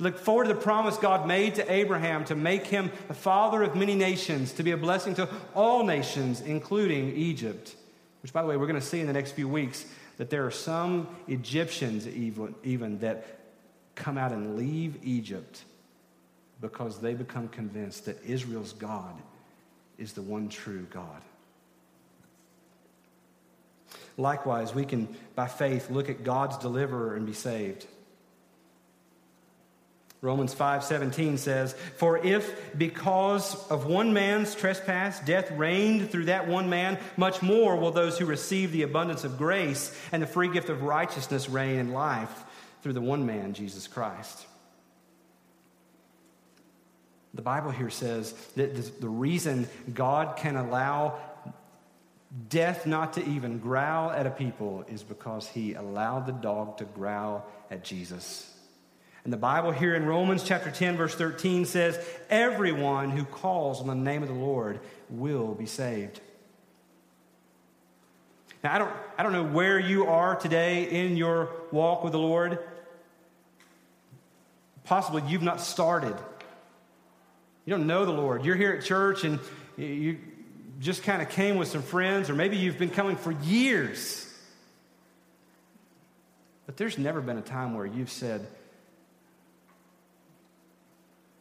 Look 0.00 0.18
forward 0.18 0.46
to 0.46 0.54
the 0.54 0.60
promise 0.60 0.96
God 0.96 1.26
made 1.26 1.56
to 1.56 1.72
Abraham 1.72 2.24
to 2.26 2.36
make 2.36 2.66
him 2.66 2.90
the 3.08 3.14
father 3.14 3.62
of 3.62 3.74
many 3.74 3.94
nations, 3.94 4.52
to 4.54 4.62
be 4.62 4.70
a 4.72 4.76
blessing 4.76 5.14
to 5.16 5.28
all 5.54 5.84
nations, 5.84 6.40
including 6.40 7.16
Egypt. 7.16 7.74
Which, 8.22 8.32
by 8.32 8.42
the 8.42 8.48
way, 8.48 8.56
we're 8.56 8.66
going 8.66 8.80
to 8.80 8.86
see 8.86 9.00
in 9.00 9.06
the 9.06 9.12
next 9.12 9.32
few 9.32 9.48
weeks 9.48 9.84
that 10.16 10.30
there 10.30 10.46
are 10.46 10.50
some 10.50 11.08
Egyptians 11.26 12.06
even, 12.06 12.54
even 12.64 12.98
that 13.00 13.24
come 13.94 14.18
out 14.18 14.32
and 14.32 14.56
leave 14.56 14.98
Egypt 15.02 15.64
because 16.60 16.98
they 17.00 17.14
become 17.14 17.48
convinced 17.48 18.06
that 18.06 18.22
Israel's 18.24 18.72
God 18.72 19.14
is 19.98 20.12
the 20.12 20.22
one 20.22 20.48
true 20.48 20.86
God. 20.90 21.22
Likewise, 24.16 24.74
we 24.74 24.84
can, 24.84 25.08
by 25.34 25.46
faith, 25.46 25.90
look 25.90 26.08
at 26.08 26.24
God's 26.24 26.58
deliverer 26.58 27.14
and 27.14 27.24
be 27.24 27.32
saved. 27.32 27.86
Romans 30.20 30.52
5:17 30.52 31.38
says, 31.38 31.74
"For 31.96 32.18
if 32.18 32.76
because 32.76 33.54
of 33.68 33.86
one 33.86 34.12
man's 34.12 34.56
trespass 34.56 35.20
death 35.20 35.48
reigned 35.52 36.10
through 36.10 36.24
that 36.24 36.48
one 36.48 36.68
man, 36.68 36.98
much 37.16 37.40
more 37.40 37.76
will 37.76 37.92
those 37.92 38.18
who 38.18 38.26
receive 38.26 38.72
the 38.72 38.82
abundance 38.82 39.22
of 39.22 39.38
grace 39.38 39.96
and 40.10 40.20
the 40.20 40.26
free 40.26 40.48
gift 40.48 40.68
of 40.68 40.82
righteousness 40.82 41.48
reign 41.48 41.78
in 41.78 41.92
life 41.92 42.44
through 42.82 42.94
the 42.94 43.00
one 43.00 43.26
man, 43.26 43.54
Jesus 43.54 43.86
Christ." 43.86 44.46
The 47.34 47.42
Bible 47.42 47.70
here 47.70 47.90
says 47.90 48.32
that 48.56 49.00
the 49.00 49.08
reason 49.08 49.68
God 49.92 50.36
can 50.36 50.56
allow 50.56 51.18
death 52.48 52.86
not 52.86 53.14
to 53.14 53.26
even 53.26 53.58
growl 53.58 54.10
at 54.10 54.26
a 54.26 54.30
people 54.30 54.84
is 54.88 55.02
because 55.02 55.48
he 55.48 55.74
allowed 55.74 56.26
the 56.26 56.32
dog 56.32 56.78
to 56.78 56.84
growl 56.84 57.46
at 57.70 57.84
Jesus. 57.84 58.54
And 59.24 59.32
the 59.32 59.38
Bible 59.38 59.72
here 59.72 59.94
in 59.94 60.06
Romans 60.06 60.42
chapter 60.42 60.70
10, 60.70 60.96
verse 60.96 61.14
13 61.14 61.66
says, 61.66 61.98
Everyone 62.30 63.10
who 63.10 63.24
calls 63.24 63.80
on 63.80 63.86
the 63.86 63.94
name 63.94 64.22
of 64.22 64.28
the 64.28 64.34
Lord 64.34 64.80
will 65.10 65.54
be 65.54 65.66
saved. 65.66 66.20
Now, 68.64 68.74
I 68.74 68.78
don't, 68.78 68.92
I 69.18 69.22
don't 69.22 69.32
know 69.32 69.44
where 69.44 69.78
you 69.78 70.06
are 70.06 70.34
today 70.34 70.90
in 70.90 71.16
your 71.16 71.50
walk 71.70 72.02
with 72.02 72.12
the 72.12 72.18
Lord. 72.18 72.58
Possibly 74.84 75.22
you've 75.28 75.42
not 75.42 75.60
started 75.60 76.16
you 77.68 77.76
don't 77.76 77.86
know 77.86 78.06
the 78.06 78.12
Lord. 78.12 78.46
You're 78.46 78.56
here 78.56 78.72
at 78.72 78.82
church 78.82 79.24
and 79.24 79.38
you 79.76 80.16
just 80.80 81.02
kind 81.02 81.20
of 81.20 81.28
came 81.28 81.56
with 81.58 81.68
some 81.68 81.82
friends, 81.82 82.30
or 82.30 82.34
maybe 82.34 82.56
you've 82.56 82.78
been 82.78 82.88
coming 82.88 83.14
for 83.14 83.30
years. 83.30 84.26
But 86.64 86.78
there's 86.78 86.96
never 86.96 87.20
been 87.20 87.36
a 87.36 87.42
time 87.42 87.74
where 87.74 87.84
you've 87.84 88.10
said, 88.10 88.46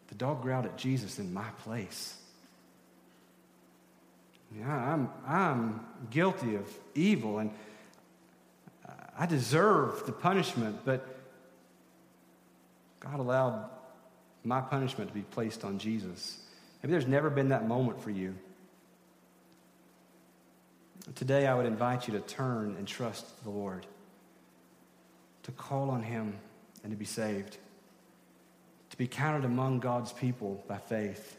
the 0.09 0.15
dog 0.15 0.41
growled 0.41 0.65
at 0.65 0.77
Jesus 0.77 1.17
in 1.17 1.33
my 1.33 1.47
place. 1.63 2.17
Yeah, 4.59 4.69
I'm, 4.69 5.09
I'm 5.25 5.85
guilty 6.11 6.55
of 6.55 6.69
evil 6.93 7.39
and 7.39 7.51
I 9.17 9.27
deserve 9.27 10.05
the 10.05 10.11
punishment, 10.11 10.79
but 10.83 11.07
God 12.99 13.21
allowed 13.21 13.76
my 14.47 14.61
punishment 14.61 15.09
to 15.09 15.13
be 15.13 15.23
placed 15.23 15.65
on 15.65 15.77
Jesus. 15.77 16.39
Maybe 16.81 16.91
there's 16.91 17.05
never 17.05 17.29
been 17.29 17.49
that 17.49 17.67
moment 17.67 18.01
for 18.01 18.11
you. 18.11 18.33
Today, 21.15 21.45
I 21.47 21.53
would 21.53 21.65
invite 21.65 22.07
you 22.07 22.13
to 22.13 22.21
turn 22.21 22.75
and 22.77 22.87
trust 22.87 23.43
the 23.43 23.49
Lord, 23.49 23.85
to 25.43 25.51
call 25.51 25.89
on 25.89 26.01
Him 26.01 26.37
and 26.83 26.91
to 26.91 26.97
be 26.97 27.05
saved, 27.05 27.57
to 28.89 28.97
be 28.97 29.07
counted 29.07 29.43
among 29.43 29.79
God's 29.79 30.13
people 30.13 30.63
by 30.67 30.77
faith. 30.77 31.37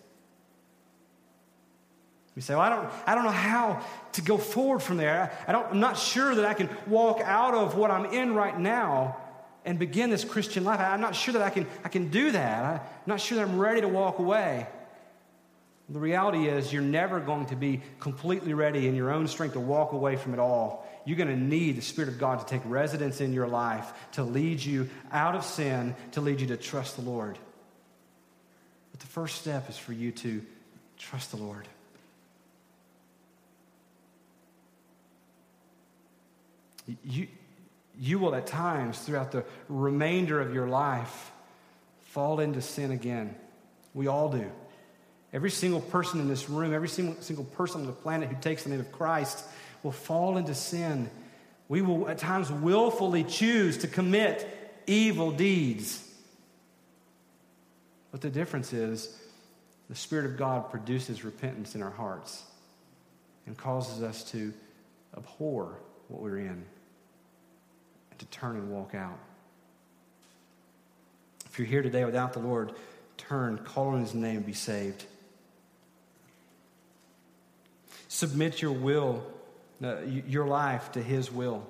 You 2.36 2.42
say, 2.42 2.54
well, 2.54 2.62
I 2.62 2.68
don't, 2.68 2.88
I 3.06 3.14
don't 3.14 3.24
know 3.24 3.30
how 3.30 3.82
to 4.12 4.22
go 4.22 4.38
forward 4.38 4.80
from 4.80 4.98
there. 4.98 5.32
I, 5.46 5.50
I 5.50 5.52
don't, 5.52 5.66
I'm 5.72 5.80
not 5.80 5.98
sure 5.98 6.34
that 6.34 6.44
I 6.44 6.54
can 6.54 6.68
walk 6.86 7.20
out 7.22 7.54
of 7.54 7.74
what 7.74 7.90
I'm 7.90 8.04
in 8.06 8.34
right 8.34 8.58
now 8.58 9.16
and 9.68 9.78
begin 9.78 10.08
this 10.08 10.24
Christian 10.24 10.64
life. 10.64 10.80
I'm 10.80 11.02
not 11.02 11.14
sure 11.14 11.34
that 11.34 11.42
I 11.42 11.50
can, 11.50 11.66
I 11.84 11.90
can 11.90 12.08
do 12.08 12.30
that. 12.32 12.64
I'm 12.64 12.80
not 13.04 13.20
sure 13.20 13.36
that 13.36 13.46
I'm 13.46 13.58
ready 13.58 13.82
to 13.82 13.88
walk 13.88 14.18
away. 14.18 14.66
The 15.90 15.98
reality 15.98 16.48
is, 16.48 16.72
you're 16.72 16.80
never 16.80 17.20
going 17.20 17.44
to 17.46 17.56
be 17.56 17.82
completely 18.00 18.54
ready 18.54 18.88
in 18.88 18.94
your 18.94 19.10
own 19.10 19.28
strength 19.28 19.52
to 19.52 19.60
walk 19.60 19.92
away 19.92 20.16
from 20.16 20.32
it 20.32 20.40
all. 20.40 20.88
You're 21.04 21.18
going 21.18 21.28
to 21.28 21.36
need 21.36 21.76
the 21.76 21.82
Spirit 21.82 22.08
of 22.08 22.18
God 22.18 22.40
to 22.40 22.46
take 22.46 22.62
residence 22.64 23.20
in 23.20 23.34
your 23.34 23.46
life, 23.46 23.92
to 24.12 24.22
lead 24.22 24.64
you 24.64 24.88
out 25.12 25.34
of 25.34 25.44
sin, 25.44 25.94
to 26.12 26.22
lead 26.22 26.40
you 26.40 26.46
to 26.46 26.56
trust 26.56 26.96
the 26.96 27.02
Lord. 27.02 27.38
But 28.90 29.00
the 29.00 29.06
first 29.06 29.38
step 29.38 29.68
is 29.68 29.76
for 29.76 29.92
you 29.92 30.12
to 30.12 30.42
trust 30.96 31.30
the 31.30 31.36
Lord. 31.36 31.68
You, 37.04 37.28
you 37.98 38.18
will 38.18 38.34
at 38.34 38.46
times 38.46 38.98
throughout 38.98 39.32
the 39.32 39.44
remainder 39.68 40.40
of 40.40 40.54
your 40.54 40.68
life 40.68 41.32
fall 42.00 42.40
into 42.40 42.62
sin 42.62 42.90
again. 42.90 43.34
We 43.92 44.06
all 44.06 44.30
do. 44.30 44.50
Every 45.32 45.50
single 45.50 45.80
person 45.80 46.20
in 46.20 46.28
this 46.28 46.48
room, 46.48 46.72
every 46.72 46.88
single, 46.88 47.20
single 47.20 47.44
person 47.44 47.82
on 47.82 47.86
the 47.86 47.92
planet 47.92 48.28
who 48.28 48.36
takes 48.40 48.62
the 48.62 48.70
name 48.70 48.80
of 48.80 48.92
Christ 48.92 49.44
will 49.82 49.92
fall 49.92 50.36
into 50.38 50.54
sin. 50.54 51.10
We 51.68 51.82
will 51.82 52.08
at 52.08 52.18
times 52.18 52.50
willfully 52.50 53.24
choose 53.24 53.78
to 53.78 53.88
commit 53.88 54.48
evil 54.86 55.32
deeds. 55.32 56.02
But 58.10 58.22
the 58.22 58.30
difference 58.30 58.72
is 58.72 59.14
the 59.90 59.96
Spirit 59.96 60.24
of 60.24 60.38
God 60.38 60.70
produces 60.70 61.24
repentance 61.24 61.74
in 61.74 61.82
our 61.82 61.90
hearts 61.90 62.42
and 63.46 63.56
causes 63.56 64.02
us 64.02 64.24
to 64.30 64.54
abhor 65.14 65.78
what 66.08 66.22
we're 66.22 66.38
in 66.38 66.64
to 68.18 68.26
turn 68.26 68.56
and 68.56 68.70
walk 68.70 68.94
out. 68.94 69.18
If 71.46 71.58
you're 71.58 71.68
here 71.68 71.82
today 71.82 72.04
without 72.04 72.32
the 72.32 72.38
Lord, 72.40 72.72
turn, 73.16 73.58
call 73.58 73.88
on 73.88 74.00
his 74.00 74.14
name, 74.14 74.42
be 74.42 74.52
saved. 74.52 75.04
Submit 78.08 78.62
your 78.62 78.72
will, 78.72 79.24
uh, 79.82 80.00
your 80.02 80.46
life 80.46 80.92
to 80.92 81.02
his 81.02 81.30
will. 81.30 81.66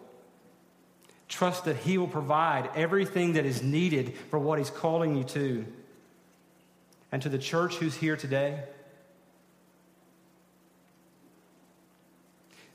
Trust 1.28 1.66
that 1.66 1.76
he 1.76 1.98
will 1.98 2.08
provide 2.08 2.70
everything 2.74 3.34
that 3.34 3.44
is 3.44 3.62
needed 3.62 4.16
for 4.30 4.38
what 4.38 4.58
he's 4.58 4.70
calling 4.70 5.16
you 5.16 5.24
to. 5.24 5.66
And 7.12 7.22
to 7.22 7.28
the 7.28 7.38
church 7.38 7.76
who's 7.76 7.94
here 7.94 8.16
today, 8.16 8.62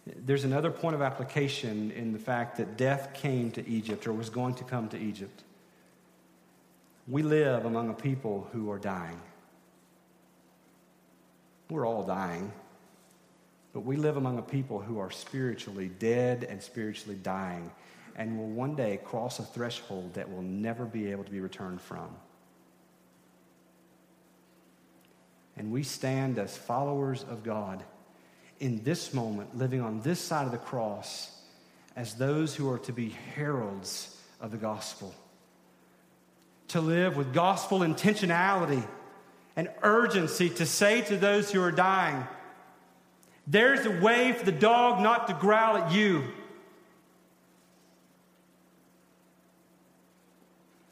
There's 0.06 0.43
another 0.43 0.70
point 0.70 0.95
of 0.95 1.01
application 1.01 1.91
in 1.91 2.12
the 2.12 2.20
fact 2.20 2.58
that 2.58 2.78
death 2.78 3.14
came 3.14 3.51
to 3.51 3.68
Egypt 3.68 4.06
or 4.06 4.14
was 4.14 4.30
going 4.30 4.56
to 4.56 4.64
come 4.64 4.89
to 4.89 4.97
Egypt. 4.97 5.43
We 7.08 7.24
live 7.24 7.66
among 7.66 7.89
a 7.89 7.93
people 7.93 8.47
who 8.51 8.70
are 8.72 8.80
dying. 8.80 9.20
We're 11.70 11.88
all 11.88 12.04
dying, 12.04 12.51
but 13.72 13.82
we 13.82 13.95
live 13.95 14.18
among 14.18 14.38
a 14.38 14.43
people 14.43 14.80
who 14.80 14.99
are 14.99 15.10
spiritually 15.10 15.89
dead 15.99 16.43
and 16.43 16.62
spiritually 16.62 17.18
dying 17.24 17.72
and 18.16 18.38
will 18.38 18.49
one 18.49 18.76
day 18.76 18.99
cross 19.04 19.39
a 19.39 19.43
threshold 19.43 20.14
that 20.14 20.30
will 20.30 20.41
never 20.41 20.86
be 20.86 21.12
able 21.12 21.24
to 21.24 21.32
be 21.32 21.39
returned 21.39 21.82
from. 21.82 22.10
And 25.56 25.72
we 25.72 25.84
stand 25.84 26.39
as 26.39 26.58
followers 26.58 27.24
of 27.24 27.43
God 27.43 27.84
in 28.64 28.82
this 28.86 29.14
moment, 29.14 29.57
living 29.57 29.82
on 29.82 29.99
this 30.03 30.22
side 30.22 30.45
of 30.45 30.53
the 30.53 30.57
cross, 30.57 31.30
as 31.97 32.14
those 32.14 32.55
who 32.55 32.72
are 32.72 32.80
to 32.80 32.93
be 32.93 33.09
heralds 33.36 34.18
of 34.39 34.51
the 34.51 34.57
gospel. 34.57 35.14
To 36.70 36.80
live 36.80 37.18
with 37.18 37.34
gospel 37.34 37.80
intentionality 37.80 38.82
and 39.57 39.70
urgency 39.82 40.49
to 40.49 40.66
say 40.66 41.01
to 41.01 41.18
those 41.18 41.51
who 41.51 41.61
are 41.61 41.74
dying, 41.74 42.26
there's 43.45 43.86
a 43.86 43.91
way 43.99 44.32
for 44.32 44.45
the 44.45 44.53
dog 44.53 45.01
not 45.01 45.28
to 45.28 45.34
growl 45.34 45.76
at 45.76 45.91
you. 45.91 46.24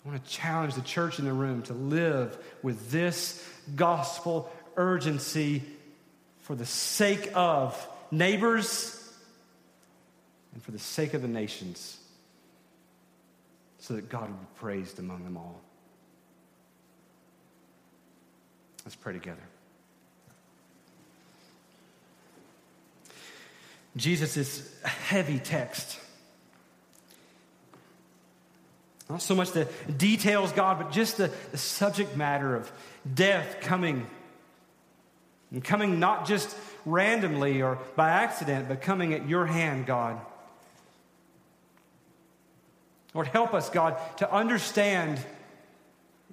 I 0.03 0.09
want 0.09 0.25
to 0.25 0.29
challenge 0.29 0.75
the 0.75 0.81
church 0.81 1.19
in 1.19 1.25
the 1.25 1.31
room 1.31 1.61
to 1.63 1.73
live 1.73 2.37
with 2.61 2.91
this 2.91 3.41
gospel 3.77 4.51
urgency 4.75 5.63
for 6.41 6.55
the 6.55 6.65
sake 6.65 7.31
of 7.33 7.87
neighbors 8.11 8.97
and 10.53 10.61
for 10.61 10.71
the 10.71 10.79
sake 10.79 11.13
of 11.13 11.21
the 11.21 11.27
nations, 11.27 11.97
so 13.79 13.93
that 13.93 14.09
God 14.09 14.27
would 14.27 14.39
be 14.39 14.59
praised 14.59 14.99
among 14.99 15.23
them 15.23 15.37
all. 15.37 15.61
Let's 18.83 18.95
pray 18.95 19.13
together. 19.13 19.41
Jesus 23.95 24.37
is 24.37 24.73
a 24.83 24.89
heavy 24.89 25.39
text. 25.39 25.99
Not 29.09 29.21
so 29.21 29.35
much 29.35 29.51
the 29.51 29.67
details, 29.97 30.53
God, 30.53 30.79
but 30.79 30.91
just 30.91 31.17
the, 31.17 31.29
the 31.51 31.57
subject 31.57 32.15
matter 32.15 32.55
of 32.55 32.71
death 33.13 33.57
coming 33.61 34.07
and 35.51 35.63
coming 35.63 35.99
not 35.99 36.25
just 36.25 36.55
randomly 36.85 37.61
or 37.61 37.77
by 37.95 38.09
accident, 38.09 38.67
but 38.67 38.81
coming 38.81 39.13
at 39.13 39.27
your 39.27 39.45
hand, 39.45 39.85
God. 39.85 40.19
Lord, 43.13 43.27
help 43.27 43.53
us, 43.53 43.69
God, 43.69 43.97
to 44.17 44.33
understand 44.33 45.19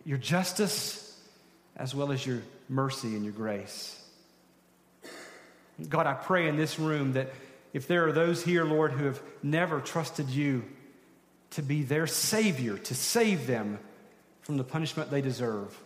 your 0.05 0.19
justice 0.19 1.05
as 1.77 1.95
well 1.95 2.13
as 2.13 2.25
your 2.25 2.41
mercy 2.69 3.09
and 3.09 3.25
your 3.25 3.33
grace. 3.33 3.95
God, 5.89 6.07
I 6.07 6.15
pray 6.15 6.49
in 6.49 6.57
this 6.57 6.79
room 6.79 7.13
that 7.13 7.33
if 7.73 7.87
there 7.87 8.07
are 8.07 8.13
those 8.13 8.43
here, 8.43 8.65
Lord, 8.65 8.93
who 8.93 9.05
have 9.05 9.21
never 9.43 9.81
trusted 9.81 10.29
you 10.29 10.65
to 11.51 11.63
be 11.63 11.83
their 11.83 12.07
Savior, 12.07 12.79
to 12.79 12.95
save 12.95 13.47
them 13.47 13.79
from 14.43 14.57
the 14.57 14.65
punishment 14.65 15.11
they 15.11 15.21
deserve, 15.21 15.77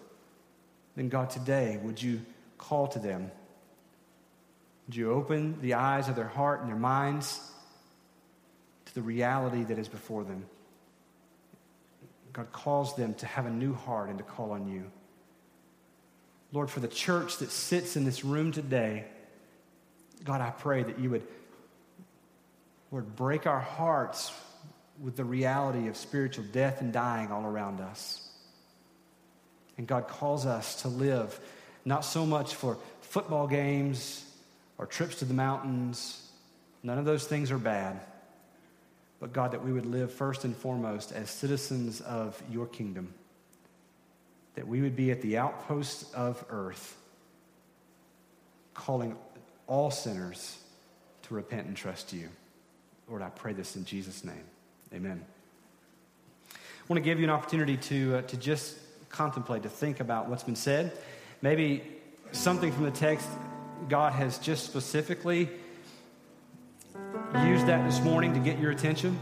then 0.97 1.09
God, 1.09 1.31
today, 1.31 1.79
would 1.83 2.03
you 2.03 2.21
call 2.63 2.87
to 2.89 2.99
them? 2.99 3.31
Would 4.87 4.97
you 4.97 5.13
open 5.13 5.61
the 5.61 5.75
eyes 5.75 6.09
of 6.09 6.17
their 6.17 6.29
heart 6.29 6.61
and 6.61 6.69
their 6.69 6.77
minds 6.77 7.41
to 8.87 8.95
the 8.95 9.03
reality 9.03 9.65
that 9.65 9.79
is 9.79 9.89
before 9.89 10.25
them? 10.25 10.45
God 12.33 12.51
calls 12.53 12.97
them 12.97 13.15
to 13.15 13.27
have 13.27 13.47
a 13.47 13.51
new 13.51 13.75
heart 13.75 14.09
and 14.09 14.19
to 14.19 14.25
call 14.25 14.53
on 14.53 14.67
you. 14.69 14.91
Lord, 16.53 16.71
for 16.71 16.81
the 16.81 16.89
church 16.89 17.39
that 17.39 17.51
sits 17.51 17.97
in 17.97 18.05
this 18.05 18.25
room 18.25 18.53
today, 18.53 19.05
God, 20.25 20.41
I 20.41 20.51
pray 20.51 20.83
that 20.83 20.99
you 20.99 21.11
would, 21.11 21.27
Lord, 22.91 23.17
break 23.17 23.47
our 23.47 23.61
hearts 23.61 24.33
with 25.03 25.17
the 25.17 25.25
reality 25.25 25.89
of 25.89 25.97
spiritual 25.97 26.45
death 26.53 26.81
and 26.81 26.93
dying 26.93 27.33
all 27.33 27.45
around 27.45 27.81
us. 27.81 28.29
And 29.79 29.87
God 29.87 30.07
calls 30.07 30.47
us 30.47 30.83
to 30.83 30.89
live 30.89 31.39
not 31.85 32.05
so 32.05 32.25
much 32.25 32.55
for 32.55 32.79
football 33.01 33.47
games 33.47 34.25
or 34.79 34.87
trips 34.87 35.17
to 35.17 35.25
the 35.25 35.35
mountains. 35.35 36.31
None 36.83 36.99
of 36.99 37.05
those 37.05 37.27
things 37.27 37.51
are 37.51 37.59
bad. 37.59 38.01
But 39.21 39.33
God, 39.33 39.53
that 39.53 39.65
we 39.65 39.73
would 39.73 39.87
live 39.87 40.13
first 40.13 40.45
and 40.45 40.57
foremost 40.57 41.13
as 41.13 41.31
citizens 41.31 42.01
of 42.01 42.43
your 42.51 42.67
kingdom. 42.67 43.15
That 44.57 44.67
we 44.67 44.81
would 44.81 44.97
be 44.97 45.11
at 45.11 45.23
the 45.23 45.39
outpost 45.39 46.13
of 46.15 46.45
earth, 46.51 46.97
calling 48.75 49.17
all 49.67 49.91
sinners 49.91 50.59
to 51.23 51.35
repent 51.35 51.67
and 51.67 51.77
trust 51.77 52.13
you. 52.13 52.29
Lord, 53.09 53.23
I 53.23 53.29
pray 53.29 53.53
this 53.53 53.77
in 53.77 53.85
Jesus' 53.85 54.25
name. 54.25 54.45
Amen. 54.93 55.25
I 56.53 56.57
want 56.89 57.03
to 57.03 57.05
give 57.05 57.19
you 57.19 57.25
an 57.25 57.31
opportunity 57.31 57.77
to, 57.77 58.17
uh, 58.17 58.23
to 58.23 58.37
just 58.37 58.77
contemplate, 59.09 59.63
to 59.63 59.69
think 59.69 60.01
about 60.01 60.29
what's 60.29 60.43
been 60.43 60.57
said. 60.57 60.93
Maybe 61.43 61.83
something 62.31 62.71
from 62.71 62.85
the 62.85 62.93
text, 62.93 63.29
God 63.89 64.13
has 64.13 64.39
just 64.39 64.65
specifically 64.65 65.49
used 67.45 67.67
that 67.67 67.85
this 67.85 68.01
morning 68.01 68.33
to 68.35 68.39
get 68.39 68.61
your 68.61 68.71
attention. 68.71 69.19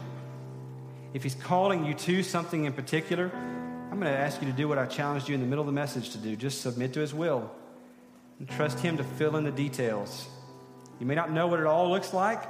If 1.14 1.22
He's 1.22 1.34
calling 1.34 1.86
you 1.86 1.94
to 1.94 2.22
something 2.22 2.66
in 2.66 2.74
particular, 2.74 3.30
I'm 3.34 3.98
going 3.98 4.12
to 4.12 4.18
ask 4.18 4.42
you 4.42 4.46
to 4.48 4.52
do 4.52 4.68
what 4.68 4.76
I 4.76 4.84
challenged 4.84 5.30
you 5.30 5.34
in 5.34 5.40
the 5.40 5.46
middle 5.46 5.62
of 5.62 5.66
the 5.66 5.72
message 5.72 6.10
to 6.10 6.18
do 6.18 6.36
just 6.36 6.60
submit 6.60 6.92
to 6.92 7.00
His 7.00 7.14
will 7.14 7.50
and 8.38 8.46
trust 8.46 8.80
Him 8.80 8.98
to 8.98 9.04
fill 9.04 9.36
in 9.36 9.44
the 9.44 9.50
details. 9.50 10.28
You 11.00 11.06
may 11.06 11.14
not 11.14 11.32
know 11.32 11.46
what 11.46 11.58
it 11.58 11.64
all 11.64 11.90
looks 11.90 12.12
like, 12.12 12.42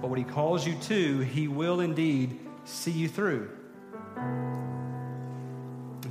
but 0.00 0.08
what 0.08 0.18
He 0.18 0.24
calls 0.24 0.66
you 0.66 0.74
to, 0.84 1.20
He 1.20 1.48
will 1.48 1.80
indeed 1.80 2.40
see 2.64 2.92
you 2.92 3.08
through. 3.08 3.50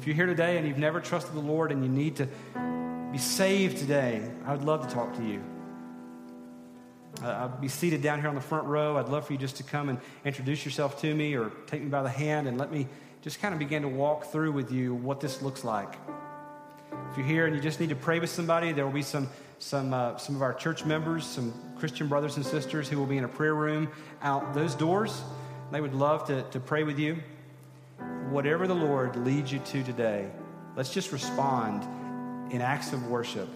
If 0.03 0.07
you're 0.07 0.17
here 0.17 0.25
today 0.25 0.57
and 0.57 0.67
you've 0.67 0.77
never 0.77 0.99
trusted 0.99 1.33
the 1.33 1.39
Lord 1.39 1.71
and 1.71 1.81
you 1.81 1.89
need 1.89 2.17
to 2.17 2.27
be 3.13 3.17
saved 3.17 3.77
today, 3.77 4.29
I 4.45 4.51
would 4.51 4.65
love 4.65 4.85
to 4.85 4.93
talk 4.93 5.15
to 5.15 5.23
you. 5.23 5.41
Uh, 7.23 7.27
I'll 7.27 7.47
be 7.47 7.69
seated 7.69 8.01
down 8.01 8.19
here 8.19 8.27
on 8.27 8.35
the 8.35 8.41
front 8.41 8.67
row. 8.67 8.97
I'd 8.97 9.07
love 9.07 9.25
for 9.25 9.31
you 9.31 9.39
just 9.39 9.55
to 9.55 9.63
come 9.63 9.87
and 9.87 9.97
introduce 10.25 10.65
yourself 10.65 10.99
to 11.03 11.15
me 11.15 11.35
or 11.35 11.51
take 11.67 11.81
me 11.81 11.87
by 11.87 12.03
the 12.03 12.09
hand 12.09 12.49
and 12.49 12.57
let 12.57 12.69
me 12.69 12.89
just 13.21 13.41
kind 13.41 13.53
of 13.53 13.59
begin 13.59 13.83
to 13.83 13.87
walk 13.87 14.25
through 14.25 14.51
with 14.51 14.73
you 14.73 14.93
what 14.93 15.21
this 15.21 15.41
looks 15.41 15.63
like. 15.63 15.95
If 17.11 17.17
you're 17.17 17.25
here 17.25 17.45
and 17.45 17.55
you 17.55 17.61
just 17.61 17.79
need 17.79 17.87
to 17.87 17.95
pray 17.95 18.19
with 18.19 18.29
somebody, 18.29 18.73
there 18.73 18.85
will 18.85 18.91
be 18.91 19.03
some, 19.03 19.29
some, 19.59 19.93
uh, 19.93 20.17
some 20.17 20.35
of 20.35 20.41
our 20.41 20.53
church 20.53 20.83
members, 20.83 21.25
some 21.25 21.53
Christian 21.77 22.09
brothers 22.09 22.35
and 22.35 22.45
sisters 22.45 22.89
who 22.89 22.99
will 22.99 23.05
be 23.05 23.15
in 23.15 23.23
a 23.23 23.29
prayer 23.29 23.55
room 23.55 23.89
out 24.21 24.53
those 24.53 24.75
doors. 24.75 25.21
They 25.71 25.79
would 25.79 25.95
love 25.95 26.27
to, 26.27 26.43
to 26.51 26.59
pray 26.59 26.83
with 26.83 26.99
you. 26.99 27.23
Whatever 28.33 28.65
the 28.65 28.73
Lord 28.73 29.15
leads 29.15 29.53
you 29.53 29.59
to 29.59 29.83
today, 29.83 30.27
let's 30.75 30.91
just 30.91 31.11
respond 31.11 31.83
in 32.51 32.61
acts 32.61 32.91
of 32.91 33.05
worship 33.05 33.47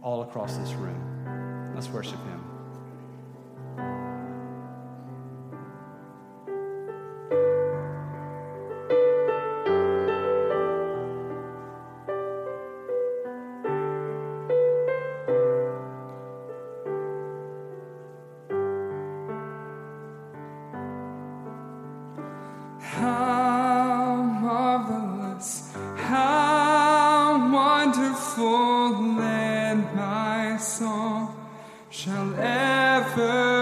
all 0.00 0.22
across 0.22 0.56
this 0.56 0.72
room. 0.72 1.72
Let's 1.74 1.90
worship 1.90 2.18
Him. 2.24 2.43
How 25.96 27.50
wonderful, 27.52 29.20
and 29.20 29.84
my 29.94 30.56
song 30.58 31.34
shall 31.90 32.34
ever 32.38 33.53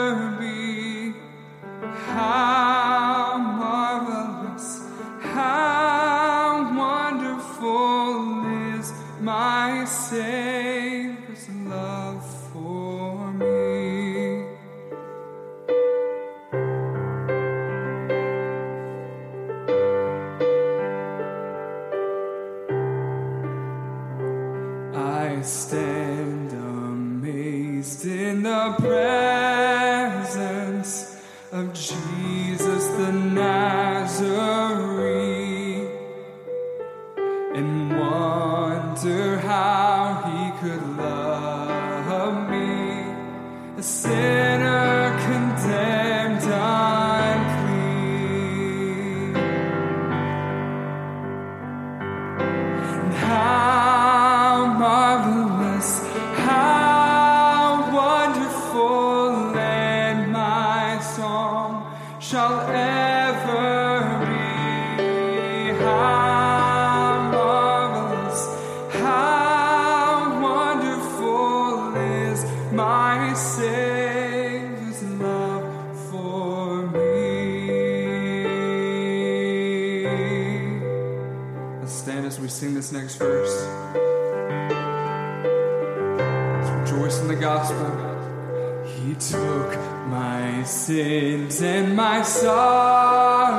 my 90.09 90.63
sins 90.65 91.63
and 91.63 91.97
my 91.97 92.23
sorrows. 92.23 93.53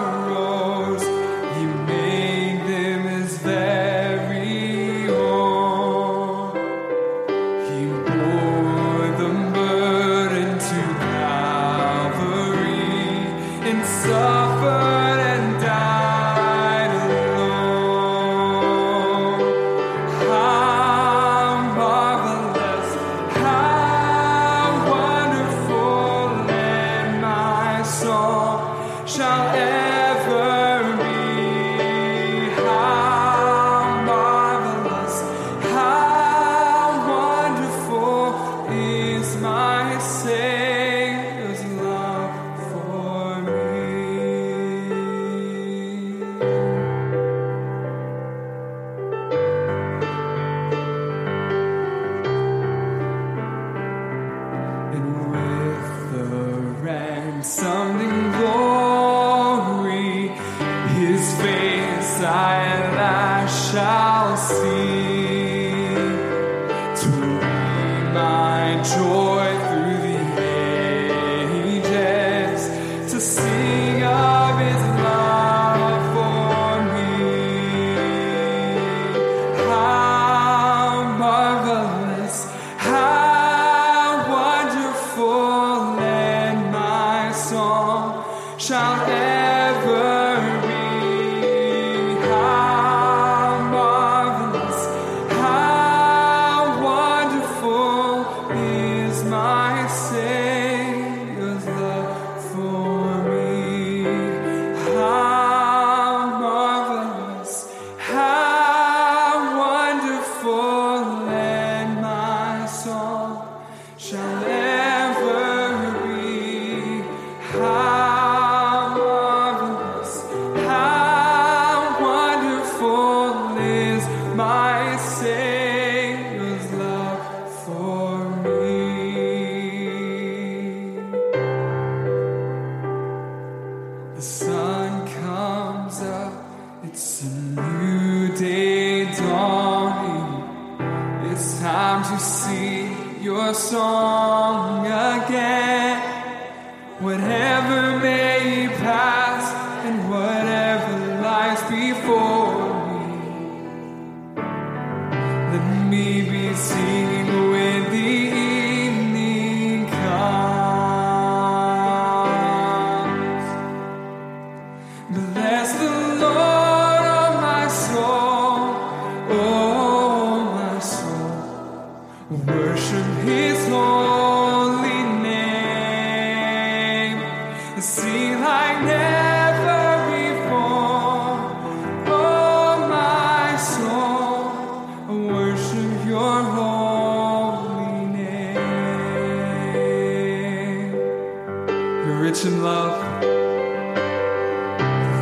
rich 192.34 192.46
in 192.46 192.64
love, 192.64 193.00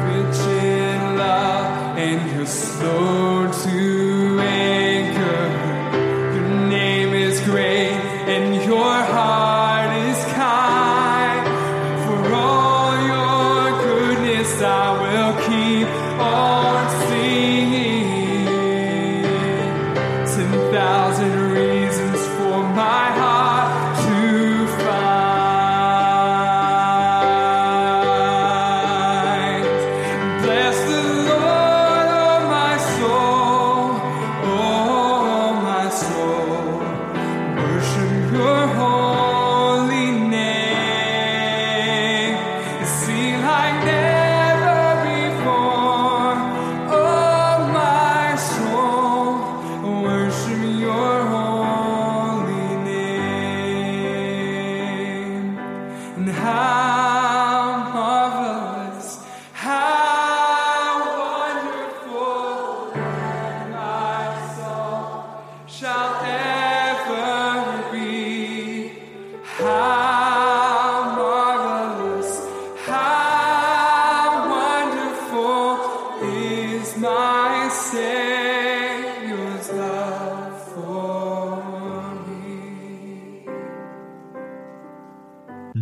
rich 0.07 0.39
in 0.63 1.17
love, 1.17 1.97
and 1.97 2.31
you're 2.31 2.45
slow 2.45 3.51
to. 3.51 4.00